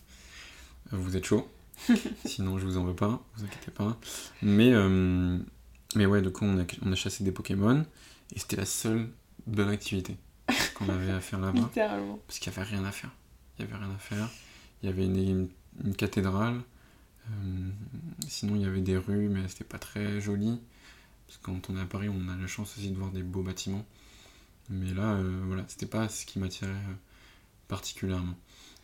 Euh, 0.92 0.96
vous 0.96 1.16
êtes 1.16 1.24
chaud. 1.24 1.48
Sinon, 2.26 2.58
je 2.58 2.66
vous 2.66 2.76
en 2.76 2.84
veux 2.84 2.94
pas, 2.94 3.24
vous 3.36 3.44
inquiétez 3.44 3.70
pas. 3.70 3.96
Mais, 4.42 4.72
euh, 4.74 5.38
mais 5.94 6.06
ouais, 6.06 6.20
du 6.20 6.30
coup, 6.30 6.44
on 6.44 6.58
a, 6.60 6.64
on 6.82 6.92
a 6.92 6.94
chassé 6.96 7.22
des 7.24 7.32
Pokémon 7.32 7.86
et 8.34 8.38
c'était 8.38 8.56
la 8.56 8.66
seule 8.66 9.08
bonne 9.46 9.68
activité 9.70 10.16
qu'on 10.74 10.88
avait 10.88 11.10
à 11.12 11.20
faire 11.20 11.38
là-bas 11.40 11.60
Littéralement. 11.60 12.18
parce 12.26 12.38
qu'il 12.38 12.52
n'y 12.52 12.58
avait 12.58 12.68
rien 12.68 12.84
à 12.84 12.92
faire. 12.92 13.10
Il 13.58 13.64
n'y 13.64 13.70
avait 13.72 13.82
rien 13.82 13.94
à 13.94 13.98
faire. 13.98 14.28
Il 14.82 14.86
y 14.88 14.92
avait 14.92 15.04
une, 15.06 15.16
une- 15.16 15.48
une 15.84 15.94
cathédrale. 15.94 16.60
euh, 17.30 17.68
sinon, 18.28 18.56
il 18.56 18.62
y 18.62 18.66
avait 18.66 18.80
des 18.80 18.96
rues, 18.98 19.28
mais 19.28 19.46
c'était 19.48 19.64
pas 19.64 19.78
très 19.78 20.20
joli. 20.20 20.60
Parce 21.26 21.38
que 21.38 21.44
quand 21.44 21.70
on 21.70 21.76
est 21.76 21.80
à 21.80 21.86
Paris, 21.86 22.08
on 22.08 22.28
a 22.28 22.36
la 22.36 22.46
chance 22.48 22.76
aussi 22.76 22.90
de 22.90 22.96
voir 22.96 23.10
des 23.12 23.22
beaux 23.22 23.42
bâtiments. 23.42 23.86
Mais 24.68 24.92
là, 24.92 25.12
euh, 25.14 25.40
voilà, 25.46 25.64
c'était 25.68 25.86
pas 25.86 26.08
ce 26.08 26.26
qui 26.26 26.38
m'attirait 26.40 26.70
particulièrement. 27.70 28.34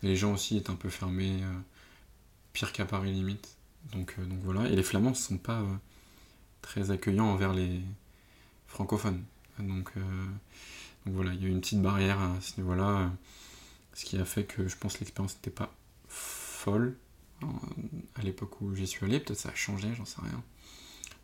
Les 0.03 0.17
gens 0.17 0.33
aussi 0.33 0.57
étaient 0.57 0.71
un 0.71 0.77
peu 0.77 0.89
fermés, 0.89 1.43
euh, 1.43 1.59
pire 2.53 2.73
qu'à 2.73 2.87
Paris 2.87 3.13
limite. 3.13 3.57
Donc, 3.93 4.15
euh, 4.19 4.25
voilà. 4.43 4.69
Et 4.71 4.77
les 4.77 4.83
Flamands 4.83 5.11
ne 5.11 5.15
sont 5.15 5.39
pas 5.39 5.61
euh, 5.61 5.77
très 6.63 6.91
accueillants 6.91 7.27
envers 7.27 7.53
les 7.53 7.81
francophones. 8.69 9.23
Donc, 9.59 9.91
voilà, 11.07 11.33
il 11.33 11.43
y 11.43 11.45
a 11.45 11.49
eu 11.49 11.51
une 11.51 11.61
petite 11.61 11.81
barrière 11.81 12.21
à 12.21 12.41
ce 12.43 12.61
niveau-là. 12.61 13.11
ce 13.95 14.05
qui 14.05 14.19
a 14.19 14.25
fait 14.25 14.45
que 14.45 14.69
je 14.69 14.77
pense 14.77 14.95
que 14.95 15.01
l'expérience 15.01 15.35
n'était 15.37 15.51
pas 15.51 15.73
folle 16.09 16.97
euh, 17.43 17.47
à 18.17 18.23
l'époque 18.23 18.61
où 18.61 18.75
j'y 18.75 18.87
suis 18.87 19.05
allé. 19.05 19.21
Peut-être 19.21 19.39
ça 19.39 19.51
a 19.51 19.55
changé, 19.55 19.89
j'en 19.95 20.05
sais 20.05 20.21
rien. 20.21 20.43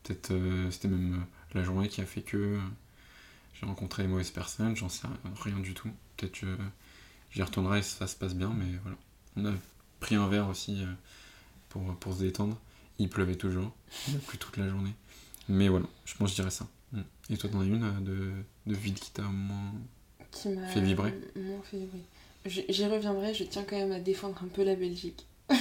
Peut-être 0.03 0.31
euh, 0.31 0.71
c'était 0.71 0.89
même 0.89 1.27
la 1.55 1.63
journée 1.63 1.89
qui 1.89 2.01
a 2.01 2.07
fait 2.07 2.23
que 2.23 2.59
j'ai 3.55 3.67
rencontré 3.67 4.03
les 4.03 4.09
mauvaises 4.09 4.31
personnes, 4.31 4.77
j'en 4.77 4.89
sais 4.89 5.07
rien 5.43 5.59
du 5.59 5.75
tout. 5.75 5.91
Peut-être 6.17 6.45
j'y 7.35 7.43
retournerai 7.43 7.79
et 7.81 7.83
ça 7.83 8.07
se 8.07 8.17
passe 8.17 8.35
bien, 8.35 8.53
mais 8.57 8.67
voilà. 8.83 8.97
On 9.37 9.47
a 9.47 9.53
pris 10.01 10.15
un 10.15 10.29
verre 10.29 10.49
aussi 10.49 10.83
euh, 10.83 10.87
pour, 11.69 11.83
pour 11.97 12.15
se 12.15 12.21
détendre. 12.21 12.59
Il 12.99 13.09
pleuvait 13.09 13.37
toujours, 13.37 13.73
il 14.09 14.17
a 14.17 14.19
plu 14.19 14.39
toute 14.39 14.57
la 14.57 14.69
journée. 14.69 14.93
Mais 15.49 15.69
voilà, 15.69 15.87
je 16.05 16.15
pense 16.15 16.31
que 16.31 16.37
je 16.37 16.43
dirais 16.43 16.51
ça. 16.51 16.67
Et 17.31 17.37
toi, 17.37 17.49
t'en 17.51 17.61
as 17.61 17.65
une 17.65 17.83
euh, 17.83 18.01
de, 18.01 18.31
de 18.67 18.75
ville 18.77 18.95
qui 18.95 19.11
t'a 19.13 19.23
moins. 19.23 19.73
Qui 20.31 20.49
m'a 20.51 20.67
Fait 20.69 20.81
vibrer. 20.81 21.13
moins 21.37 21.61
fait 21.63 21.79
vibrer. 21.79 22.03
J'y 22.45 22.87
reviendrai, 22.87 23.35
je 23.35 23.45
tiens 23.45 23.65
quand 23.65 23.77
même 23.77 23.93
à 23.93 24.01
défendre 24.01 24.37
un 24.43 24.49
peu 24.49 24.63
la 24.65 24.75
Belgique. 24.77 25.27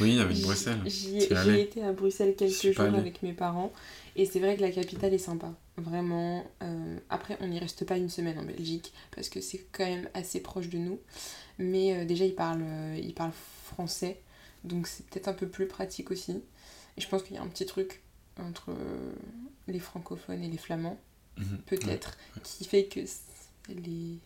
Oui, 0.00 0.18
avec 0.18 0.40
Bruxelles. 0.40 0.80
J'y 0.86 1.32
allé 1.34 1.60
été 1.60 1.82
à 1.84 1.92
Bruxelles 1.92 2.34
quelques 2.36 2.72
jours 2.72 2.80
avec 2.80 3.22
mes 3.22 3.34
parents 3.34 3.70
et 4.16 4.24
c'est 4.24 4.40
vrai 4.40 4.56
que 4.56 4.62
la 4.62 4.70
capitale 4.70 5.12
est 5.12 5.18
sympa. 5.18 5.52
Vraiment. 5.76 6.44
euh, 6.62 6.98
après, 7.10 7.36
on 7.40 7.48
n'y 7.48 7.58
reste 7.58 7.84
pas 7.84 7.96
une 7.96 8.08
semaine 8.08 8.38
en 8.38 8.44
Belgique 8.44 8.92
parce 9.14 9.28
que 9.28 9.40
c'est 9.40 9.66
quand 9.72 9.84
même 9.86 10.08
assez 10.14 10.40
proche 10.40 10.68
de 10.68 10.78
nous. 10.78 11.00
Mais 11.58 11.96
euh, 11.96 12.04
déjà, 12.04 12.24
ils 12.24 12.34
parlent, 12.34 12.62
euh, 12.64 12.98
ils 13.02 13.14
parlent 13.14 13.32
français 13.64 14.20
donc 14.62 14.86
c'est 14.86 15.04
peut-être 15.06 15.28
un 15.28 15.34
peu 15.34 15.46
plus 15.48 15.66
pratique 15.66 16.10
aussi. 16.10 16.42
Et 16.96 17.00
je 17.00 17.08
pense 17.08 17.22
qu'il 17.22 17.34
y 17.36 17.38
a 17.38 17.42
un 17.42 17.48
petit 17.48 17.66
truc 17.66 18.00
entre 18.40 18.74
les 19.68 19.78
francophones 19.78 20.42
et 20.42 20.48
les 20.48 20.56
flamands, 20.56 20.98
Mhm. 21.36 21.58
peut-être, 21.66 22.16
qui 22.42 22.64
fait 22.64 22.86
que 22.86 23.00
les... 23.68 24.18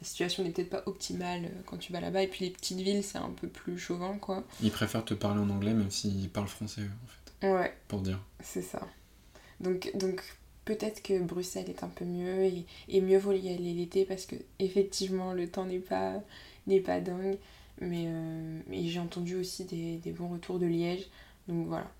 la 0.00 0.04
situation 0.06 0.42
n'est 0.42 0.50
peut-être 0.50 0.70
pas 0.70 0.82
optimale 0.86 1.48
quand 1.66 1.76
tu 1.76 1.92
vas 1.92 2.00
là-bas. 2.00 2.22
Et 2.22 2.28
puis 2.28 2.44
les 2.46 2.50
petites 2.50 2.78
villes, 2.80 3.04
c'est 3.04 3.18
un 3.18 3.30
peu 3.30 3.46
plus 3.48 3.78
chauvin, 3.78 4.18
quoi. 4.18 4.42
Ils 4.62 4.70
préfèrent 4.72 5.04
te 5.04 5.14
parler 5.14 5.40
en 5.40 5.50
anglais 5.50 5.74
même 5.74 5.90
s'ils 5.92 6.28
parlent 6.30 6.48
français, 6.48 6.82
en 6.82 7.06
fait, 7.06 7.52
Ouais. 7.52 7.72
pour 7.86 8.00
dire. 8.00 8.20
C'est 8.42 8.62
ça. 8.62 8.80
Donc, 9.60 9.92
donc 9.94 10.22
peut-être 10.64 11.02
que 11.02 11.20
Bruxelles 11.20 11.68
est 11.68 11.82
un 11.84 11.88
peu 11.88 12.04
mieux 12.04 12.44
et, 12.44 12.66
et 12.88 13.00
mieux 13.00 13.18
vaut 13.18 13.32
y 13.32 13.48
aller 13.48 13.74
l'été 13.74 14.04
parce 14.04 14.26
que 14.26 14.36
effectivement 14.58 15.32
le 15.32 15.48
temps 15.48 15.66
n'est 15.66 15.78
pas, 15.78 16.22
n'est 16.66 16.80
pas 16.80 17.00
dingue. 17.00 17.38
Mais, 17.80 18.04
euh, 18.06 18.60
mais 18.68 18.86
j'ai 18.88 19.00
entendu 19.00 19.34
aussi 19.36 19.64
des, 19.64 19.96
des 19.98 20.12
bons 20.12 20.28
retours 20.28 20.58
de 20.58 20.66
Liège. 20.66 21.06
Donc 21.48 21.66
voilà. 21.66 21.90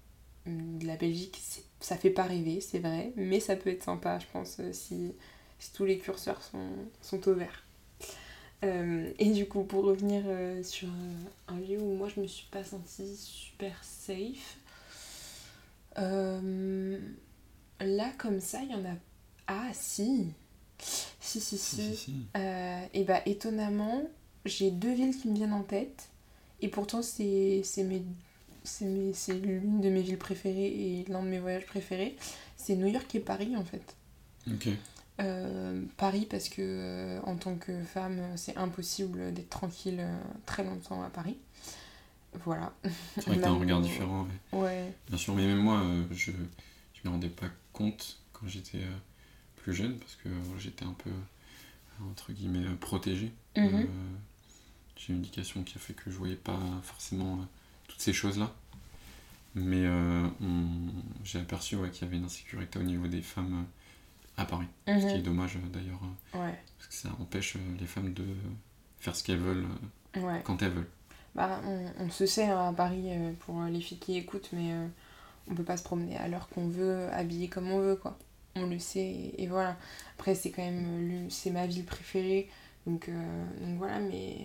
Hum, 0.46 0.78
La 0.84 0.96
Belgique, 0.96 1.40
ça 1.80 1.96
fait 1.96 2.10
pas 2.10 2.24
rêver, 2.24 2.60
c'est 2.60 2.78
vrai, 2.78 3.12
mais 3.16 3.40
ça 3.40 3.56
peut 3.56 3.70
être 3.70 3.82
sympa, 3.84 4.18
je 4.18 4.26
pense, 4.32 4.58
euh, 4.60 4.72
si, 4.72 5.12
si 5.58 5.72
tous 5.72 5.84
les 5.84 5.98
curseurs 5.98 6.42
sont, 6.42 6.68
sont 7.02 7.28
au 7.28 7.34
vert. 7.34 7.64
Euh, 8.64 9.12
et 9.18 9.30
du 9.30 9.46
coup, 9.46 9.64
pour 9.64 9.84
revenir 9.84 10.22
euh, 10.26 10.62
sur 10.62 10.88
un 11.48 11.58
lieu 11.60 11.78
où 11.78 11.94
moi 11.96 12.08
je 12.14 12.20
me 12.20 12.26
suis 12.26 12.46
pas 12.50 12.64
sentie 12.64 13.16
super 13.16 13.76
safe, 13.82 14.56
euh, 15.98 16.98
là 17.80 18.10
comme 18.18 18.40
ça, 18.40 18.60
il 18.62 18.70
y 18.70 18.74
en 18.74 18.84
a. 18.84 18.94
Ah 19.46 19.70
si 19.72 20.32
Si, 20.78 21.40
si, 21.40 21.58
si. 21.58 22.26
et 22.34 23.04
bah 23.04 23.20
étonnamment, 23.26 24.02
j'ai 24.44 24.70
deux 24.70 24.92
villes 24.92 25.16
qui 25.16 25.28
me 25.28 25.34
viennent 25.34 25.52
en 25.52 25.62
tête. 25.62 26.08
Et 26.60 26.68
pourtant, 26.68 27.02
c'est 27.02 27.62
mes 27.78 28.02
c'est 28.64 29.34
l'une 29.34 29.80
de 29.80 29.90
mes 29.90 30.00
villes 30.00 30.18
préférées 30.18 30.66
et 30.66 31.04
l'un 31.08 31.22
de 31.22 31.28
mes 31.28 31.38
voyages 31.38 31.66
préférés. 31.66 32.16
C'est 32.56 32.76
New 32.76 32.86
York 32.86 33.14
et 33.14 33.20
Paris 33.20 33.54
en 33.56 33.64
fait. 33.64 33.96
Ok. 34.50 34.68
Euh, 35.20 35.82
Paris 35.96 36.26
parce 36.28 36.48
que 36.48 36.60
euh, 36.60 37.20
en 37.22 37.36
tant 37.36 37.54
que 37.54 37.84
femme 37.84 38.20
c'est 38.36 38.56
impossible 38.56 39.32
d'être 39.32 39.50
tranquille 39.50 39.98
euh, 40.00 40.18
très 40.46 40.64
longtemps 40.64 41.02
à 41.02 41.10
Paris. 41.10 41.36
Voilà. 42.44 42.72
C'est 43.16 43.26
vrai 43.26 43.36
que 43.36 43.40
t'as 43.42 43.50
un 43.50 43.58
regard 43.58 43.80
différent. 43.80 44.26
Ouais. 44.52 44.92
Bien 45.08 45.18
sûr, 45.18 45.34
mais 45.34 45.46
même 45.46 45.58
moi 45.58 45.82
je 46.10 46.32
je 46.94 47.00
me 47.08 47.10
rendais 47.10 47.28
pas 47.28 47.46
compte 47.74 48.20
quand 48.32 48.48
j'étais 48.48 48.80
plus 49.56 49.74
jeune 49.74 49.98
parce 49.98 50.16
que 50.16 50.30
j'étais 50.58 50.84
un 50.84 50.94
peu 50.94 51.10
entre 52.10 52.32
guillemets 52.32 52.64
protégé. 52.80 53.32
Mhm. 53.56 53.86
J'ai 54.96 55.12
une 55.12 55.18
éducation 55.18 55.62
qui 55.62 55.76
a 55.76 55.80
fait 55.80 55.92
que 55.92 56.10
je 56.10 56.16
voyais 56.16 56.36
pas 56.36 56.58
forcément 56.82 57.46
toutes 57.86 58.00
ces 58.00 58.14
choses 58.14 58.38
là. 58.38 58.54
Mais 59.54 59.86
j'ai 61.24 61.38
aperçu 61.40 61.76
qu'il 61.92 62.02
y 62.02 62.04
avait 62.04 62.16
une 62.16 62.24
insécurité 62.24 62.78
au 62.78 62.82
niveau 62.82 63.06
des 63.06 63.22
femmes 63.22 63.66
à 64.36 64.44
Paris. 64.44 64.66
Ce 64.86 64.92
qui 64.92 65.06
est 65.06 65.16
mhm. 65.18 65.22
dommage 65.22 65.56
euh, 65.56 65.68
d'ailleurs. 65.72 66.00
Euh, 66.34 66.52
parce 66.78 66.88
que 66.88 66.94
ça 66.94 67.08
empêche 67.20 67.56
euh, 67.56 67.76
les 67.78 67.86
femmes 67.86 68.12
de 68.12 68.24
faire 68.98 69.14
ce 69.14 69.22
qu'elles 69.22 69.38
veulent 69.38 69.66
quand 70.44 70.62
elles 70.62 70.70
veulent. 70.70 70.90
Bah, 71.34 71.60
on, 71.98 72.10
se 72.10 72.26
sait 72.26 72.48
à 72.48 72.72
Paris 72.76 73.08
pour 73.40 73.60
les 73.64 73.80
filles 73.80 73.98
qui 73.98 74.16
écoutent, 74.16 74.50
mais 74.52 74.72
on 75.50 75.54
peut 75.54 75.64
pas 75.64 75.76
se 75.76 75.82
promener 75.82 76.16
à 76.16 76.28
l'heure 76.28 76.48
qu'on 76.48 76.68
veut, 76.68 77.08
habiller 77.12 77.48
comme 77.48 77.70
on 77.70 77.80
veut, 77.80 77.96
quoi. 77.96 78.18
On 78.56 78.66
le 78.66 78.78
sait, 78.78 79.32
et, 79.36 79.46
voilà. 79.46 79.76
Après, 80.16 80.34
c'est 80.34 80.50
quand 80.50 80.62
même 80.62 81.28
c'est 81.30 81.50
ma 81.50 81.66
ville 81.66 81.84
préférée, 81.84 82.48
donc, 82.86 83.08
donc 83.08 83.78
voilà, 83.78 83.98
mais, 83.98 84.36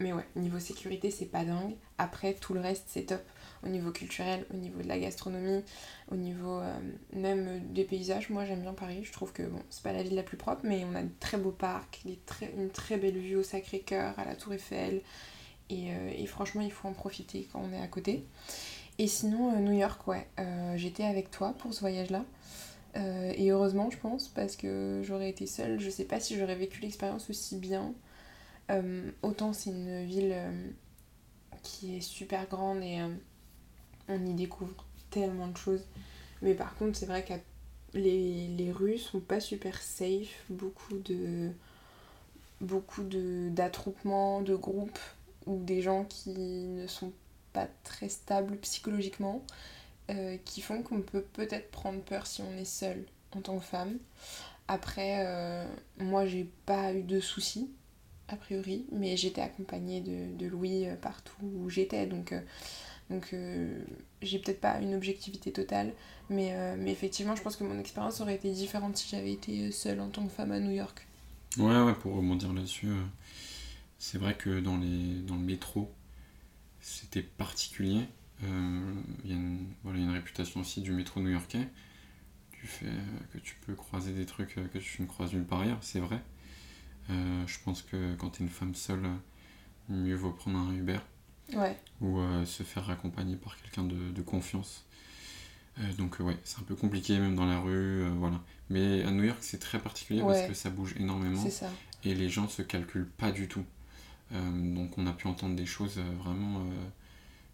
mais 0.00 0.12
ouais, 0.12 0.26
niveau 0.36 0.58
sécurité, 0.58 1.10
c'est 1.10 1.26
pas 1.26 1.44
dingue. 1.44 1.74
Après, 1.98 2.34
tout 2.34 2.54
le 2.54 2.60
reste, 2.60 2.84
c'est 2.88 3.02
top 3.02 3.22
au 3.64 3.68
niveau 3.68 3.90
culturel, 3.90 4.46
au 4.52 4.56
niveau 4.56 4.80
de 4.82 4.88
la 4.88 4.98
gastronomie, 4.98 5.62
au 6.10 6.16
niveau 6.16 6.60
euh, 6.60 6.78
même 7.12 7.60
des 7.72 7.84
paysages. 7.84 8.30
Moi 8.30 8.44
j'aime 8.44 8.60
bien 8.60 8.72
Paris, 8.72 9.02
je 9.04 9.12
trouve 9.12 9.32
que 9.32 9.42
bon, 9.42 9.60
c'est 9.70 9.82
pas 9.82 9.92
la 9.92 10.02
ville 10.02 10.14
la 10.14 10.22
plus 10.22 10.36
propre, 10.36 10.62
mais 10.64 10.84
on 10.84 10.94
a 10.94 11.02
de 11.02 11.10
très 11.20 11.36
beaux 11.36 11.50
parcs, 11.50 12.00
des 12.04 12.18
très, 12.26 12.52
une 12.56 12.70
très 12.70 12.96
belle 12.96 13.18
vue 13.18 13.36
au 13.36 13.42
Sacré-Cœur, 13.42 14.18
à 14.18 14.24
la 14.24 14.34
Tour 14.34 14.54
Eiffel. 14.54 15.02
Et, 15.68 15.92
euh, 15.92 16.10
et, 16.16 16.26
franchement, 16.26 16.62
il 16.62 16.72
faut 16.72 16.88
en 16.88 16.92
profiter 16.92 17.48
quand 17.52 17.62
on 17.64 17.72
est 17.72 17.80
à 17.80 17.86
côté. 17.86 18.24
Et 19.00 19.06
sinon, 19.06 19.56
euh, 19.56 19.60
New 19.60 19.72
York, 19.72 20.06
ouais, 20.08 20.28
j'étais 20.76 21.04
avec 21.04 21.30
toi 21.30 21.54
pour 21.58 21.72
ce 21.72 21.80
voyage-là. 21.80 22.22
et 22.94 23.50
heureusement, 23.50 23.90
je 23.90 23.96
pense, 23.96 24.28
parce 24.28 24.56
que 24.56 25.00
j'aurais 25.02 25.30
été 25.30 25.46
seule, 25.46 25.80
je 25.80 25.88
sais 25.88 26.04
pas 26.04 26.20
si 26.20 26.36
j'aurais 26.36 26.54
vécu 26.54 26.82
l'expérience 26.82 27.30
aussi 27.30 27.56
bien. 27.56 27.94
autant 29.22 29.54
c'est 29.54 29.70
une 29.70 30.04
ville 30.04 30.36
qui 31.62 31.96
est 31.96 32.02
super 32.02 32.46
grande 32.46 32.82
et 32.82 32.98
on 34.08 34.26
y 34.26 34.34
découvre 34.34 34.84
tellement 35.08 35.48
de 35.48 35.56
choses. 35.56 35.86
Mais 36.42 36.52
par 36.52 36.74
contre, 36.76 36.98
c'est 36.98 37.06
vrai 37.06 37.24
que 37.24 37.32
les, 37.94 38.48
les 38.48 38.70
rues 38.70 38.98
sont 38.98 39.20
pas 39.20 39.40
super 39.40 39.80
safe, 39.80 40.44
beaucoup 40.50 40.98
de 40.98 41.50
beaucoup 42.60 43.02
d'attroupements, 43.02 44.42
de, 44.42 44.54
groupes 44.54 44.98
ou 45.46 45.62
des 45.62 45.80
gens 45.80 46.04
qui 46.04 46.30
ne 46.30 46.86
sont 46.86 47.12
pas 47.52 47.68
très 47.84 48.08
stables 48.08 48.56
psychologiquement, 48.58 49.44
euh, 50.10 50.36
qui 50.44 50.60
font 50.60 50.82
qu'on 50.82 51.02
peut 51.02 51.22
peut-être 51.22 51.70
prendre 51.70 52.00
peur 52.00 52.26
si 52.26 52.42
on 52.42 52.56
est 52.56 52.64
seul 52.64 53.04
en 53.32 53.40
tant 53.40 53.58
que 53.58 53.64
femme. 53.64 53.98
Après, 54.68 55.24
euh, 55.26 55.64
moi 55.98 56.26
j'ai 56.26 56.48
pas 56.66 56.92
eu 56.94 57.02
de 57.02 57.20
soucis, 57.20 57.68
a 58.28 58.36
priori, 58.36 58.86
mais 58.92 59.16
j'étais 59.16 59.40
accompagnée 59.40 60.00
de, 60.00 60.36
de 60.36 60.46
Louis 60.46 60.86
euh, 60.86 60.94
partout 60.96 61.34
où 61.42 61.68
j'étais, 61.68 62.06
donc 62.06 62.34
donc 63.08 63.30
euh, 63.32 63.82
j'ai 64.22 64.38
peut-être 64.38 64.60
pas 64.60 64.78
une 64.80 64.94
objectivité 64.94 65.50
totale, 65.50 65.92
mais, 66.28 66.54
mais 66.76 66.92
effectivement 66.92 67.34
je 67.34 67.42
pense 67.42 67.56
que 67.56 67.64
mon 67.64 67.78
expérience 67.80 68.20
aurait 68.20 68.36
été 68.36 68.52
différente 68.52 68.96
si 68.96 69.08
j'avais 69.08 69.32
été 69.32 69.72
seule 69.72 70.00
en 70.00 70.08
tant 70.08 70.24
que 70.24 70.32
femme 70.32 70.52
à 70.52 70.60
New 70.60 70.70
York. 70.70 71.04
Ouais, 71.58 71.82
ouais, 71.82 71.94
pour 71.94 72.14
rebondir 72.14 72.52
là-dessus, 72.52 72.92
c'est 73.98 74.18
vrai 74.18 74.36
que 74.36 74.60
dans, 74.60 74.76
les, 74.76 75.20
dans 75.26 75.34
le 75.34 75.42
métro, 75.42 75.90
c'était 76.80 77.22
particulier. 77.22 78.06
Il 78.42 79.30
y, 79.30 79.32
a 79.32 79.36
une, 79.36 80.10
réputation 80.10 80.60
aussi 80.60 80.80
du 80.80 80.92
métro 80.92 81.20
new-yorkais. 81.20 81.68
Tu 82.52 82.66
fais 82.66 82.86
que 83.32 83.38
tu 83.38 83.54
peux 83.66 83.74
croiser 83.74 84.12
des 84.12 84.24
trucs 84.24 84.54
que 84.54 84.78
tu 84.78 85.02
ne 85.02 85.06
croises 85.06 85.32
nulle 85.34 85.44
part 85.44 85.60
ailleurs, 85.60 85.82
c'est 85.82 86.00
vrai. 86.00 86.22
je 87.08 87.58
pense 87.64 87.82
que 87.82 88.14
quand 88.16 88.30
tu 88.30 88.42
es 88.42 88.46
une 88.46 88.50
femme 88.50 88.74
seule, 88.74 89.06
mieux 89.90 90.14
vaut 90.14 90.32
prendre 90.32 90.58
un 90.58 90.74
Uber 90.74 91.00
ou 92.00 92.18
euh, 92.18 92.44
se 92.44 92.62
faire 92.62 92.88
accompagner 92.90 93.36
par 93.36 93.60
quelqu'un 93.60 93.84
de, 93.84 94.22
confiance. 94.22 94.84
Euh, 95.78 95.92
donc 95.98 96.20
euh, 96.20 96.24
ouais, 96.24 96.36
c'est 96.44 96.58
un 96.60 96.64
peu 96.64 96.74
compliqué 96.74 97.18
même 97.18 97.34
dans 97.34 97.46
la 97.46 97.58
rue, 97.58 98.08
voilà. 98.18 98.40
Mais 98.68 99.02
à 99.02 99.10
New 99.10 99.24
York, 99.24 99.38
c'est 99.40 99.58
très 99.58 99.78
particulier 99.78 100.20
parce 100.20 100.42
que 100.42 100.54
ça 100.54 100.70
bouge 100.70 100.94
énormément 100.98 101.44
et 102.04 102.14
les 102.14 102.28
gens 102.28 102.48
se 102.48 102.62
calculent 102.62 103.08
pas 103.08 103.32
du 103.32 103.48
tout. 103.48 103.64
Donc 104.32 104.96
on 104.98 105.06
a 105.06 105.12
pu 105.12 105.26
entendre 105.26 105.56
des 105.56 105.66
choses 105.66 105.98
vraiment 106.22 106.64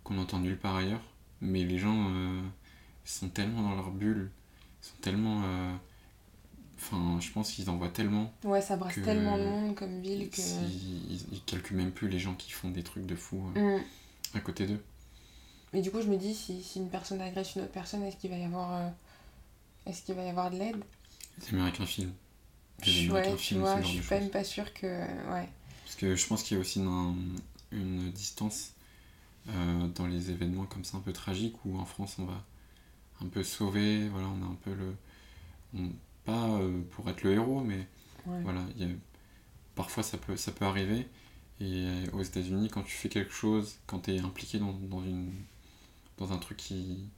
qu'on 0.04 0.18
entend 0.18 0.38
nulle 0.38 0.58
part 0.58 0.76
ailleurs, 0.76 1.02
mais 1.40 1.64
les 1.64 1.78
gens 1.78 2.12
sont 3.04 3.28
tellement 3.28 3.62
dans 3.62 3.74
leur 3.74 3.90
bulle, 3.90 4.30
sont 4.80 4.96
tellement 5.00 5.42
Enfin, 6.78 7.18
je 7.20 7.30
pense 7.30 7.52
qu'ils 7.52 7.70
en 7.70 7.76
voient 7.76 7.88
tellement. 7.88 8.32
Ouais, 8.44 8.60
ça 8.60 8.76
brasse 8.76 8.94
tellement 9.02 9.38
de 9.38 9.44
monde 9.44 9.74
comme 9.74 10.00
ville 10.00 10.28
que. 10.28 10.40
Ils, 10.40 11.32
ils, 11.32 11.42
calculent 11.44 11.78
même 11.78 11.90
plus 11.90 12.08
les 12.08 12.18
gens 12.18 12.34
qui 12.34 12.50
font 12.50 12.68
des 12.68 12.82
trucs 12.82 13.06
de 13.06 13.16
fou 13.16 13.42
euh, 13.56 13.78
mm. 13.78 13.82
à 14.34 14.40
côté 14.40 14.66
d'eux. 14.66 14.82
Mais 15.72 15.80
du 15.80 15.90
coup, 15.90 16.02
je 16.02 16.08
me 16.08 16.16
dis, 16.16 16.34
si, 16.34 16.62
si 16.62 16.78
une 16.78 16.90
personne 16.90 17.20
agresse 17.20 17.54
une 17.54 17.62
autre 17.62 17.72
personne, 17.72 18.02
est-ce 18.02 18.16
qu'il 18.16 18.30
va 18.30 18.36
y 18.36 18.44
avoir. 18.44 18.74
Euh, 18.74 18.88
est-ce 19.86 20.02
qu'il 20.02 20.14
va 20.14 20.24
y 20.24 20.28
avoir 20.28 20.50
de 20.50 20.58
l'aide? 20.58 20.76
C'est 21.40 21.52
mieux 21.52 21.62
avec 21.62 21.80
un 21.80 21.86
film. 21.86 22.12
Ouais, 22.82 23.34
tu 23.38 23.54
vois, 23.54 23.80
je 23.80 23.86
suis 23.86 24.00
pas 24.02 24.20
même 24.20 24.30
pas 24.30 24.44
sûre 24.44 24.72
que. 24.74 24.86
Ouais. 24.86 25.48
Parce 25.86 25.94
que 25.94 26.16
je 26.16 26.26
pense 26.26 26.42
qu'il 26.42 26.56
y 26.56 26.58
a 26.58 26.60
aussi 26.60 26.80
une, 26.80 27.38
une 27.70 28.10
distance 28.10 28.72
euh, 29.48 29.86
dans 29.94 30.08
les 30.08 30.32
événements 30.32 30.66
comme 30.66 30.84
ça 30.84 30.96
un 30.96 31.00
peu 31.00 31.12
tragiques 31.12 31.64
où 31.64 31.78
en 31.78 31.84
France 31.84 32.16
on 32.18 32.24
va 32.24 32.44
un 33.20 33.26
peu 33.26 33.44
sauver, 33.44 34.08
voilà, 34.08 34.26
on 34.26 34.42
a 34.42 34.46
un 34.46 34.58
peu 34.64 34.74
le 34.74 34.96
pas 36.24 36.48
euh, 36.48 36.82
pour 36.90 37.08
être 37.08 37.22
le 37.22 37.34
héros, 37.34 37.60
mais 37.60 37.86
voilà, 38.42 38.62
y 38.76 38.82
a, 38.82 38.88
parfois 39.76 40.02
ça 40.02 40.18
peut, 40.18 40.36
ça 40.36 40.50
peut 40.50 40.64
arriver. 40.64 41.06
Et 41.60 41.84
euh, 41.86 42.06
aux 42.14 42.22
États-Unis, 42.22 42.68
quand 42.68 42.82
tu 42.82 42.96
fais 42.96 43.08
quelque 43.08 43.32
chose, 43.32 43.78
quand 43.86 44.00
tu 44.00 44.14
es 44.16 44.18
impliqué 44.18 44.58
dans, 44.58 44.72
dans, 44.72 45.04
une, 45.04 45.30
dans 46.18 46.32
un 46.32 46.38
truc 46.38 46.56
qui, 46.58 47.08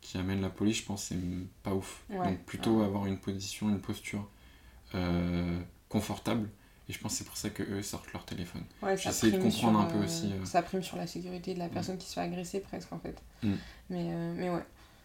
qui 0.00 0.16
amène 0.16 0.40
la 0.40 0.48
police, 0.48 0.78
je 0.78 0.84
pense 0.84 1.08
que 1.08 1.14
c'est 1.14 1.20
pas 1.62 1.74
ouf. 1.74 2.02
Donc 2.24 2.42
plutôt 2.46 2.80
avoir 2.82 3.04
une 3.04 3.18
position, 3.18 3.68
une 3.68 3.80
posture 3.80 4.26
euh, 4.94 5.60
confortable. 5.90 6.48
Et 6.88 6.92
je 6.92 6.98
pense 6.98 7.12
que 7.12 7.18
c'est 7.18 7.24
pour 7.24 7.36
ça 7.36 7.50
que 7.50 7.62
eux 7.62 7.82
sortent 7.82 8.12
leur 8.12 8.24
téléphone. 8.26 8.62
J'essaie 8.96 9.30
de 9.30 9.38
comprendre 9.38 9.80
un 9.80 9.84
peu 9.84 10.04
aussi. 10.04 10.32
Ça 10.44 10.62
prime 10.62 10.82
sur 10.82 10.96
la 10.96 11.06
sécurité 11.06 11.54
de 11.54 11.58
la 11.58 11.68
personne 11.68 11.96
qui 11.96 12.06
se 12.06 12.14
fait 12.14 12.20
agresser 12.20 12.60
presque 12.60 12.92
en 12.92 12.98
fait. 12.98 13.16
Mm. 13.42 13.52
Mais, 13.90 14.04
mais 14.36 14.50
ouais. 14.50 14.64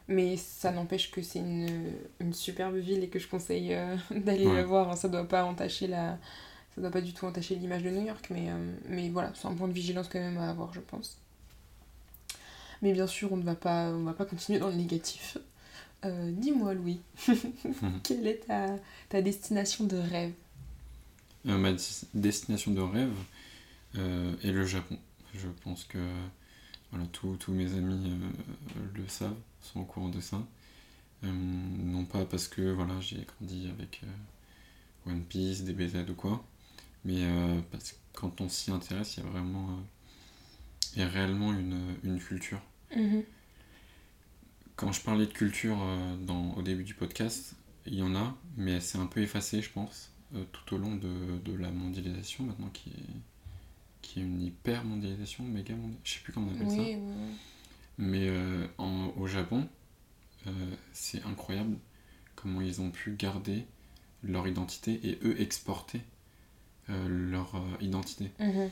Mais 0.09 0.37
ça 0.37 0.71
n'empêche 0.71 1.11
que 1.11 1.21
c'est 1.21 1.37
une, 1.37 1.93
une, 2.19 2.33
superbe 2.33 2.75
ville 2.75 3.03
et 3.03 3.09
que 3.09 3.19
je 3.19 3.27
conseille 3.27 3.75
euh, 3.75 3.95
d'aller 4.11 4.51
la 4.51 4.63
voir. 4.63 4.97
Ça 4.97 5.07
doit 5.07 5.27
pas 5.27 5.45
entacher 5.45 5.85
la... 5.87 6.17
Ça 6.73 6.81
doit 6.81 6.89
pas 6.89 7.01
du 7.01 7.13
tout 7.13 7.27
entacher 7.27 7.55
l'image 7.55 7.83
de 7.83 7.91
New 7.91 8.05
York, 8.05 8.27
mais, 8.31 8.49
euh, 8.49 8.75
mais 8.87 9.09
voilà, 9.09 9.31
c'est 9.35 9.47
un 9.47 9.53
point 9.53 9.67
de 9.67 9.73
vigilance 9.73 10.09
quand 10.09 10.19
même 10.19 10.39
à 10.39 10.49
avoir, 10.49 10.73
je 10.73 10.79
pense. 10.79 11.19
Mais 12.81 12.91
bien 12.93 13.05
sûr, 13.05 13.31
on 13.31 13.37
ne 13.37 13.43
va 13.43 13.53
pas, 13.53 13.89
on 13.89 14.03
va 14.03 14.13
pas 14.13 14.25
continuer 14.25 14.57
dans 14.57 14.69
le 14.69 14.75
négatif. 14.75 15.37
Euh, 16.05 16.31
dis-moi, 16.31 16.73
Louis, 16.73 17.01
quelle 18.03 18.25
est 18.25 18.47
ta, 18.47 18.77
ta, 19.09 19.21
destination 19.21 19.85
de 19.85 19.97
rêve? 19.97 20.33
Ma 21.45 21.71
destination 22.13 22.71
de 22.71 22.81
rêve 22.81 23.15
est 23.95 24.51
le 24.51 24.65
Japon. 24.65 24.97
Je 25.33 25.47
pense 25.63 25.83
que 25.85 25.99
voilà, 26.91 27.05
tous 27.07 27.51
mes 27.51 27.73
amis 27.73 28.11
le 28.95 29.07
savent 29.07 29.35
sont 29.61 29.81
au 29.81 29.85
courant 29.85 30.09
de 30.09 30.19
ça. 30.19 30.41
Euh, 31.23 31.27
non 31.31 32.05
pas 32.05 32.25
parce 32.25 32.47
que 32.47 32.61
voilà, 32.71 32.99
j'ai 33.01 33.25
grandi 33.25 33.69
avec 33.69 34.01
euh, 34.03 35.11
One 35.11 35.23
Piece, 35.23 35.63
DBZ 35.63 36.09
ou 36.09 36.13
quoi, 36.13 36.45
mais 37.03 37.25
euh, 37.25 37.59
parce 37.71 37.91
que 37.91 37.97
quand 38.13 38.39
on 38.41 38.47
s'y 38.47 38.71
intéresse, 38.71 39.17
il 39.17 39.23
y 39.23 39.27
a 39.27 39.29
vraiment 39.29 39.79
il 40.95 40.99
y 40.99 41.03
a 41.03 41.07
réellement 41.07 41.53
une, 41.53 41.95
une 42.03 42.19
culture. 42.19 42.61
Mhm. 42.95 43.23
Quand 44.75 44.91
je 44.93 45.01
parlais 45.01 45.25
de 45.25 45.33
culture 45.33 45.77
dans, 46.21 46.53
au 46.53 46.61
début 46.61 46.85
du 46.85 46.93
podcast, 46.93 47.53
il 47.85 47.95
y 47.95 48.01
en 48.01 48.15
a, 48.15 48.35
mais 48.55 48.79
c'est 48.79 48.97
un 48.97 49.07
peu 49.07 49.21
effacé, 49.21 49.61
je 49.61 49.69
pense, 49.69 50.09
euh, 50.35 50.43
tout 50.51 50.75
au 50.75 50.77
long 50.77 50.95
de, 50.95 51.39
de 51.43 51.53
la 51.53 51.71
mondialisation, 51.71 52.43
maintenant 52.45 52.69
qui 52.69 52.89
est, 52.89 53.13
qui 54.01 54.19
est 54.19 54.23
une 54.23 54.41
hyper 54.41 54.83
mondialisation, 54.85 55.43
méga 55.43 55.73
mondialisation, 55.75 56.01
je 56.03 56.13
sais 56.13 56.19
plus 56.21 56.33
comment 56.33 56.47
on 56.47 56.55
appelle 56.55 56.67
Oui, 56.67 56.75
ça. 56.75 56.81
oui. 56.83 57.35
Mais 57.97 58.27
euh, 58.29 58.67
en- 58.77 59.11
au 59.17 59.27
Japon, 59.27 59.67
euh, 60.47 60.75
c'est 60.93 61.23
incroyable 61.25 61.77
comment 62.35 62.61
ils 62.61 62.79
ont 62.81 62.91
pu 62.91 63.15
garder 63.15 63.65
leur 64.23 64.47
identité 64.47 64.99
et 65.03 65.19
eux 65.23 65.39
exporter 65.41 66.01
leur 67.07 67.53
identité. 67.81 68.31
Mhm. 68.39 68.69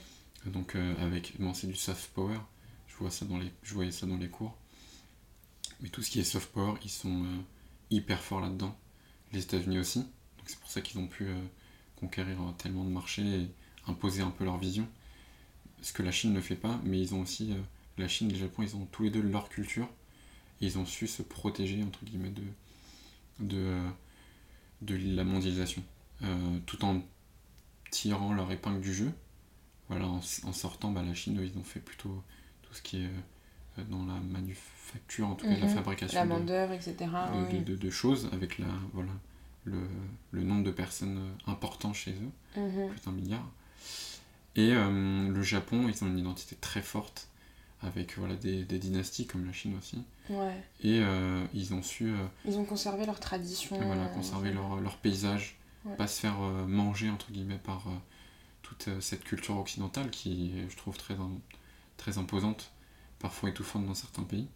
Donc 0.48 0.76
avec, 0.76 1.34
bon 1.40 1.54
c'est 1.54 1.68
du 1.68 1.76
soft 1.76 2.10
power, 2.14 2.40
je 2.88 2.96
vois 2.96 3.12
ça 3.12 3.26
dans 3.26 3.38
les, 3.38 3.52
je 3.64 3.74
voyais 3.76 3.92
ça 3.92 4.08
dans 4.08 4.18
les 4.18 4.30
cours. 4.30 4.56
Mais 5.82 5.90
tout 5.90 6.02
ce 6.02 6.10
qui 6.10 6.20
est 6.20 6.24
soft 6.24 6.52
power, 6.52 6.74
ils 6.84 6.90
sont 6.90 7.26
hyper 7.92 8.20
forts 8.22 8.42
là-dedans. 8.42 8.76
Les 9.34 9.42
États-Unis 9.44 9.78
aussi. 9.80 10.06
C'est 10.48 10.60
pour 10.60 10.70
ça 10.72 10.82
qu'ils 10.82 11.00
ont 11.00 11.08
pu 11.08 11.26
euh, 11.28 11.36
conquérir 11.98 12.42
euh, 12.42 12.52
tellement 12.58 12.86
de 12.86 12.90
marchés 12.92 13.24
et 13.24 13.48
imposer 13.88 14.22
un 14.24 14.32
peu 14.32 14.46
leur 14.46 14.58
vision. 14.60 14.88
Ce 15.82 15.94
que 15.94 16.04
la 16.04 16.12
Chine 16.12 16.34
ne 16.34 16.42
fait 16.42 16.56
pas, 16.56 16.80
mais 16.86 17.00
ils 17.02 17.16
ont 17.16 17.22
aussi, 17.22 17.54
euh, 17.54 17.62
la 17.98 18.08
Chine 18.08 18.30
et 18.30 18.34
le 18.34 18.40
Japon, 18.40 18.64
ils 18.64 18.76
ont 18.76 18.86
tous 18.92 19.04
les 19.04 19.10
deux 19.12 19.22
leur 19.22 19.50
culture. 19.50 19.90
Et 20.62 20.68
ils 20.68 20.78
ont 20.80 20.86
su 20.86 21.08
se 21.08 21.24
protéger 21.24 21.84
entre 21.84 22.06
guillemets 22.06 22.32
de, 22.32 22.44
de, 23.40 23.82
de 24.82 24.96
la 25.16 25.24
mondialisation, 25.24 25.84
Euh, 26.24 26.60
tout 26.66 26.84
en 26.84 27.04
tirant 27.92 28.34
leur 28.34 28.52
épingle 28.52 28.82
du 28.82 28.94
jeu 28.94 29.12
voilà, 29.90 30.08
en, 30.08 30.22
en 30.44 30.54
sortant, 30.54 30.92
bah, 30.92 31.04
la 31.04 31.14
Chine, 31.16 31.40
ils 31.44 31.58
ont 31.60 31.64
fait 31.64 31.80
plutôt 31.82 32.24
tout 32.64 32.74
ce 32.74 32.82
qui 32.82 32.98
est 33.04 33.10
euh, 33.80 33.84
dans 33.90 34.06
la 34.06 34.20
manufacture, 34.22 35.28
en 35.30 35.36
tout 35.36 35.48
cas 35.48 35.58
la 35.58 35.68
Mhm. 35.68 35.70
fabrication 35.70 36.28
La 36.28 36.28
de, 36.28 36.44
etc. 36.74 37.12
de, 37.26 37.46
oui. 37.48 37.60
de- 37.60 37.64
de- 37.64 37.76
de 37.78 37.90
choses, 37.92 38.30
avec 38.34 38.60
la, 38.60 38.68
voilà, 38.94 39.12
le, 39.68 39.78
le 40.32 40.44
nombre 40.44 40.64
de 40.64 40.72
personnes 40.72 41.20
importants 41.46 41.94
chez 41.94 42.12
eux, 42.12 42.60
Mhm. 42.62 42.90
plus 42.90 43.02
d'un 43.06 43.12
milliard. 43.12 43.48
Et 44.56 44.72
euh, 44.74 45.30
le 45.30 45.42
Japon, 45.44 45.88
ils 45.88 46.04
ont 46.04 46.08
une 46.08 46.18
identité 46.20 46.56
très 46.56 46.82
forte, 46.82 47.28
avec 47.82 48.18
voilà, 48.18 48.36
des, 48.36 48.64
des 48.64 48.80
dynasties 48.80 49.28
comme 49.28 49.46
la 49.46 49.54
Chine 49.54 49.78
aussi. 49.78 50.04
Ouais. 50.30 50.64
Et 50.82 51.00
euh, 51.02 51.46
ils 51.54 51.74
ont 51.76 51.84
su 51.84 52.08
euh, 52.10 52.26
Ils 52.46 52.58
ont 52.58 52.66
conservé 52.66 53.06
leur 53.06 53.20
tradition. 53.20 53.78
voilà, 53.80 54.08
conserver 54.08 54.52
leur, 54.52 54.80
leur 54.82 54.98
paysage, 54.98 55.58
Ouais. 55.86 55.96
pas 55.96 56.08
se 56.08 56.20
faire 56.20 56.38
manger 56.68 57.10
entre 57.10 57.32
guillemets 57.32 57.60
par 57.64 57.86
toute 58.62 58.90
cette 59.00 59.24
culture 59.24 59.58
occidentale 59.58 60.10
qui 60.10 60.52
est, 60.58 60.70
je 60.70 60.76
trouve, 60.76 60.98
très, 60.98 61.16
très 61.96 62.18
imposante, 62.18 62.72
parfois 63.20 63.50
étouffante 63.50 63.86
dans 63.86 63.94
certains 63.94 64.24
pays. 64.24 64.48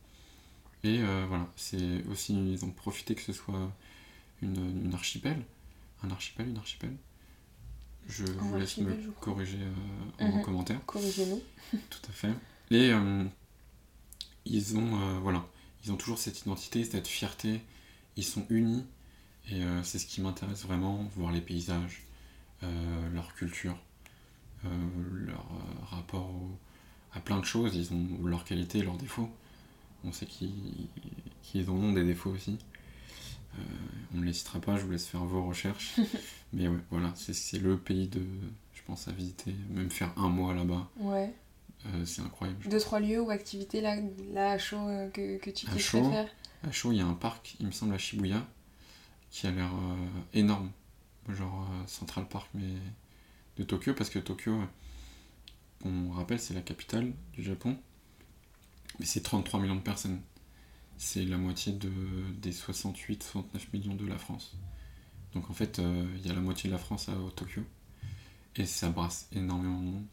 Et 0.84 0.98
voilà, 1.28 1.48
c'est 1.56 2.04
aussi, 2.12 2.34
ils 2.34 2.66
ont 2.66 2.72
profité 2.72 3.14
que 3.16 3.22
ce 3.22 3.32
soit 3.34 3.72
une, 4.42 4.86
une 4.86 4.94
archipel, 4.94 5.44
un 6.04 6.12
archipel, 6.12 6.50
une 6.50 6.58
archipel. 6.58 6.94
Je 8.08 8.24
Un 8.26 8.28
vous 8.42 8.58
laisse 8.58 8.78
me 8.78 8.90
archipel, 8.92 9.14
corriger 9.20 9.60
euh, 9.62 10.26
en 10.26 10.38
Mhm. 10.38 10.42
commentaire. 10.44 10.80
Corrigez-nous. 10.86 11.42
Tout 11.90 12.10
à 12.10 12.12
fait. 12.12 12.34
Et 12.72 12.92
euh, 12.92 13.24
ils 14.46 14.76
ont 14.78 15.00
euh, 15.00 15.20
voilà, 15.20 15.46
ils 15.86 15.92
ont 15.92 15.98
toujours 15.98 16.18
cette 16.18 16.42
identité, 16.42 16.84
cette 16.84 17.08
fierté. 17.08 17.62
Ils 18.18 18.24
sont 18.26 18.46
unis 18.50 18.84
et 19.50 19.62
c'est 19.84 19.98
ce 20.00 20.06
qui 20.06 20.22
m'intéresse 20.22 20.64
vraiment, 20.64 21.04
voir 21.16 21.32
les 21.32 21.42
paysages, 21.42 22.04
leur 22.62 23.34
culture, 23.34 23.76
leur 24.64 25.46
rapport 25.90 26.30
au- 26.30 26.58
à 27.14 27.20
plein 27.22 27.40
de 27.40 27.46
choses. 27.46 27.76
Ils 27.76 27.92
ont 27.94 28.26
leurs 28.26 28.44
qualités, 28.46 28.82
leurs 28.84 28.98
défauts. 28.98 29.30
On 30.04 30.12
sait 30.12 30.26
qu'ils 30.28 30.52
qu'ils 31.42 31.70
en 31.70 31.74
ont 31.74 31.94
des 31.94 32.04
défauts 32.04 32.30
aussi. 32.32 32.58
Euh, 33.58 33.62
on 34.14 34.18
ne 34.20 34.26
les 34.26 34.34
citera 34.34 34.60
pas, 34.60 34.78
je 34.78 34.84
vous 34.86 34.92
laisse 34.92 35.08
faire 35.08 35.24
vos 35.26 35.46
recherches. 35.46 36.00
Mais 36.54 36.68
ouais, 36.68 36.78
voilà, 36.90 37.12
c'est- 37.16 37.60
le 37.60 37.78
pays 37.78 38.08
de, 38.08 38.22
je 38.74 38.82
pense, 38.86 39.08
à 39.08 39.12
visiter, 39.12 39.54
même 39.70 39.90
faire 39.92 40.14
un 40.18 40.30
mois 40.30 40.54
là-bas. 40.54 40.90
Ouais. 40.98 41.34
Euh, 41.88 42.06
c'est 42.06 42.22
incroyable. 42.22 42.68
Deux, 42.70 42.80
trois 42.80 43.00
lieux 43.00 43.20
ou 43.22 43.30
activités 43.32 43.82
là, 43.82 43.96
là 44.34 44.52
à 44.52 44.58
chaud 44.58 44.78
euh, 44.88 45.10
que, 45.10 45.38
que 45.38 45.50
tu 45.50 45.66
kifferais 45.66 45.80
chaud 45.80 46.12
faire. 46.12 46.30
À 46.64 46.72
Shaw, 46.72 46.92
il 46.92 47.00
y 47.00 47.02
a 47.02 47.06
un 47.08 47.14
parc, 47.16 47.56
il 47.60 47.66
me 47.66 47.72
semble, 47.72 47.94
à 47.96 47.98
Shibuya, 47.98 48.46
qui 49.32 49.48
a 49.48 49.52
l'air 49.52 49.72
euh, 49.74 50.08
énorme. 50.34 50.72
Genre 51.30 51.68
Central 51.88 52.28
Park, 52.28 52.48
mais 52.54 52.74
de 53.58 53.64
Tokyo, 53.64 53.94
parce 53.94 54.10
que 54.10 54.20
Tokyo, 54.20 54.60
on 55.86 56.12
rappelle, 56.12 56.40
c'est 56.40 56.54
la 56.54 56.62
capitale 56.62 57.14
du 57.34 57.44
Japon, 57.44 57.78
mais 59.00 59.06
c'est 59.06 59.22
33 59.22 59.60
millions 59.60 59.76
de 59.76 59.82
personnes. 59.82 60.20
C'est 61.04 61.26
la 61.26 61.38
moitié 61.38 61.74
de, 61.74 61.90
des 62.44 62.52
68-69 62.52 63.44
millions 63.74 63.96
de 63.96 64.06
la 64.06 64.20
France. 64.20 64.56
Donc 65.34 65.50
en 65.50 65.54
fait, 65.54 65.80
euh, 65.80 66.06
il 66.18 66.28
y 66.28 66.30
a 66.30 66.36
la 66.36 66.42
moitié 66.42 66.70
de 66.70 66.76
la 66.76 66.80
France 66.80 67.10
à 67.10 67.14
Tokyo, 67.36 67.64
et 68.56 68.68
ça 68.68 68.92
brasse 68.92 69.28
énormément 69.32 69.80
de 69.80 69.86
monde. 69.86 70.06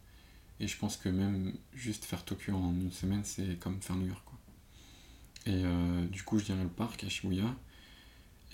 Et 0.60 0.66
je 0.66 0.78
pense 0.78 0.96
que 0.96 1.10
même 1.10 1.52
juste 1.74 2.06
faire 2.06 2.24
Tokyo 2.24 2.54
en 2.54 2.72
une 2.72 2.90
semaine, 2.90 3.22
c'est 3.22 3.60
comme 3.60 3.82
faire 3.82 3.96
New 3.96 4.06
York. 4.06 4.22
Quoi. 4.24 4.38
Et 5.44 5.62
euh, 5.62 6.06
du 6.06 6.22
coup, 6.22 6.38
je 6.38 6.46
dirais 6.46 6.62
le 6.62 6.70
parc 6.70 7.04
à 7.04 7.10
Shibuya. 7.10 7.54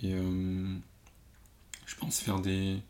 Et 0.03 0.13
euh, 0.13 0.77
je 1.87 1.95
pense 1.95 2.19
faire 2.19 2.41
des. 2.41 2.83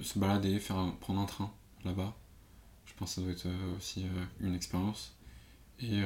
se 0.00 0.18
balader, 0.18 0.58
faire 0.58 0.92
prendre 0.98 1.20
un 1.20 1.26
train 1.26 1.54
là-bas. 1.84 2.16
Je 2.86 2.92
pense 2.94 3.10
que 3.10 3.14
ça 3.14 3.20
doit 3.20 3.30
être 3.30 3.48
aussi 3.76 4.04
une 4.40 4.56
expérience. 4.56 5.14
Et 5.78 6.00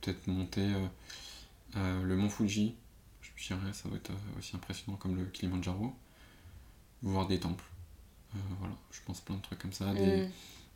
peut-être 0.00 0.26
monter 0.26 0.66
euh, 1.76 2.02
le 2.02 2.16
mont 2.16 2.28
Fuji. 2.30 2.74
Je 3.36 3.54
dirais, 3.54 3.72
ça 3.72 3.88
doit 3.88 3.98
être 3.98 4.10
euh, 4.10 4.38
aussi 4.38 4.56
impressionnant 4.56 4.96
comme 4.96 5.16
le 5.16 5.24
Kilimanjaro. 5.26 5.94
Voir 7.02 7.26
des 7.26 7.40
temples. 7.40 7.64
Euh, 8.34 8.38
voilà, 8.58 8.74
je 8.92 9.00
pense 9.06 9.20
plein 9.20 9.36
de 9.36 9.42
trucs 9.42 9.58
comme 9.58 9.72
ça. 9.72 9.92
Des, 9.94 10.26
Mm. 10.26 10.30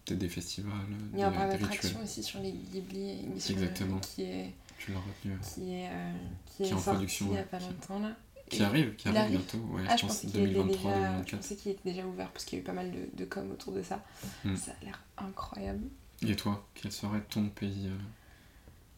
peut-être 0.04 0.18
des 0.18 0.28
festivals, 0.28 0.72
Il 1.12 1.18
y 1.18 1.22
a 1.22 1.28
un 1.28 1.48
des, 1.56 1.64
rituels. 1.64 1.96
aussi 2.02 2.22
sur 2.22 2.40
les 2.40 2.52
Ghibli 2.52 3.26
Exactement. 3.36 3.98
qui 4.00 4.22
est 4.22 4.52
Tu 4.78 4.92
l'as 4.92 4.98
retenu. 4.98 5.38
qui 5.54 5.72
est 5.74 5.88
euh, 5.90 6.12
qui 6.46 6.56
Qui 6.56 6.62
est, 6.64 6.66
est 6.68 6.72
en 6.72 6.78
sorti 6.78 6.90
production, 6.96 7.26
il 7.30 7.34
y 7.34 7.38
a 7.38 7.42
pas 7.44 7.58
longtemps 7.58 7.98
là. 8.00 8.16
Qui 8.50 8.62
arrive, 8.62 8.94
qui 8.96 9.08
arrive, 9.08 9.20
arrive 9.20 9.38
bientôt. 9.38 9.58
Ouais, 9.70 9.82
Ah, 9.88 9.96
je 9.96 10.02
je 10.02 10.06
pense 10.06 10.16
pensais 10.16 10.26
qu'il 10.26 10.40
était 10.40 10.52
2023, 10.52 10.90
déjà, 10.92 11.00
je 11.00 11.10
2024. 11.12 11.36
pensais 11.40 11.56
qu'il 11.56 11.72
était 11.72 11.90
déjà 11.92 12.06
ouvert 12.06 12.30
parce 12.30 12.44
qu'il 12.44 12.58
y 12.58 12.60
a 12.60 12.62
eu 12.62 12.66
pas 12.66 12.72
mal 12.74 12.90
de, 12.92 13.08
de 13.16 13.24
com 13.24 13.50
autour 13.50 13.72
de 13.72 13.82
ça. 13.82 14.04
Mm. 14.44 14.56
Ça 14.56 14.72
a 14.80 14.84
l'air 14.84 15.02
incroyable. 15.16 15.84
Et 16.22 16.36
toi, 16.36 16.66
quel 16.74 16.92
serait 16.92 17.22
ton 17.22 17.48
pays, 17.48 17.86
euh, 17.88 17.96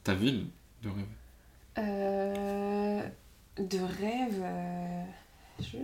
ta 0.03 0.15
ville 0.15 0.49
de 0.83 0.89
rêve? 0.89 1.07
Euh, 1.79 3.03
de 3.59 3.79
rêve, 3.79 4.43
euh, 4.43 5.05
je 5.61 5.77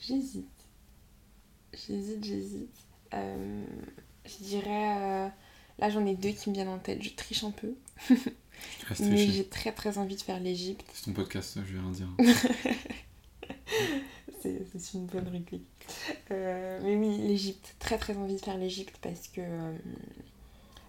j'hésite, 0.00 0.46
j'hésite, 1.72 2.24
j'hésite. 2.24 2.76
Euh, 3.14 3.64
je 4.24 4.44
dirais, 4.44 5.32
là 5.78 5.90
j'en 5.90 6.06
ai 6.06 6.14
deux 6.14 6.30
qui 6.30 6.50
me 6.50 6.54
viennent 6.54 6.68
en 6.68 6.78
tête. 6.78 7.02
Je 7.02 7.10
triche 7.10 7.42
un 7.42 7.50
peu, 7.50 7.74
mais 9.00 9.28
j'ai 9.28 9.46
très 9.46 9.72
très 9.72 9.98
envie 9.98 10.16
de 10.16 10.22
faire 10.22 10.38
l'Égypte. 10.40 10.84
C'est 10.92 11.06
ton 11.06 11.12
podcast, 11.12 11.58
je 11.66 11.74
vais 11.74 11.80
rien 11.80 11.90
dire. 11.90 12.08
C'est 14.42 14.98
une 14.98 15.06
bonne 15.06 15.28
réplique. 15.28 15.64
Mais 16.30 16.96
oui, 16.96 17.18
l'Égypte. 17.18 17.76
Très 17.78 17.98
très 17.98 18.16
envie 18.16 18.34
de 18.34 18.40
faire 18.40 18.58
l'Égypte 18.58 18.96
parce 19.00 19.28
que. 19.28 19.40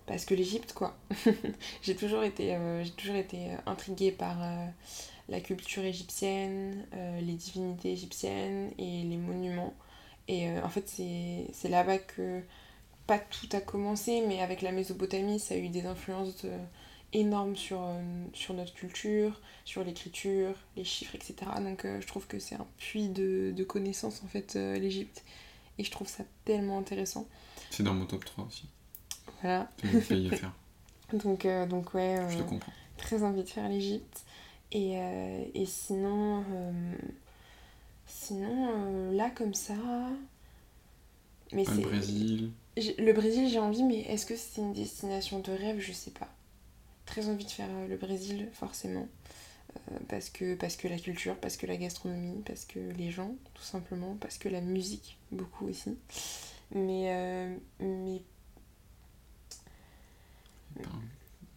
Euh, 0.06 0.12
parce 0.12 0.26
que 0.26 0.34
l'Égypte, 0.34 0.74
quoi. 0.74 0.98
j'ai 1.82 1.96
toujours 1.96 2.24
été, 2.24 2.56
euh, 2.56 2.84
j'ai 2.84 2.92
toujours 2.92 3.16
été 3.16 3.52
intriguée 3.66 4.12
par 4.12 4.42
euh, 4.42 4.66
la 5.30 5.40
culture 5.40 5.84
égyptienne, 5.84 6.86
euh, 6.94 7.22
les 7.22 7.34
divinités 7.34 7.92
égyptiennes 7.92 8.72
et 8.78 9.04
les 9.04 9.18
monuments. 9.18 9.74
Et 10.28 10.50
euh, 10.50 10.64
en 10.64 10.70
fait, 10.70 10.88
c'est 10.88 11.70
là-bas 11.70 12.00
que. 12.00 12.42
Pas 13.08 13.20
tout 13.20 13.48
a 13.52 13.62
commencé, 13.62 14.24
mais 14.28 14.42
avec 14.42 14.64
la 14.64 14.72
Mésopotamie, 14.72 15.40
ça 15.40 15.54
a 15.54 15.58
eu 15.58 15.70
des 15.70 15.86
influences 15.86 16.44
euh, 16.46 16.58
énormes 17.14 17.56
sur, 17.56 17.84
euh, 17.84 18.02
sur 18.34 18.54
notre 18.54 18.74
culture, 18.74 19.42
sur 19.64 19.84
l'écriture, 19.84 20.56
les 20.76 20.84
chiffres, 20.84 21.16
etc. 21.16 21.36
Donc 21.62 21.86
euh, 21.86 22.02
je 22.02 22.08
trouve 22.08 22.28
que 22.28 22.40
c'est 22.40 22.56
un 22.56 22.68
puits 22.78 23.10
de, 23.10 23.54
de 23.56 23.64
connaissances 23.64 24.22
en 24.24 24.28
fait 24.28 24.56
euh, 24.56 24.78
l'Égypte. 24.78 25.24
Et 25.78 25.84
je 25.84 25.92
trouve 25.92 26.08
ça 26.08 26.24
tellement 26.46 26.80
intéressant. 26.80 27.28
C'est 27.70 27.84
dans 27.84 27.94
mon 27.94 28.06
top 28.06 28.24
3 28.24 28.46
aussi. 28.46 28.66
Voilà. 29.46 29.70
Faire. 30.32 30.54
Donc, 31.14 31.46
euh, 31.46 31.66
donc 31.68 31.94
ouais, 31.94 32.18
Je 32.30 32.38
te 32.38 32.42
euh, 32.42 32.46
comprends. 32.46 32.74
très 32.98 33.24
envie 33.24 33.44
de 33.44 33.50
faire 33.50 33.70
l'Égypte. 33.70 34.26
Et, 34.72 34.98
euh, 35.00 35.44
et 35.54 35.66
sinon, 35.66 36.44
euh, 36.52 36.96
sinon 38.08 39.12
là 39.12 39.30
comme 39.30 39.54
ça... 39.54 39.76
Mais 41.54 41.64
le 41.64 41.82
Brésil. 41.82 42.52
j'ai- 42.76 42.96
Le 42.98 43.14
Brésil, 43.14 43.48
j'ai 43.50 43.60
envie, 43.60 43.84
mais 43.84 44.00
est-ce 44.02 44.26
que 44.26 44.36
c'est 44.36 44.62
une 44.62 44.74
destination 44.74 45.40
de 45.40 45.52
rêve? 45.52 45.80
Je 45.80 45.94
sais 45.94 46.12
pas. 46.12 46.28
Très 47.06 47.30
envie 47.30 47.46
de 47.46 47.52
faire 47.52 47.70
le 47.88 47.98
Brésil, 47.98 48.50
forcément. 48.54 49.08
Euh, 49.92 49.98
parce, 50.10 50.30
que, 50.30 50.56
parce 50.56 50.76
que 50.76 50.88
la 50.88 50.98
culture, 50.98 51.36
parce 51.38 51.58
que 51.58 51.68
la 51.68 51.78
gastronomie, 51.78 52.42
parce 52.46 52.66
que 52.66 52.80
les 52.98 53.12
gens, 53.12 53.36
tout 53.54 53.64
simplement, 53.64 54.18
parce 54.20 54.38
que 54.38 54.50
la 54.50 54.62
musique, 54.62 55.18
beaucoup 55.32 55.68
aussi. 55.68 55.96
Mais, 56.72 57.12
euh, 57.14 57.56
mais 57.80 58.22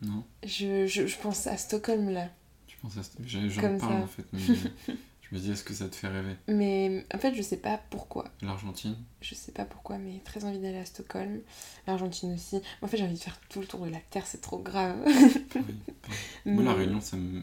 Non 0.03 0.25
je, 0.45 0.87
je, 0.87 1.07
je 1.07 1.17
pense 1.19 1.47
à 1.47 1.57
Stockholm 1.57 2.11
là. 2.11 2.29
Tu 2.67 2.77
penses 2.79 2.97
à... 2.99 3.03
J'en 3.25 3.61
parle 3.61 3.81
ça. 3.81 3.87
en 3.87 4.07
fait, 4.07 4.25
mais 4.33 4.41
je 5.31 5.35
me 5.35 5.41
dis, 5.41 5.51
est-ce 5.51 5.65
que 5.65 5.75
ça 5.75 5.89
te 5.89 5.97
fait 5.97 6.09
rêver? 6.09 6.37
Mais 6.47 7.05
en 7.13 7.19
fait, 7.19 7.35
je 7.35 7.43
sais 7.43 7.57
pas 7.57 7.81
pourquoi. 7.91 8.31
L'Argentine? 8.41 8.97
Je 9.21 9.35
sais 9.35 9.53
pas 9.53 9.65
pourquoi, 9.65 9.99
mais 9.99 10.21
très 10.25 10.45
envie 10.45 10.59
d'aller 10.59 10.79
à 10.79 10.85
Stockholm. 10.85 11.41
L'Argentine 11.87 12.33
aussi. 12.35 12.61
En 12.81 12.87
fait, 12.87 12.97
j'ai 12.97 13.05
envie 13.05 13.15
de 13.15 13.19
faire 13.19 13.39
tout 13.49 13.61
le 13.61 13.67
tour 13.67 13.85
de 13.85 13.91
la 13.91 13.99
Terre, 14.11 14.27
c'est 14.27 14.41
trop 14.41 14.59
grave. 14.59 14.97
Oui. 15.57 15.63
Moi, 16.47 16.63
la 16.63 16.75
Réunion, 16.75 17.01
ça 17.01 17.17
me. 17.17 17.43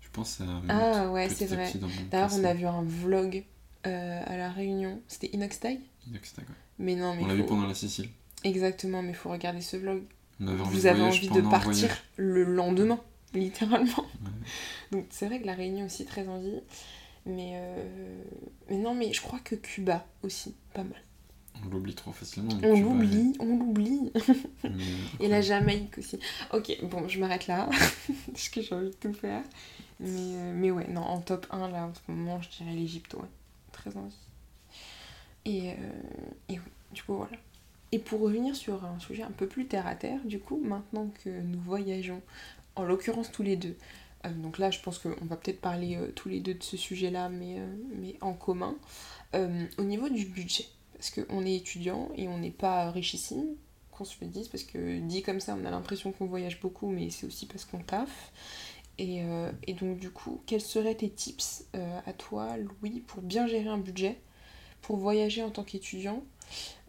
Je 0.00 0.08
pense 0.10 0.30
ça. 0.30 0.44
monte 0.44 0.64
Ah 0.68 1.10
ouais, 1.10 1.28
c'est 1.28 1.52
à 1.52 1.56
vrai. 1.56 1.72
D'ailleurs, 2.10 2.30
on 2.34 2.44
a 2.44 2.54
vu 2.54 2.66
un 2.66 2.82
vlog 2.82 3.44
euh, 3.86 4.22
à 4.24 4.36
La 4.36 4.50
Réunion. 4.50 5.00
C'était 5.08 5.28
Inoxtag? 5.28 5.80
Inoxtag, 6.06 6.48
ouais. 6.48 6.54
Mais 6.78 6.94
non, 6.94 7.14
mais 7.14 7.24
On 7.24 7.26
l'a 7.26 7.34
faut... 7.34 7.42
vu 7.42 7.46
pendant 7.46 7.66
la 7.66 7.74
Sicile. 7.74 8.08
Exactement, 8.44 9.02
mais 9.02 9.12
faut 9.12 9.30
regarder 9.30 9.60
ce 9.60 9.76
vlog. 9.76 10.02
On 10.40 10.46
avait 10.48 10.60
envie 10.60 10.76
Vous 10.76 10.82
de 10.82 10.88
avez 10.88 11.02
envie 11.02 11.28
de 11.28 11.40
partir 11.40 11.70
voyage. 11.88 12.02
le 12.16 12.44
lendemain, 12.44 13.00
littéralement. 13.34 14.04
Ouais. 14.22 14.30
Donc 14.92 15.06
c'est 15.10 15.26
vrai 15.26 15.40
que 15.40 15.46
la 15.46 15.54
Réunion 15.54 15.86
aussi 15.86 16.04
très 16.04 16.28
envie. 16.28 16.60
Mais, 17.26 17.52
euh, 17.56 18.22
mais 18.70 18.76
non, 18.78 18.94
mais 18.94 19.12
je 19.12 19.20
crois 19.20 19.40
que 19.40 19.54
Cuba 19.54 20.06
aussi, 20.22 20.54
pas 20.72 20.84
mal. 20.84 21.02
On 21.64 21.68
l'oublie 21.68 21.94
trop 21.94 22.12
facilement. 22.12 22.56
On 22.62 22.80
l'oublie, 22.80 23.34
on 23.40 23.46
l'oublie. 23.58 24.12
mais, 24.62 24.70
Et 25.20 25.28
la 25.28 25.40
Jamaïque 25.42 25.98
aussi. 25.98 26.18
Ok, 26.54 26.78
bon, 26.84 27.08
je 27.08 27.18
m'arrête 27.18 27.46
là, 27.48 27.68
parce 28.32 28.48
que 28.48 28.62
j'ai 28.62 28.74
envie 28.74 28.90
de 28.90 28.94
tout 28.94 29.12
faire. 29.12 29.42
Mais, 30.00 30.08
euh, 30.10 30.52
mais 30.54 30.70
ouais, 30.70 30.86
non, 30.88 31.02
en 31.02 31.20
top 31.20 31.46
1, 31.50 31.68
là, 31.68 31.86
en 31.86 31.92
ce 31.94 32.00
moment, 32.10 32.40
je 32.40 32.48
dirais 32.56 32.72
l'Égypte, 32.76 33.12
ouais. 33.14 33.28
Très 33.72 33.94
envie. 33.96 34.14
Et, 35.44 35.70
euh, 35.70 35.74
et 36.48 36.52
oui, 36.54 36.72
du 36.92 37.02
coup, 37.02 37.16
voilà. 37.16 37.36
Et 37.92 37.98
pour 37.98 38.20
revenir 38.20 38.54
sur 38.54 38.84
un 38.84 38.98
sujet 38.98 39.22
un 39.22 39.30
peu 39.30 39.46
plus 39.46 39.66
terre 39.66 39.86
à 39.86 39.94
terre, 39.94 40.20
du 40.24 40.40
coup, 40.40 40.60
maintenant 40.62 41.10
que 41.24 41.30
nous 41.30 41.60
voyageons, 41.60 42.20
en 42.76 42.84
l'occurrence 42.84 43.32
tous 43.32 43.42
les 43.42 43.56
deux, 43.56 43.76
euh, 44.26 44.30
donc 44.30 44.58
là, 44.58 44.70
je 44.70 44.80
pense 44.80 44.98
qu'on 44.98 45.24
va 45.24 45.36
peut-être 45.36 45.60
parler 45.60 45.96
euh, 45.96 46.10
tous 46.14 46.28
les 46.28 46.40
deux 46.40 46.54
de 46.54 46.62
ce 46.62 46.76
sujet-là, 46.76 47.28
mais, 47.28 47.58
euh, 47.58 47.66
mais 47.96 48.16
en 48.20 48.34
commun, 48.34 48.76
au 49.34 49.82
niveau 49.82 50.08
du 50.08 50.24
budget. 50.26 50.66
Parce 50.94 51.10
qu'on 51.10 51.44
est 51.44 51.54
étudiant 51.54 52.08
et 52.16 52.26
on 52.28 52.38
n'est 52.38 52.50
pas 52.50 52.90
richissime, 52.90 53.54
qu'on 53.92 54.04
se 54.04 54.16
le 54.20 54.26
dise, 54.26 54.48
parce 54.48 54.64
que 54.64 54.98
dit 55.00 55.22
comme 55.22 55.38
ça, 55.38 55.56
on 55.60 55.64
a 55.64 55.70
l'impression 55.70 56.12
qu'on 56.12 56.26
voyage 56.26 56.60
beaucoup, 56.60 56.88
mais 56.88 57.10
c'est 57.10 57.26
aussi 57.26 57.46
parce 57.46 57.64
qu'on 57.64 57.78
taffe. 57.78 58.32
Et, 58.98 59.22
et 59.68 59.74
donc, 59.74 60.00
du 60.00 60.10
coup, 60.10 60.40
quels 60.46 60.60
seraient 60.60 60.96
tes 60.96 61.08
tips 61.08 61.66
à 61.72 62.12
toi, 62.14 62.56
Louis, 62.56 62.98
pour 63.06 63.22
bien 63.22 63.46
gérer 63.46 63.68
un 63.68 63.78
budget, 63.78 64.18
pour 64.82 64.96
voyager 64.96 65.44
en 65.44 65.50
tant 65.50 65.62
qu'étudiant, 65.62 66.24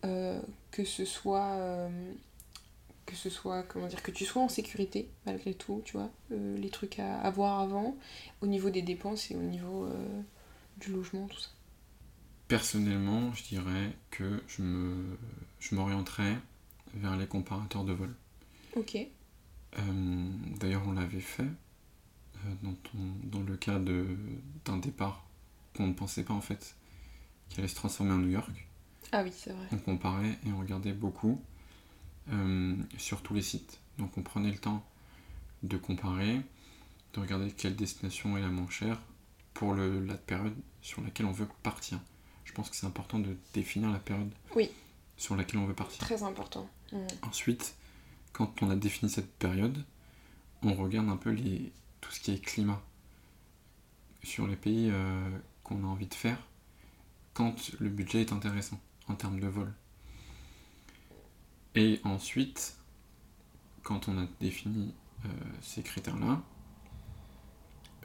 euh, 0.06 0.42
que 0.72 0.84
ce 0.86 1.06
soit. 1.06 1.52
euh, 1.54 2.14
que 3.06 3.16
ce 3.16 3.32
soit, 3.32 3.64
comment 3.64 3.88
dire, 3.88 4.04
que 4.04 4.12
tu 4.12 4.24
sois 4.24 4.44
en 4.44 4.50
sécurité 4.50 5.10
malgré 5.26 5.56
tout, 5.56 5.82
tu 5.84 5.94
vois, 5.94 6.12
euh, 6.32 6.56
les 6.58 6.70
trucs 6.70 7.00
à 7.00 7.20
avoir 7.22 7.60
avant, 7.60 7.98
au 8.42 8.46
niveau 8.48 8.70
des 8.70 8.84
dépenses 8.84 9.32
et 9.32 9.36
au 9.36 9.42
niveau 9.42 9.90
du 10.78 10.92
logement, 10.92 11.26
tout 11.28 11.40
ça. 11.40 11.50
Personnellement, 12.48 13.34
je 13.34 13.44
dirais 13.46 13.94
que 14.12 14.44
je 14.48 14.62
me 14.62 15.18
je 15.60 15.74
m'orienterais 15.74 16.36
vers 16.94 17.18
les 17.18 17.26
comparateurs 17.26 17.84
de 17.84 17.94
vol. 17.94 18.14
Ok. 18.76 18.96
D'ailleurs, 20.60 20.84
on 20.88 20.92
l'avait 20.94 21.20
fait 21.20 21.48
dans, 22.64 22.74
ton- 22.74 23.16
dans 23.24 23.42
le 23.42 23.58
cas 23.58 23.80
de- 23.80 24.18
d'un 24.66 24.78
départ 24.78 25.26
qu'on 25.76 25.88
ne 25.88 25.94
pensait 25.94 26.24
pas 26.24 26.34
en 26.34 26.42
fait 26.42 26.76
qui 27.50 27.60
allait 27.60 27.68
se 27.68 27.76
transformer 27.76 28.12
en 28.14 28.18
New 28.18 28.30
York. 28.30 28.52
Ah 29.12 29.24
oui, 29.24 29.32
c'est 29.36 29.52
vrai. 29.52 29.68
On 29.72 29.78
comparait 29.78 30.38
et 30.46 30.52
on 30.52 30.60
regardait 30.60 30.94
beaucoup 30.94 31.42
euh, 32.32 32.76
sur 32.98 33.22
tous 33.22 33.34
les 33.34 33.42
sites. 33.42 33.80
Donc 33.98 34.18
on 34.18 34.22
prenait 34.22 34.52
le 34.52 34.58
temps 34.58 34.86
de 35.64 35.78
comparer, 35.78 36.42
de 37.14 37.20
regarder 37.20 37.52
quelle 37.52 37.76
destination 37.76 38.38
est 38.38 38.42
la 38.42 38.50
moins 38.50 38.70
chère 38.70 39.02
pour 39.54 39.74
le, 39.74 40.04
la 40.06 40.16
période 40.16 40.56
sur 40.82 41.02
laquelle 41.02 41.26
on 41.26 41.32
veut 41.32 41.48
partir. 41.64 42.00
Je 42.46 42.54
pense 42.54 42.70
que 42.70 42.76
c'est 42.76 42.86
important 42.88 43.20
de 43.20 43.36
définir 43.54 43.92
la 43.92 44.00
période 44.00 44.32
Oui. 44.56 44.70
sur 45.18 45.36
laquelle 45.36 45.60
on 45.60 45.66
veut 45.66 45.74
partir. 45.74 46.00
Très 46.00 46.24
important. 46.24 46.70
Mm. 46.92 46.98
Ensuite, 47.24 47.76
quand 48.32 48.62
on 48.64 48.70
a 48.70 48.76
défini 48.76 49.10
cette 49.12 49.32
période, 49.38 49.84
on 50.62 50.74
regarde 50.74 51.10
un 51.10 51.18
peu 51.18 51.32
les, 51.32 51.72
tout 52.02 52.12
ce 52.12 52.20
qui 52.20 52.32
est 52.32 52.40
climat 52.40 52.82
sur 54.24 54.48
les 54.48 54.56
pays 54.56 54.90
euh, 54.92 55.30
qu'on 55.64 55.84
a 55.84 55.88
envie 55.88 56.08
de 56.08 56.14
faire 56.14 56.38
quand 57.34 57.72
le 57.80 57.90
budget 57.90 58.22
est 58.22 58.34
intéressant 58.34 58.80
en 59.10 59.16
termes 59.16 59.40
de 59.40 59.48
vol. 59.48 59.74
Et 61.76 62.00
ensuite, 62.04 62.78
quand 63.84 64.08
on 64.08 64.18
a 64.18 64.26
défini 64.40 64.94
euh, 65.26 65.30
ces 65.62 65.84
critères-là, 65.84 66.42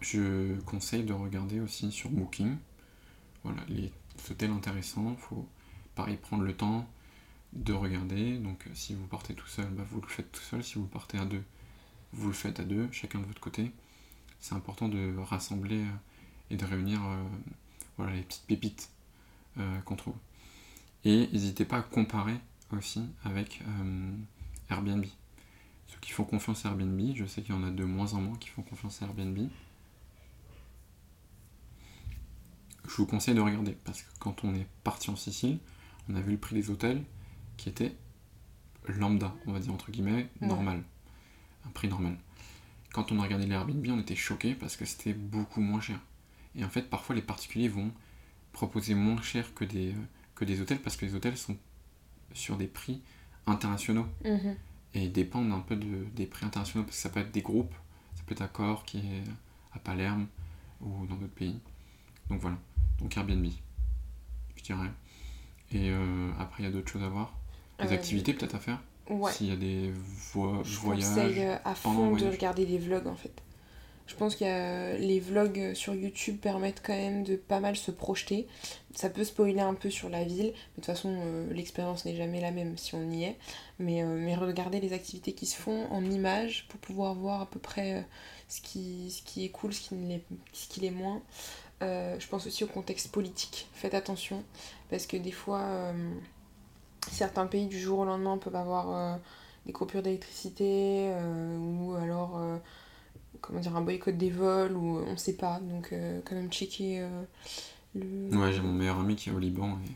je 0.00 0.58
conseille 0.62 1.04
de 1.04 1.12
regarder 1.12 1.60
aussi 1.60 1.90
sur 1.92 2.10
Booking 2.10 2.56
voilà, 3.42 3.62
les 3.68 3.92
hôtels 4.30 4.50
intéressants. 4.50 5.12
Il 5.12 5.22
faut 5.22 5.48
pareil 5.94 6.16
prendre 6.16 6.42
le 6.42 6.54
temps 6.54 6.88
de 7.52 7.72
regarder. 7.72 8.38
Donc 8.38 8.66
euh, 8.66 8.70
si 8.74 8.94
vous 8.94 9.06
partez 9.06 9.34
tout 9.34 9.46
seul, 9.46 9.68
bah, 9.70 9.84
vous 9.90 10.00
le 10.00 10.08
faites 10.08 10.30
tout 10.32 10.42
seul. 10.42 10.62
Si 10.62 10.74
vous 10.74 10.86
partez 10.86 11.18
à 11.18 11.24
deux, 11.24 11.42
vous 12.12 12.28
le 12.28 12.34
faites 12.34 12.60
à 12.60 12.64
deux, 12.64 12.88
chacun 12.92 13.18
de 13.18 13.26
votre 13.26 13.40
côté. 13.40 13.72
C'est 14.40 14.54
important 14.54 14.88
de 14.88 15.16
rassembler 15.18 15.80
euh, 15.80 16.50
et 16.50 16.56
de 16.56 16.64
réunir 16.64 17.00
les 17.98 18.22
petites 18.22 18.46
pépites 18.46 18.90
qu'on 19.86 19.96
trouve. 19.96 20.16
Et 21.04 21.28
n'hésitez 21.32 21.64
pas 21.64 21.78
à 21.78 21.82
comparer 21.82 22.36
aussi 22.72 23.02
avec 23.24 23.60
euh, 23.66 24.12
Airbnb. 24.70 25.04
Ceux 25.86 25.98
qui 26.00 26.12
font 26.12 26.24
confiance 26.24 26.64
à 26.64 26.70
Airbnb, 26.70 27.14
je 27.14 27.24
sais 27.26 27.42
qu'il 27.42 27.54
y 27.54 27.58
en 27.58 27.62
a 27.62 27.70
de 27.70 27.84
moins 27.84 28.14
en 28.14 28.20
moins 28.20 28.36
qui 28.38 28.48
font 28.48 28.62
confiance 28.62 29.02
à 29.02 29.06
Airbnb. 29.06 29.38
Je 32.86 32.96
vous 32.96 33.06
conseille 33.06 33.34
de 33.34 33.40
regarder 33.40 33.72
parce 33.84 34.02
que 34.02 34.08
quand 34.18 34.44
on 34.44 34.54
est 34.54 34.66
parti 34.82 35.10
en 35.10 35.16
Sicile, 35.16 35.58
on 36.08 36.14
a 36.16 36.20
vu 36.20 36.32
le 36.32 36.38
prix 36.38 36.54
des 36.54 36.70
hôtels 36.70 37.02
qui 37.56 37.68
était 37.68 37.94
lambda, 38.88 39.34
on 39.46 39.52
va 39.52 39.58
dire 39.60 39.72
entre 39.72 39.90
guillemets, 39.90 40.28
Ouais. 40.40 40.46
normal. 40.48 40.82
Un 41.66 41.70
prix 41.70 41.88
normal. 41.88 42.18
Quand 42.92 43.10
on 43.10 43.18
a 43.18 43.22
regardé 43.22 43.46
les 43.46 43.52
Airbnb, 43.54 43.86
on 43.88 44.00
était 44.00 44.14
choqués 44.14 44.54
parce 44.54 44.76
que 44.76 44.84
c'était 44.84 45.14
beaucoup 45.14 45.60
moins 45.60 45.80
cher. 45.80 45.98
Et 46.54 46.64
en 46.64 46.68
fait, 46.68 46.82
parfois, 46.88 47.16
les 47.16 47.22
particuliers 47.22 47.68
vont 47.68 47.90
proposer 48.52 48.94
moins 48.94 49.20
cher 49.22 49.52
que 49.54 49.64
des, 49.64 49.92
euh, 49.92 50.04
que 50.34 50.44
des 50.44 50.60
hôtels 50.60 50.80
parce 50.80 50.96
que 50.96 51.04
les 51.06 51.14
hôtels 51.14 51.36
sont 51.36 51.56
sur 52.32 52.56
des 52.56 52.66
prix 52.66 53.02
internationaux 53.46 54.06
Mhm. 54.24 54.56
et 54.94 55.08
dépendent 55.08 55.52
un 55.52 55.60
peu 55.60 55.76
de- 55.76 56.04
des 56.16 56.26
prix 56.26 56.44
internationaux 56.46 56.84
parce 56.84 56.96
que 56.96 57.02
ça 57.02 57.08
peut 57.10 57.20
être 57.20 57.32
des 57.32 57.42
groupes, 57.42 57.74
ça 58.16 58.22
peut 58.26 58.32
être 58.34 58.42
à 58.42 58.48
Cork, 58.48 58.86
qui 58.86 58.98
est 58.98 59.22
à 59.72 59.78
Palerme 59.78 60.26
ou 60.80 61.06
dans 61.06 61.14
d'autres 61.16 61.34
pays. 61.34 61.58
Donc 62.30 62.40
voilà, 62.40 62.56
donc 62.98 63.16
Airbnb, 63.16 63.46
je 64.56 64.62
dirais. 64.62 64.90
Et 65.72 65.90
euh, 65.90 66.30
après, 66.38 66.62
il 66.62 66.66
y 66.66 66.68
a 66.68 66.72
d'autres 66.72 66.90
choses 66.90 67.02
à 67.02 67.08
voir. 67.08 67.32
Des 67.80 67.86
Euh, 67.86 67.94
activités 67.94 68.32
peut-être 68.34 68.54
à 68.54 68.60
faire. 68.60 68.80
Ouais. 69.10 69.32
S'il 69.32 69.48
y 69.48 69.50
a 69.52 69.56
des 69.56 69.92
vo- 70.32 70.62
Je 70.64 70.78
voyages. 70.78 71.04
conseille 71.08 71.40
euh, 71.44 71.56
à 71.64 71.74
fond 71.74 72.04
de 72.06 72.10
voyage. 72.10 72.32
regarder 72.34 72.64
les 72.64 72.78
vlogs 72.78 73.06
en 73.06 73.16
fait. 73.16 73.42
Je 74.06 74.16
pense 74.16 74.36
que 74.36 74.96
les 74.98 75.18
vlogs 75.18 75.72
sur 75.72 75.94
YouTube 75.94 76.38
permettent 76.38 76.82
quand 76.84 76.94
même 76.94 77.24
de 77.24 77.36
pas 77.36 77.60
mal 77.60 77.74
se 77.74 77.90
projeter. 77.90 78.46
Ça 78.94 79.08
peut 79.08 79.24
spoiler 79.24 79.60
un 79.60 79.74
peu 79.74 79.90
sur 79.90 80.10
la 80.10 80.24
ville, 80.24 80.48
de 80.48 80.74
toute 80.76 80.84
façon 80.84 81.16
euh, 81.24 81.52
l'expérience 81.52 82.04
n'est 82.04 82.14
jamais 82.14 82.40
la 82.40 82.50
même 82.50 82.76
si 82.76 82.94
on 82.94 83.10
y 83.10 83.24
est. 83.24 83.36
Mais, 83.78 84.02
euh, 84.02 84.16
mais 84.18 84.36
regarder 84.36 84.80
les 84.80 84.92
activités 84.92 85.32
qui 85.32 85.46
se 85.46 85.56
font 85.56 85.86
en 85.90 86.04
images 86.04 86.66
pour 86.68 86.78
pouvoir 86.80 87.14
voir 87.14 87.40
à 87.40 87.46
peu 87.46 87.58
près 87.58 87.94
euh, 87.94 88.02
ce, 88.48 88.60
qui, 88.60 89.10
ce 89.10 89.22
qui 89.22 89.44
est 89.44 89.48
cool, 89.48 89.72
ce 89.72 89.88
qui 89.88 89.94
l'est 89.96 90.22
ce 90.52 90.68
qui 90.68 90.90
moins. 90.90 91.22
Euh, 91.82 92.16
je 92.20 92.28
pense 92.28 92.46
aussi 92.46 92.62
au 92.62 92.68
contexte 92.68 93.10
politique. 93.10 93.68
Faites 93.72 93.94
attention 93.94 94.44
parce 94.90 95.06
que 95.06 95.16
des 95.16 95.32
fois 95.32 95.92
certains 97.10 97.46
pays 97.46 97.66
du 97.66 97.80
jour 97.80 98.00
au 98.00 98.04
lendemain 98.04 98.38
peuvent 98.38 98.54
avoir 98.54 99.18
des 99.66 99.72
coupures 99.72 100.02
d'électricité 100.02 101.10
ou 101.58 101.94
alors 101.94 102.38
comment 103.40 103.60
dire 103.60 103.76
un 103.76 103.82
boycott 103.82 104.16
des 104.16 104.30
vols 104.30 104.76
ou 104.76 104.98
on 104.98 105.16
sait 105.16 105.36
pas 105.36 105.60
donc 105.60 105.92
euh, 105.92 106.20
quand 106.24 106.34
même 106.34 106.50
checker 106.50 107.00
euh, 107.00 107.22
le 107.94 108.36
Ouais, 108.36 108.52
j'ai 108.52 108.60
mon 108.60 108.72
meilleur 108.72 108.98
ami 108.98 109.16
qui 109.16 109.30
est 109.30 109.32
au 109.32 109.38
Liban 109.38 109.78
et 109.86 109.92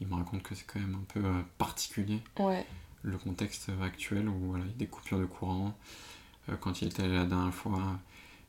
il 0.00 0.06
me 0.06 0.14
raconte 0.14 0.42
que 0.42 0.54
c'est 0.54 0.66
quand 0.66 0.80
même 0.80 0.94
un 0.94 1.04
peu 1.12 1.24
euh, 1.24 1.42
particulier 1.58 2.20
ouais 2.38 2.64
le 3.04 3.18
contexte 3.18 3.70
actuel 3.82 4.28
où 4.28 4.48
voilà, 4.48 4.64
il 4.64 4.70
y 4.70 4.74
a 4.74 4.76
des 4.78 4.86
coupures 4.86 5.18
de 5.18 5.26
courant. 5.26 5.76
Euh, 6.48 6.56
quand 6.58 6.82
il 6.82 6.88
était 6.88 7.02
allé 7.02 7.14
la 7.14 7.26
dernière 7.26 7.54
fois, 7.54 7.78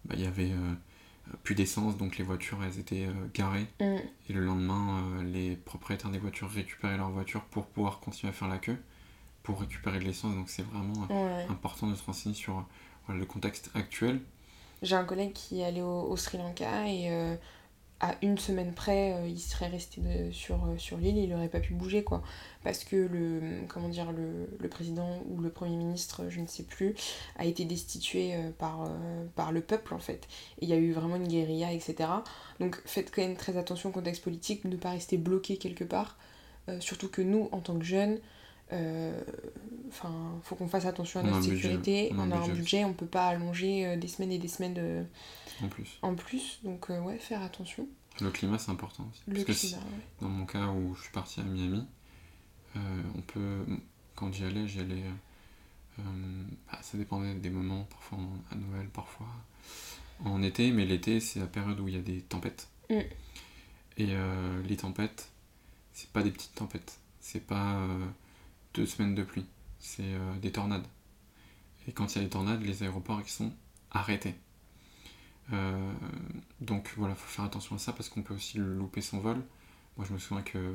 bah, 0.05 0.15
il 0.17 0.23
y 0.23 0.27
avait 0.27 0.51
euh, 0.51 0.73
plus 1.43 1.55
d'essence, 1.55 1.97
donc 1.97 2.17
les 2.17 2.23
voitures 2.23 2.63
elles 2.63 2.79
étaient 2.79 3.05
euh, 3.05 3.27
garées. 3.33 3.67
Mm. 3.79 3.97
Et 4.29 4.33
le 4.33 4.43
lendemain, 4.43 5.03
euh, 5.19 5.23
les 5.23 5.55
propriétaires 5.57 6.09
des 6.09 6.19
voitures 6.19 6.49
récupéraient 6.49 6.97
leur 6.97 7.11
voiture 7.11 7.41
pour 7.43 7.67
pouvoir 7.67 7.99
continuer 7.99 8.29
à 8.31 8.33
faire 8.33 8.47
la 8.47 8.57
queue, 8.57 8.77
pour 9.43 9.59
récupérer 9.59 9.99
de 9.99 10.05
l'essence. 10.05 10.33
Donc 10.33 10.49
c'est 10.49 10.63
vraiment 10.63 11.07
euh, 11.11 11.37
ouais 11.37 11.45
important 11.49 11.87
de 11.87 11.95
se 11.95 12.03
renseigner 12.03 12.35
sur 12.35 12.57
euh, 12.57 12.61
le 13.13 13.25
contexte 13.25 13.69
actuel. 13.75 14.19
j'ai 14.81 14.95
un 14.95 15.03
collègue 15.03 15.33
qui 15.33 15.61
est 15.61 15.65
allé 15.65 15.81
au, 15.81 16.15
Sri 16.17 16.37
Lanka 16.37 16.87
et 16.87 17.11
euh, 17.11 17.35
à 17.99 18.15
une 18.21 18.37
semaine 18.37 18.73
près, 18.73 19.13
euh, 19.13 19.27
il 19.27 19.39
serait 19.39 19.67
resté 19.67 20.01
sur, 20.31 20.55
euh, 20.55 20.77
sur 20.77 20.97
l'île, 20.97 21.17
il 21.17 21.29
n'aurait 21.29 21.49
pas 21.49 21.59
pu 21.59 21.73
bouger, 21.73 22.03
quoi. 22.03 22.21
Parce 22.63 22.83
que 22.83 22.95
le, 22.95 23.65
comment 23.69 23.89
dire, 23.89 24.11
le, 24.11 24.49
le 24.59 24.69
président 24.69 25.21
ou 25.29 25.39
le 25.39 25.49
premier 25.49 25.75
ministre, 25.77 26.25
je 26.29 26.41
ne 26.41 26.47
sais 26.47 26.63
plus, 26.63 26.95
a 27.37 27.45
été 27.45 27.63
destitué 27.65 28.33
par, 28.57 28.89
par 29.35 29.51
le 29.51 29.61
peuple, 29.61 29.93
en 29.93 29.99
fait. 29.99 30.27
Et 30.59 30.65
il 30.65 30.69
y 30.69 30.73
a 30.73 30.77
eu 30.77 30.91
vraiment 30.91 31.15
une 31.15 31.27
guérilla, 31.27 31.71
etc. 31.71 32.09
Donc 32.59 32.81
faites 32.85 33.13
quand 33.13 33.21
même 33.21 33.37
très 33.37 33.55
attention 33.55 33.89
au 33.89 33.91
contexte 33.91 34.23
politique, 34.23 34.65
ne 34.65 34.75
pas 34.77 34.91
rester 34.91 35.17
bloqué 35.17 35.57
quelque 35.57 35.83
part. 35.83 36.17
Surtout 36.79 37.07
que 37.07 37.21
nous, 37.21 37.49
en 37.51 37.59
tant 37.59 37.77
que 37.77 37.85
jeunes, 37.85 38.17
enfin, 39.89 40.39
faut 40.43 40.55
qu'on 40.55 40.67
fasse 40.67 40.85
attention 40.85 41.19
à 41.19 41.23
notre 41.23 41.43
sécurité. 41.43 42.09
on 42.13 42.19
a 42.19 42.21
On 42.23 42.23
un 42.23 42.31
a 42.31 42.35
un 42.37 42.39
budget. 42.47 42.53
budget, 42.53 42.85
on 42.85 42.93
peut 42.93 43.05
pas 43.05 43.27
allonger 43.27 43.85
euh, 43.85 43.97
des 43.97 44.07
semaines 44.07 44.31
et 44.31 44.37
des 44.39 44.47
semaines 44.47 44.73
de- 44.73 45.05
En 45.63 45.67
plus. 45.67 45.97
en 46.01 46.15
plus. 46.15 46.59
Donc 46.63 46.89
euh, 46.89 46.99
ouais, 47.01 47.17
faire 47.17 47.41
attention. 47.41 47.87
Le 48.21 48.31
climat, 48.31 48.57
c'est 48.57 48.71
important 48.71 49.07
aussi. 49.11 49.21
Le 49.27 49.43
Parce 49.43 49.45
que 49.45 49.67
climat, 49.67 49.81
si- 49.81 49.93
ouais. 49.93 50.01
dans 50.21 50.29
mon 50.29 50.45
cas 50.45 50.67
où 50.67 50.95
je 50.95 51.01
suis 51.03 51.11
parti 51.11 51.39
à 51.41 51.43
Miami, 51.43 51.85
euh, 52.75 52.79
on 53.17 53.21
peut. 53.21 53.65
Quand 54.15 54.31
j'y 54.33 54.45
allais, 54.45 54.67
j'y 54.67 54.79
allais. 54.79 55.03
euh, 55.99 56.01
bah, 56.71 56.79
ça 56.81 56.97
dépendait 56.97 57.33
des 57.35 57.49
moments, 57.49 57.83
parfois 57.89 58.17
à 58.51 58.55
Noël, 58.55 58.87
parfois 58.89 59.27
en 60.23 60.41
été, 60.41 60.71
mais 60.71 60.85
l'été, 60.85 61.19
c'est 61.19 61.39
la 61.41 61.47
période 61.47 61.79
où 61.81 61.87
il 61.89 61.95
y 61.95 61.97
a 61.97 62.01
des 62.01 62.21
tempêtes. 62.21 62.69
Mm. 62.89 62.93
Et 63.97 64.07
euh, 64.11 64.61
les 64.63 64.77
tempêtes, 64.77 65.29
c'est 65.93 66.09
pas 66.09 66.21
des 66.23 66.31
petites 66.31 66.55
tempêtes. 66.55 66.99
C'est 67.19 67.45
pas 67.45 67.75
euh, 67.79 68.05
deux 68.75 68.85
semaines 68.85 69.15
de 69.15 69.23
pluie. 69.23 69.45
C'est 69.79 70.03
euh, 70.03 70.35
des 70.41 70.51
tornades. 70.51 70.85
Et 71.87 71.91
quand 71.91 72.15
il 72.15 72.17
y 72.17 72.21
a 72.21 72.23
des 72.23 72.29
tornades, 72.29 72.61
les 72.61 72.83
aéroports 72.83 73.21
ils 73.21 73.29
sont 73.29 73.53
arrêtés. 73.91 74.35
Euh, 75.53 75.93
donc 76.61 76.93
voilà, 76.97 77.15
faut 77.15 77.27
faire 77.27 77.45
attention 77.45 77.75
à 77.75 77.79
ça 77.79 77.93
parce 77.93 78.09
qu'on 78.09 78.23
peut 78.23 78.33
aussi 78.33 78.57
louper 78.57 79.01
son 79.01 79.19
vol. 79.19 79.37
Moi 79.97 80.05
je 80.07 80.13
me 80.13 80.19
souviens 80.19 80.43
que 80.43 80.73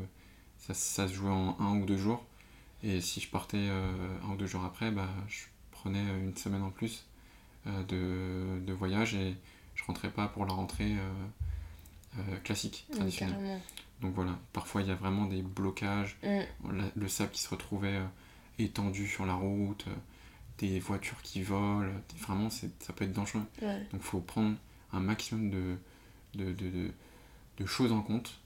ça, 0.59 0.75
ça 0.75 1.09
se 1.09 1.15
jouait 1.15 1.31
en 1.31 1.57
un 1.61 1.77
ou 1.79 1.87
deux 1.87 1.97
jours. 1.97 2.25
Et 2.83 3.01
si 3.01 3.21
je 3.21 3.29
partais 3.29 3.59
euh, 3.59 4.19
un 4.25 4.33
ou 4.33 4.37
deux 4.37 4.47
jours 4.47 4.65
après, 4.65 4.91
bah, 4.91 5.09
je 5.29 5.45
prenais 5.71 6.03
une 6.19 6.37
semaine 6.37 6.63
en 6.63 6.71
plus 6.71 7.05
euh, 7.67 7.83
de, 7.85 8.65
de 8.65 8.73
voyage 8.73 9.15
et 9.15 9.37
je 9.75 9.85
rentrais 9.85 10.11
pas 10.11 10.29
pour 10.29 10.47
la 10.47 10.53
rentrée 10.53 10.97
classique, 12.45 12.87
traditionnelle. 12.93 13.61
Donc 14.01 14.15
voilà, 14.15 14.39
parfois 14.53 14.81
il 14.83 14.89
y 14.89 14.91
a 14.91 14.95
vraiment 14.95 15.27
des 15.27 15.43
blocages, 15.43 16.17
Mm. 16.23 16.73
la- 16.73 16.91
le 16.95 17.09
sable 17.09 17.31
qui 17.33 17.41
se 17.43 17.49
retrouvait 17.51 17.97
euh, 17.97 18.07
étendu 18.59 19.07
sur 19.07 19.27
la 19.27 19.35
route, 19.35 19.85
euh, 19.89 19.95
des 20.59 20.79
voitures 20.81 21.21
qui 21.23 21.43
volent, 21.43 21.91
vraiment 22.19 22.49
ça 22.51 22.93
peut 22.95 23.05
être 23.05 23.13
dangereux. 23.13 23.45
Ouais. 23.63 23.79
Donc 23.93 23.95
il 23.95 24.01
faut 24.01 24.21
prendre 24.21 24.57
un 24.93 25.01
maximum 25.01 25.51
de, 25.51 25.77
de, 26.35 26.53
de, 26.53 26.71
de- 26.71 26.93
de 27.59 27.67
choses 27.67 27.93
en 27.93 28.01
compte, 28.03 28.41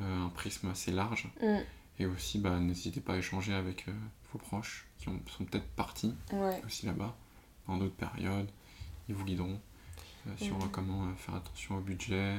euh, 0.00 0.24
un 0.26 0.28
prisme 0.28 0.68
assez 0.68 0.92
large, 0.92 1.28
Mm. 1.42 1.58
et 1.98 2.06
aussi 2.06 2.38
bah, 2.38 2.58
n'hésitez 2.60 3.00
pas 3.00 3.14
à 3.14 3.16
échanger 3.18 3.54
avec 3.54 3.86
vos 4.32 4.38
proches 4.38 4.86
qui 4.98 5.08
ont- 5.08 5.20
sont 5.36 5.44
peut-être 5.44 5.68
partis 5.74 6.14
Ouais. 6.32 6.60
aussi 6.64 6.86
là-bas, 6.86 7.16
dans 7.66 7.76
d'autres 7.76 7.94
périodes, 7.96 8.48
ils 9.08 9.14
vous 9.14 9.24
guideront 9.24 9.60
sur 10.36 10.56
comment 10.70 11.12
faire 11.16 11.34
attention 11.34 11.76
au 11.76 11.80
budget 11.80 12.34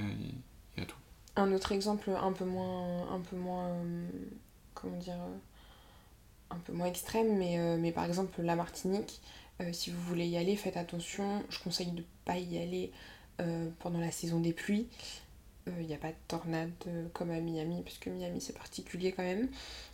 et, 0.76 0.80
et 0.80 0.84
à 0.84 0.86
tout. 0.86 0.96
Un 1.36 1.52
autre 1.52 1.72
exemple 1.72 2.12
un 2.12 2.32
peu 2.32 2.46
moins, 2.46 3.12
un 3.12 3.20
peu 3.20 3.36
moins, 3.36 3.70
euh, 3.70 4.08
comment 4.76 4.98
dire, 4.98 5.16
euh, 5.20 5.38
un 6.52 6.60
peu 6.60 6.74
moins 6.74 6.86
extrême, 6.86 7.38
mais, 7.38 7.58
euh, 7.60 7.92
par 7.92 8.06
exemple 8.06 8.42
la 8.42 8.56
Martinique, 8.56 9.22
si 9.72 9.92
vous 9.92 10.02
voulez 10.02 10.28
y 10.28 10.38
aller, 10.38 10.56
faites 10.56 10.78
attention. 10.78 11.44
Je 11.50 11.60
conseille 11.60 11.92
de 11.92 12.04
pas 12.26 12.38
y 12.38 12.58
aller 12.58 12.92
pendant 13.80 14.00
la 14.00 14.12
saison 14.12 14.40
des 14.40 14.52
pluies. 14.52 14.88
Il 15.68 15.88
n'y 15.88 15.94
a 15.94 15.98
pas 15.98 16.10
de 16.10 16.16
tornade 16.28 16.72
comme 17.14 17.32
à 17.32 17.40
Miami, 17.40 17.82
parce 17.84 17.98
que 17.98 18.10
Miami 18.10 18.42
c'est 18.42 18.54
particulier 18.54 19.14
quand 19.14 19.24
même. 19.24 19.48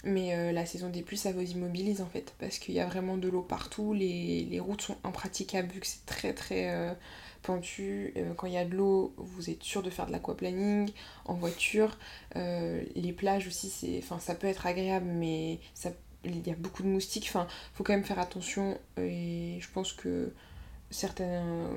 Mais 0.03 0.51
la 0.53 0.65
saison 0.65 0.89
des 0.89 1.03
pluies, 1.03 1.17
ça 1.17 1.31
vous 1.33 1.41
immobilise 1.41 2.01
en 2.01 2.07
fait, 2.07 2.33
parce 2.39 2.57
qu'il 2.57 2.73
y 2.73 2.79
a 2.79 2.87
vraiment 2.87 3.17
de 3.17 3.27
l'eau 3.29 3.43
partout, 3.43 3.93
les, 3.93 4.45
les 4.45 4.59
routes 4.59 4.81
sont 4.81 4.97
impraticables 5.03 5.69
vu 5.71 5.81
que 5.81 5.87
c'est 5.87 6.05
très 6.07 6.33
très 6.33 6.97
pentu. 7.41 8.13
Euh, 8.17 8.33
quand 8.35 8.47
il 8.47 8.53
y 8.53 8.57
a 8.57 8.65
de 8.65 8.75
l'eau, 8.75 9.13
vous 9.17 9.49
êtes 9.49 9.63
sûr 9.63 9.81
de 9.83 9.89
faire 9.89 10.07
de 10.07 10.11
l'aquaplaning 10.11 10.89
en 11.25 11.33
voiture. 11.33 11.97
Euh, 12.35 12.83
les 12.95 13.13
plages 13.13 13.47
aussi, 13.47 13.69
c'est, 13.69 13.97
enfin, 13.99 14.19
ça 14.19 14.35
peut 14.35 14.47
être 14.47 14.65
agréable, 14.65 15.05
mais 15.07 15.59
ça, 15.73 15.89
il 16.23 16.45
y 16.47 16.51
a 16.51 16.55
beaucoup 16.55 16.83
de 16.83 16.87
moustiques. 16.87 17.25
Enfin, 17.29 17.47
faut 17.73 17.83
quand 17.83 17.93
même 17.93 18.03
faire 18.03 18.19
attention. 18.19 18.77
Et 18.97 19.57
je 19.59 19.67
pense 19.73 19.93
que 19.93 20.33
certains, 20.91 21.69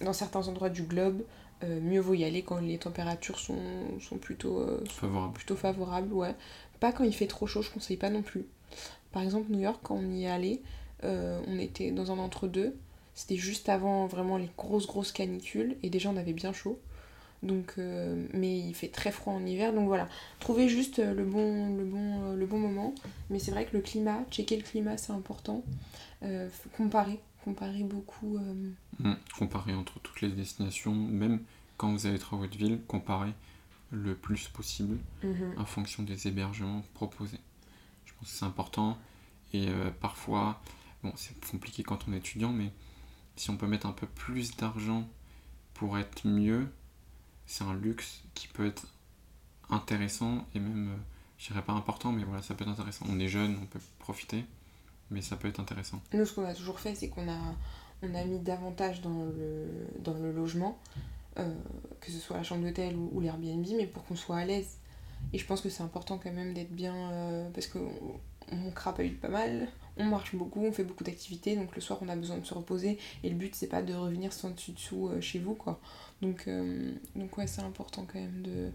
dans 0.00 0.12
certains 0.12 0.46
endroits 0.48 0.70
du 0.70 0.82
globe, 0.82 1.22
euh, 1.64 1.80
mieux 1.80 2.00
vaut 2.00 2.14
y 2.14 2.24
aller 2.24 2.42
quand 2.42 2.60
les 2.60 2.78
températures 2.78 3.38
sont, 3.38 3.98
sont 4.00 4.16
plutôt, 4.16 4.66
sont 4.86 5.00
Favorable. 5.00 5.34
plutôt 5.34 5.56
favorables. 5.56 6.12
Ouais. 6.12 6.34
Pas 6.78 6.92
quand 6.92 7.04
il 7.04 7.14
fait 7.14 7.26
trop 7.26 7.46
chaud, 7.46 7.62
je 7.62 7.70
conseille 7.70 7.98
pas 7.98 8.10
non 8.10 8.22
plus. 8.22 8.46
Par 9.12 9.22
exemple, 9.22 9.50
New 9.50 9.60
York, 9.60 9.80
quand 9.82 9.96
on 9.96 10.10
y 10.12 10.24
est 10.24 10.30
allé, 10.30 10.62
on 11.02 11.58
était 11.58 11.90
dans 11.90 12.12
un 12.12 12.18
entre-deux. 12.18 12.76
C'était 13.20 13.36
juste 13.36 13.68
avant 13.68 14.06
vraiment 14.06 14.38
les 14.38 14.48
grosses 14.56 14.86
grosses 14.86 15.12
canicules 15.12 15.76
et 15.82 15.90
déjà 15.90 16.08
on 16.08 16.16
avait 16.16 16.32
bien 16.32 16.54
chaud. 16.54 16.80
Donc, 17.42 17.74
euh, 17.76 18.26
mais 18.32 18.58
il 18.58 18.72
fait 18.74 18.88
très 18.88 19.12
froid 19.12 19.34
en 19.34 19.44
hiver, 19.44 19.74
donc 19.74 19.88
voilà. 19.88 20.08
Trouvez 20.38 20.70
juste 20.70 21.00
euh, 21.00 21.12
le 21.12 21.26
bon, 21.26 21.76
le 21.76 21.84
bon, 21.84 22.22
euh, 22.22 22.34
le 22.34 22.46
bon 22.46 22.58
moment. 22.58 22.94
Mais 23.28 23.38
c'est 23.38 23.50
vrai 23.50 23.66
que 23.66 23.76
le 23.76 23.82
climat, 23.82 24.24
checker 24.30 24.56
le 24.56 24.62
climat, 24.62 24.96
c'est 24.96 25.12
important. 25.12 25.62
Euh, 26.22 26.48
comparer, 26.78 27.20
comparer 27.44 27.82
beaucoup. 27.82 28.38
euh, 28.38 28.70
Mm. 29.00 29.12
Comparer 29.38 29.74
entre 29.74 29.98
toutes 30.00 30.22
les 30.22 30.30
destinations, 30.30 30.94
même 30.94 31.40
quand 31.76 31.92
vous 31.92 32.06
allez 32.06 32.16
être 32.16 32.32
à 32.32 32.38
votre 32.38 32.56
ville, 32.56 32.80
comparer 32.88 33.32
le 33.90 34.14
plus 34.14 34.48
possible 34.48 34.96
mhm. 35.22 35.56
en 35.58 35.66
fonction 35.66 36.02
des 36.04 36.26
hébergements 36.26 36.82
proposés. 36.94 37.40
Je 38.06 38.12
pense 38.14 38.30
que 38.30 38.38
c'est 38.38 38.44
important 38.46 38.96
et 39.52 39.66
parfois, 40.00 40.60
bon, 41.02 41.12
c'est 41.16 41.34
compliqué 41.50 41.82
quand 41.82 42.06
on 42.06 42.12
est 42.12 42.18
étudiant, 42.18 42.52
mais 42.52 42.70
si 43.40 43.48
on 43.48 43.56
peut 43.56 43.66
mettre 43.66 43.86
un 43.86 43.92
peu 43.92 44.06
plus 44.06 44.54
d'argent 44.56 45.08
pour 45.72 45.98
être 45.98 46.26
mieux, 46.26 46.68
c'est 47.46 47.64
un 47.64 47.72
luxe 47.72 48.20
qui 48.34 48.48
peut 48.48 48.66
être 48.66 48.86
intéressant 49.70 50.44
et 50.54 50.60
même, 50.60 50.88
euh, 50.88 50.96
je 51.38 51.48
dirais 51.48 51.62
pas 51.62 51.72
important, 51.72 52.12
mais 52.12 52.22
voilà, 52.22 52.42
ça 52.42 52.54
peut 52.54 52.64
être 52.64 52.70
intéressant. 52.70 53.06
On 53.08 53.18
est 53.18 53.28
jeune, 53.28 53.58
on 53.62 53.64
peut 53.64 53.80
profiter, 53.98 54.44
mais 55.10 55.22
ça 55.22 55.36
peut 55.36 55.48
être 55.48 55.58
intéressant. 55.58 56.02
Nous, 56.12 56.26
ce 56.26 56.34
qu'on 56.34 56.44
a 56.44 56.52
toujours 56.52 56.80
fait, 56.80 56.94
c'est 56.94 57.08
qu'on 57.08 57.30
a, 57.30 57.54
on 58.02 58.14
a 58.14 58.24
mis 58.24 58.40
davantage 58.40 59.00
dans 59.00 59.24
le, 59.24 59.86
dans 60.00 60.18
le 60.18 60.32
logement, 60.32 60.78
euh, 61.38 61.54
que 62.02 62.10
ce 62.10 62.18
soit 62.18 62.36
la 62.36 62.42
chambre 62.42 62.62
d'hôtel 62.66 62.94
ou, 62.94 63.20
l'Airbnb, 63.22 63.66
mais 63.74 63.86
pour 63.86 64.04
qu'on 64.04 64.16
soit 64.16 64.36
à 64.36 64.44
l'aise. 64.44 64.76
Et 65.32 65.38
je 65.38 65.46
pense 65.46 65.62
que 65.62 65.70
c'est 65.70 65.82
important 65.82 66.20
quand 66.22 66.32
même 66.32 66.52
d'être 66.52 66.72
bien, 66.72 66.94
euh, 66.94 67.48
parce 67.54 67.68
qu'on 67.68 68.20
on 68.52 68.70
crapahute 68.70 69.18
pas 69.18 69.28
mal, 69.28 69.68
on 70.00 70.04
marche 70.04 70.34
beaucoup, 70.34 70.64
on 70.64 70.72
fait 70.72 70.84
beaucoup 70.84 71.04
d'activités, 71.04 71.56
donc 71.56 71.74
le 71.74 71.80
soir 71.80 71.98
on 72.02 72.08
a 72.08 72.16
besoin 72.16 72.38
de 72.38 72.44
se 72.46 72.54
reposer, 72.54 72.98
et 73.22 73.28
le 73.28 73.34
but 73.36 73.54
c'est 73.54 73.66
pas 73.68 73.82
de 73.82 73.94
revenir 73.94 74.32
sans 74.32 74.50
dessus 74.50 74.72
dessous 74.72 75.08
euh, 75.08 75.20
chez 75.20 75.38
vous, 75.38 75.54
quoi. 75.54 75.80
Donc, 76.22 76.44
euh, 76.48 76.92
donc 77.16 77.36
ouais, 77.38 77.46
c'est 77.46 77.62
important 77.62 78.06
quand 78.10 78.18
même 78.20 78.42
de 78.42 78.70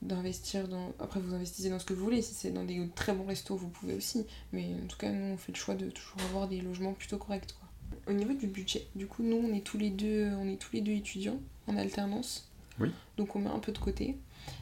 d'investir 0.00 0.66
dans... 0.66 0.92
Après 0.98 1.20
vous 1.20 1.32
investissez 1.32 1.70
dans 1.70 1.78
ce 1.78 1.84
que 1.84 1.94
vous 1.94 2.02
voulez, 2.02 2.22
si 2.22 2.34
c'est 2.34 2.50
dans 2.50 2.64
des 2.64 2.88
très 2.96 3.12
bons 3.12 3.24
restos 3.24 3.54
vous 3.56 3.68
pouvez 3.68 3.94
aussi, 3.94 4.26
mais 4.52 4.66
en 4.82 4.86
tout 4.88 4.96
cas 4.96 5.10
nous 5.10 5.34
on 5.34 5.36
fait 5.36 5.52
le 5.52 5.56
choix 5.58 5.74
de 5.76 5.90
toujours 5.90 6.20
avoir 6.28 6.48
des 6.48 6.60
logements 6.60 6.92
plutôt 6.92 7.18
corrects 7.18 7.54
quoi. 7.58 7.68
Au 8.08 8.12
niveau 8.12 8.32
du 8.34 8.48
budget, 8.48 8.88
du 8.96 9.06
coup 9.06 9.22
nous 9.22 9.36
on 9.36 9.54
est 9.54 9.60
tous 9.60 9.78
les 9.78 9.90
deux, 9.90 10.28
on 10.40 10.48
est 10.48 10.56
tous 10.56 10.72
les 10.74 10.80
deux 10.80 10.90
étudiants 10.92 11.38
en 11.68 11.76
alternance, 11.76 12.50
Oui. 12.80 12.90
donc 13.16 13.36
on 13.36 13.38
met 13.38 13.50
un 13.50 13.60
peu 13.60 13.70
de 13.70 13.78
côté, 13.78 14.16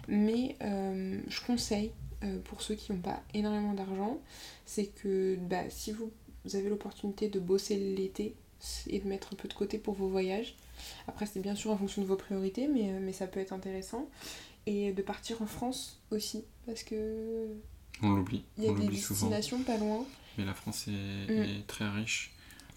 mais 0.08 0.56
euh, 0.60 1.18
je 1.28 1.40
conseille 1.46 1.92
euh, 2.24 2.38
pour 2.44 2.62
ceux 2.62 2.74
qui 2.74 2.92
n'ont 2.92 3.00
pas 3.00 3.22
énormément 3.34 3.72
d'argent, 3.74 4.18
c'est 4.66 4.86
que 4.86 5.36
bah, 5.40 5.68
si 5.70 5.92
vous, 5.92 6.10
vous 6.44 6.56
avez 6.56 6.68
l'opportunité 6.68 7.28
de 7.28 7.38
bosser 7.40 7.76
l'été 7.76 8.34
et 8.88 8.98
de 9.00 9.08
mettre 9.08 9.30
un 9.32 9.36
peu 9.36 9.48
de 9.48 9.54
côté 9.54 9.78
pour 9.78 9.94
vos 9.94 10.08
voyages, 10.08 10.54
après 11.08 11.26
c'est 11.26 11.40
bien 11.40 11.54
sûr 11.54 11.70
en 11.70 11.76
fonction 11.78 12.02
de 12.02 12.06
vos 12.06 12.16
priorités, 12.16 12.68
mais, 12.68 12.90
euh, 12.90 12.98
mais 13.00 13.12
ça 13.12 13.26
peut 13.26 13.40
être 13.40 13.52
intéressant, 13.52 14.08
et 14.66 14.92
de 14.92 15.02
partir 15.02 15.40
en 15.42 15.46
France 15.46 15.98
aussi, 16.10 16.44
parce 16.66 16.82
que 16.82 17.46
On 18.02 18.10
l'oublie, 18.10 18.44
il 18.58 18.64
y 18.64 18.66
a 18.68 18.70
on 18.70 18.74
des 18.74 18.96
souvent. 18.96 19.28
destinations 19.30 19.62
pas 19.62 19.78
loin, 19.78 20.04
Mais 20.38 20.44
la 20.44 20.54
France 20.54 20.86
est, 20.88 21.32
Mm. 21.32 21.42
est 21.60 21.66
très 21.66 21.88
riche. 21.88 22.32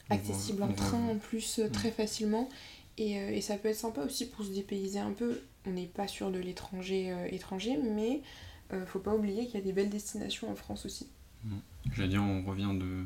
Voit- 0.10 0.66
en 0.68 0.74
train 0.74 1.02
en 1.08 1.18
plus 1.18 1.60
euh, 1.60 1.70
très 1.70 1.92
facilement. 1.92 2.50
Et, 2.98 3.14
et 3.14 3.42
ça 3.42 3.58
peut 3.58 3.70
être 3.70 3.76
sympa 3.78 4.02
aussi 4.04 4.28
pour 4.28 4.46
se 4.46 4.52
dépayser 4.52 5.00
un 5.00 5.12
peu. 5.12 5.42
On 5.66 5.72
n'est 5.72 5.88
pas 5.88 6.08
sûr 6.08 6.30
de 6.30 6.38
l'étranger 6.40 7.12
euh, 7.12 7.26
étranger, 7.32 7.78
mais 7.78 8.22
euh, 8.72 8.86
faut 8.86 9.00
pas 9.00 9.16
oublier 9.16 9.46
qu'il 9.46 9.56
y 9.56 9.58
a 9.58 9.62
des 9.62 9.74
belles 9.74 9.90
destinations 9.90 10.50
en 10.52 10.56
France 10.56 10.86
aussi. 10.86 11.08
J'allais 11.92 12.10
dire, 12.10 12.24
on 12.24 12.44
revient 12.44 12.72
de, 12.80 13.04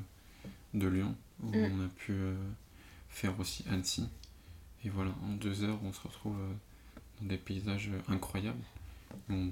de 0.73 0.87
Lyon, 0.87 1.15
où 1.43 1.47
Mm. 1.53 1.65
on 1.65 1.85
a 1.85 1.89
pu 1.89 2.13
euh, 2.13 2.35
faire 3.09 3.39
aussi 3.39 3.65
Annecy. 3.69 4.09
Et 4.85 4.89
voilà, 4.89 5.11
en 5.25 5.33
deux 5.35 5.63
heures, 5.63 5.79
on 5.83 5.93
se 5.93 6.01
retrouve 6.01 6.37
euh, 6.39 6.53
dans 7.21 7.27
des 7.29 7.37
paysages 7.37 7.89
euh, 7.89 8.13
incroyables. 8.13 8.63
On, 9.29 9.49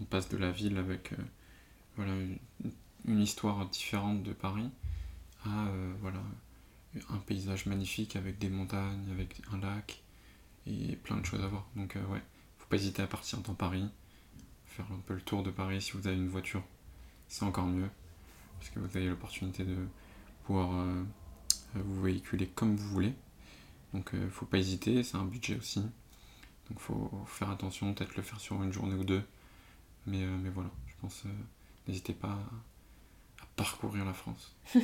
on 0.00 0.04
passe 0.06 0.28
de 0.30 0.36
la 0.38 0.50
ville 0.52 0.78
avec 0.78 1.12
voilà, 1.96 2.12
une, 2.14 2.38
une 3.06 3.20
histoire 3.20 3.68
différente 3.70 4.22
de 4.22 4.32
Paris 4.32 4.70
à 5.46 5.68
voilà, 6.00 6.20
un 7.10 7.18
paysage 7.18 7.66
magnifique 7.66 8.16
avec 8.16 8.38
des 8.38 8.48
montagnes, 8.50 9.10
avec 9.12 9.42
un 9.52 9.58
lac 9.58 10.02
et 10.66 10.96
plein 10.96 11.18
de 11.18 11.26
choses 11.26 11.42
à 11.42 11.48
voir. 11.48 11.66
Donc, 11.76 11.96
ouais, 11.96 12.22
faut 12.58 12.66
pas 12.68 12.76
hésiter 12.76 13.02
à 13.02 13.06
partir 13.08 13.40
dans 13.40 13.54
Paris, 13.54 13.84
faire 14.74 14.86
un 14.90 15.00
peu 15.06 15.14
le 15.14 15.20
tour 15.20 15.42
de 15.42 15.50
Paris 15.50 15.80
si 15.80 15.92
vous 15.92 16.06
avez 16.06 16.16
une 16.16 16.28
voiture, 16.28 16.62
c'est 17.28 17.44
encore 17.44 17.66
mieux, 17.66 17.88
parce 18.58 18.70
que 18.70 18.80
vous 18.80 18.96
avez 18.96 19.08
l'opportunité 19.08 19.64
de 19.64 19.76
pouvoir 20.44 20.72
euh, 20.72 21.04
vous 21.74 22.02
véhiculer 22.02 22.48
comme 22.48 22.74
vous 22.76 22.88
voulez. 22.88 23.12
Donc 23.92 24.10
il 24.12 24.28
faut 24.30 24.46
pas 24.46 24.58
hésiter, 24.58 25.04
c'est 25.04 25.16
un 25.16 25.24
budget 25.24 25.56
aussi. 25.56 25.80
Donc 26.68 26.80
faut 26.80 27.24
faire 27.26 27.50
attention, 27.50 27.94
peut-être 27.94 28.16
le 28.16 28.22
faire 28.22 28.40
sur 28.40 28.60
une 28.62 28.72
journée 28.72 28.96
ou 28.96 29.04
deux. 29.04 29.22
Mais, 30.06 30.26
mais 30.26 30.50
voilà, 30.50 30.70
je 30.88 30.94
pense, 31.00 31.22
n'hésitez 31.86 32.12
pas 32.12 32.32
à, 33.40 33.46
parcourir 33.56 34.04
la 34.04 34.12
France. 34.12 34.56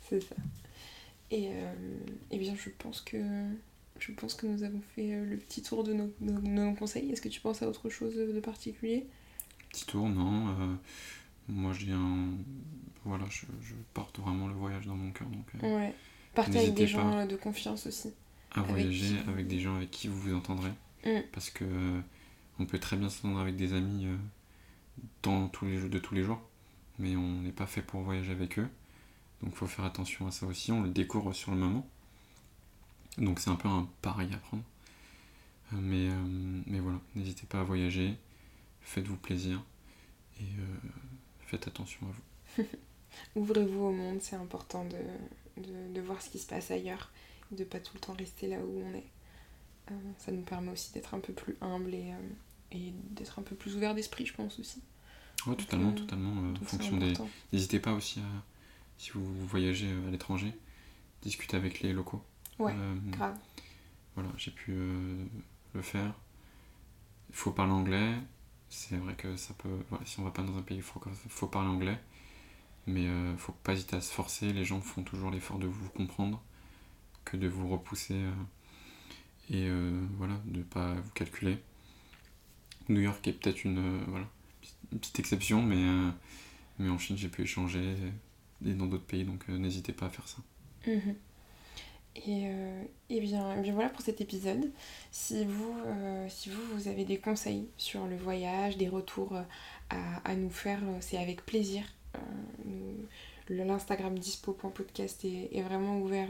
c'est 0.00 0.20
ça. 0.20 0.34
Et, 1.30 1.52
et 2.30 2.38
bien 2.38 2.56
je 2.56 2.70
pense 2.70 3.00
que 3.00 3.18
je 3.98 4.12
pense 4.12 4.34
que 4.34 4.46
nous 4.46 4.62
avons 4.62 4.80
fait 4.94 5.14
euh, 5.14 5.24
le 5.24 5.36
petit 5.36 5.62
tour 5.62 5.84
de 5.84 5.92
nos, 5.92 6.74
conseils. 6.74 7.10
Est-ce 7.10 7.22
que 7.22 7.28
tu 7.28 7.40
penses 7.40 7.62
à 7.62 7.68
autre 7.68 7.88
chose 7.88 8.14
de 8.14 8.40
particulier? 8.40 9.06
Petit 9.70 9.86
tour, 9.86 10.08
non. 10.08 10.48
Euh, 10.48 10.74
moi, 11.48 11.72
j'ai 11.72 11.92
un. 11.92 12.28
Voilà, 13.04 13.24
je, 13.30 13.46
porte 13.94 14.18
vraiment 14.18 14.48
le 14.48 14.54
voyage 14.54 14.86
dans 14.86 14.96
mon 14.96 15.10
cœur. 15.12 15.28
Donc, 15.28 15.46
euh, 15.62 15.76
ouais. 15.76 15.94
Partez 16.34 16.58
avec 16.58 16.74
des 16.74 16.86
gens 16.86 17.26
de 17.26 17.36
confiance 17.36 17.86
aussi. 17.86 18.12
À 18.52 18.62
voyager 18.62 19.16
avec 19.28 19.46
des 19.46 19.60
gens 19.60 19.76
avec 19.76 19.90
qui 19.90 20.08
vous 20.08 20.18
vous 20.20 20.34
entendrez. 20.34 20.70
Mm. 21.04 21.20
Parce 21.32 21.50
que 21.50 21.64
on 22.58 22.66
peut 22.66 22.78
très 22.78 22.96
bien 22.96 23.08
s'entendre 23.08 23.40
avec 23.40 23.56
des 23.56 23.72
amis 23.72 24.06
dans 25.22 25.48
tous 25.48 25.64
les, 25.64 25.88
de 25.88 25.98
tous 25.98 26.14
les 26.14 26.22
jours. 26.22 26.40
Mais 26.98 27.16
on 27.16 27.42
n'est 27.42 27.52
pas 27.52 27.66
fait 27.66 27.82
pour 27.82 28.00
voyager 28.02 28.32
avec 28.32 28.58
eux. 28.58 28.68
Donc, 29.42 29.52
il 29.52 29.56
faut 29.56 29.66
faire 29.66 29.84
attention 29.84 30.26
à 30.26 30.30
ça 30.30 30.46
aussi. 30.46 30.72
On 30.72 30.82
le 30.82 30.88
découvre 30.88 31.32
sur 31.32 31.52
le 31.52 31.58
moment. 31.58 31.88
Donc 33.18 33.40
c'est 33.40 33.50
un 33.50 33.56
peu 33.56 33.68
un 33.68 33.88
pareil 34.02 34.30
à 34.32 34.38
prendre. 34.38 34.62
Euh, 35.72 35.76
mais, 35.80 36.08
euh, 36.08 36.62
mais 36.66 36.80
voilà, 36.80 37.00
n'hésitez 37.14 37.46
pas 37.46 37.60
à 37.60 37.62
voyager, 37.62 38.14
faites-vous 38.80 39.16
plaisir 39.16 39.62
et 40.40 40.44
euh, 40.44 40.88
faites 41.46 41.68
attention 41.68 42.06
à 42.06 42.10
vous. 42.10 42.64
Ouvrez-vous 43.36 43.84
au 43.84 43.92
monde, 43.92 44.18
c'est 44.20 44.36
important 44.36 44.86
de, 45.56 46.00
voir 46.00 46.22
ce 46.22 46.30
qui 46.30 46.38
se 46.38 46.46
passe 46.46 46.70
ailleurs, 46.70 47.10
de 47.50 47.64
pas 47.64 47.80
tout 47.80 47.92
le 47.94 48.00
temps 48.00 48.14
rester 48.14 48.46
là 48.46 48.58
où 48.58 48.82
on 48.82 48.94
est. 48.94 49.10
ça 50.18 50.32
nous 50.32 50.42
permet 50.42 50.70
aussi 50.70 50.92
d'être 50.92 51.14
un 51.14 51.20
peu 51.20 51.32
plus 51.32 51.56
humble 51.60 51.94
et, 51.94 52.12
et 52.72 52.92
d'être 53.10 53.38
un 53.38 53.42
peu 53.42 53.56
plus 53.56 53.76
ouvert 53.76 53.94
d'esprit, 53.94 54.24
je 54.24 54.34
pense 54.34 54.58
aussi. 54.58 54.80
Oui, 55.46 55.56
totalement, 55.56 55.92
totalement. 55.92 56.52
en 56.52 56.64
fonction 56.64 56.96
des. 56.96 57.12
N'hésitez 57.52 57.80
pas 57.80 57.92
aussi 57.92 58.20
à, 58.20 58.44
si 58.96 59.10
vous 59.10 59.24
voyagez 59.46 59.88
à 60.06 60.10
l'étranger, 60.10 60.52
discuter 61.22 61.56
avec 61.56 61.80
les 61.80 61.92
locaux. 61.92 62.22
Ouais, 62.58 62.72
euh, 62.74 62.94
grave. 63.10 63.36
Voilà, 64.14 64.30
j'ai 64.36 64.50
pu 64.50 64.72
euh, 64.72 65.24
le 65.74 65.82
faire. 65.82 66.12
Il 67.30 67.36
faut 67.36 67.52
parler 67.52 67.72
anglais. 67.72 68.14
C'est 68.68 68.96
vrai 68.96 69.14
que 69.14 69.36
ça 69.36 69.54
peut. 69.54 69.68
si 70.04 70.20
on 70.20 70.24
va 70.24 70.30
pas 70.30 70.42
dans 70.42 70.56
un 70.56 70.62
pays, 70.62 70.78
il 70.78 70.82
faut, 70.82 71.00
faut 71.28 71.46
parler 71.46 71.68
anglais. 71.68 71.98
Mais 72.86 73.04
il 73.04 73.08
euh, 73.08 73.36
faut 73.36 73.52
pas 73.52 73.74
hésiter 73.74 73.96
à 73.96 74.00
se 74.00 74.12
forcer. 74.12 74.52
Les 74.52 74.64
gens 74.64 74.80
font 74.80 75.02
toujours 75.02 75.30
l'effort 75.30 75.58
de 75.58 75.66
vous 75.66 75.88
comprendre 75.90 76.42
que 77.24 77.36
de 77.36 77.46
vous 77.46 77.68
repousser. 77.68 78.20
et 79.50 79.70
voilà, 80.16 80.40
de 80.46 80.62
pas 80.62 80.94
vous 80.94 81.10
calculer. 81.10 81.58
New 82.88 83.00
York 83.00 83.26
est 83.28 83.34
peut-être 83.34 83.64
une, 83.64 84.02
voilà, 84.06 84.26
une 84.92 84.98
petite 84.98 85.18
exception, 85.18 85.62
mais, 85.62 85.84
mais 86.78 86.88
en 86.88 86.96
Chine 86.96 87.18
j'ai 87.18 87.28
pu 87.28 87.42
échanger 87.42 87.96
et 88.64 88.72
dans 88.72 88.86
d'autres 88.86 89.04
pays, 89.04 89.24
donc 89.24 89.46
n'hésitez 89.48 89.92
pas 89.92 90.06
à 90.06 90.08
faire 90.08 90.26
ça. 90.26 90.38
Mhm. 92.16 92.22
Euh, 92.28 92.82
et, 93.10 93.20
bien, 93.20 93.60
bien, 93.60 93.72
voilà 93.72 93.88
pour 93.88 94.02
cet 94.02 94.20
épisode. 94.20 94.70
Si 95.10 95.44
vous, 95.44 95.74
euh, 95.86 96.26
si 96.28 96.50
vous, 96.50 96.62
vous 96.74 96.88
avez 96.88 97.04
des 97.04 97.18
conseils 97.18 97.68
sur 97.76 98.06
le 98.06 98.16
voyage, 98.16 98.76
des 98.76 98.88
retours 98.88 99.34
euh, 99.34 99.42
à, 100.24 100.34
nous 100.34 100.50
faire, 100.50 100.80
c'est 101.00 101.18
avec 101.18 101.44
plaisir. 101.44 101.84
L'Instagram 103.48 104.18
dispo.podcast 104.18 105.24
est, 105.24 105.50
est 105.52 105.62
vraiment 105.62 106.00
ouvert 106.00 106.28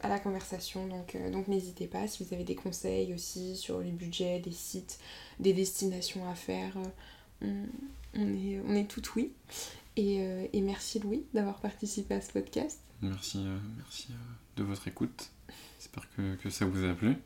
à 0.00 0.08
la 0.08 0.18
conversation, 0.20 0.86
donc, 0.86 1.16
donc 1.32 1.48
n'hésitez 1.48 1.86
pas. 1.86 2.06
Si 2.06 2.22
vous 2.22 2.32
avez 2.32 2.44
des 2.44 2.54
conseils 2.54 3.12
aussi 3.12 3.56
sur 3.56 3.80
les 3.80 3.90
budgets, 3.90 4.38
des 4.38 4.52
sites, 4.52 4.98
des 5.40 5.52
destinations 5.52 6.28
à 6.30 6.34
faire, 6.34 6.76
on, 7.42 7.66
est, 8.14 8.60
on 8.66 8.74
est 8.74 8.88
tout 8.88 9.02
oui. 9.16 9.32
Et, 9.96 10.18
et 10.52 10.60
merci 10.60 11.00
Louis 11.00 11.24
d'avoir 11.34 11.58
participé 11.58 12.14
à 12.14 12.20
ce 12.20 12.32
podcast. 12.32 12.85
Merci, 13.02 13.38
euh, 13.44 13.58
merci 13.76 14.08
euh, 14.10 14.14
de 14.56 14.62
votre 14.62 14.88
écoute. 14.88 15.30
J'espère 15.78 16.08
que, 16.16 16.50
ça 16.50 16.64
vous 16.64 16.84
a 16.84 16.94
plu, 16.94 17.16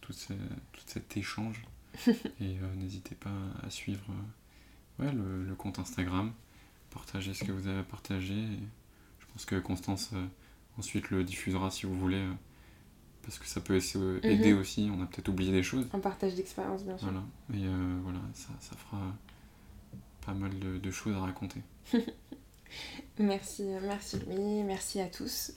tout, 0.00 0.14
cet 0.86 1.16
échange. 1.16 1.62
Et 2.06 2.12
euh, 2.40 2.74
n'hésitez 2.76 3.14
pas 3.14 3.30
à 3.62 3.70
suivre 3.70 4.06
le, 4.98 5.54
compte 5.54 5.78
Instagram, 5.78 6.32
partager 6.90 7.34
ce 7.34 7.44
que 7.44 7.52
vous 7.52 7.68
avez 7.68 7.82
partagé. 7.82 8.34
je 9.18 9.26
pense 9.32 9.44
que 9.44 9.56
Constance 9.56 10.12
ensuite 10.78 11.10
le 11.10 11.24
diffusera 11.24 11.70
si 11.70 11.86
vous 11.86 11.98
voulez, 11.98 12.26
parce 13.22 13.38
que 13.38 13.46
ça 13.46 13.60
peut 13.60 13.76
aider 14.22 14.52
mhm. 14.52 14.60
aussi. 14.60 14.90
On 14.92 15.02
a 15.02 15.06
peut-être 15.06 15.28
oublié 15.28 15.52
des 15.52 15.62
choses. 15.62 15.86
Un 15.92 16.00
partage 16.00 16.34
d'expérience, 16.34 16.84
bien 16.84 16.96
sûr. 16.96 17.08
Voilà, 17.10 17.24
et 17.52 17.68
voilà, 18.02 18.20
ça, 18.32 18.50
ça, 18.60 18.76
fera 18.76 19.14
pas 20.24 20.34
mal 20.34 20.52
de 20.58 20.90
choses 20.90 21.14
à 21.14 21.20
raconter. 21.20 21.60
Merci, 23.18 23.64
merci 23.82 24.18
Louis, 24.26 24.62
merci 24.62 25.00
à 25.00 25.06
tous. 25.06 25.52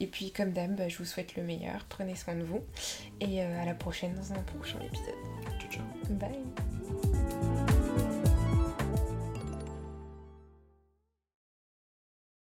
Et 0.00 0.06
puis 0.06 0.32
comme 0.32 0.52
d'hab, 0.52 0.74
bah, 0.76 0.88
je 0.88 0.98
vous 0.98 1.04
souhaite 1.04 1.36
le 1.36 1.42
meilleur, 1.42 1.84
prenez 1.88 2.14
soin 2.14 2.34
de 2.34 2.42
vous. 2.42 2.62
Et 3.20 3.42
euh, 3.42 3.62
à 3.62 3.64
la 3.64 3.74
prochaine 3.74 4.14
dans 4.14 4.32
un 4.32 4.42
prochain 4.42 4.78
épisode. 4.80 5.14
Ciao 5.60 5.70
ciao. 5.70 5.84
Bye. 6.10 6.79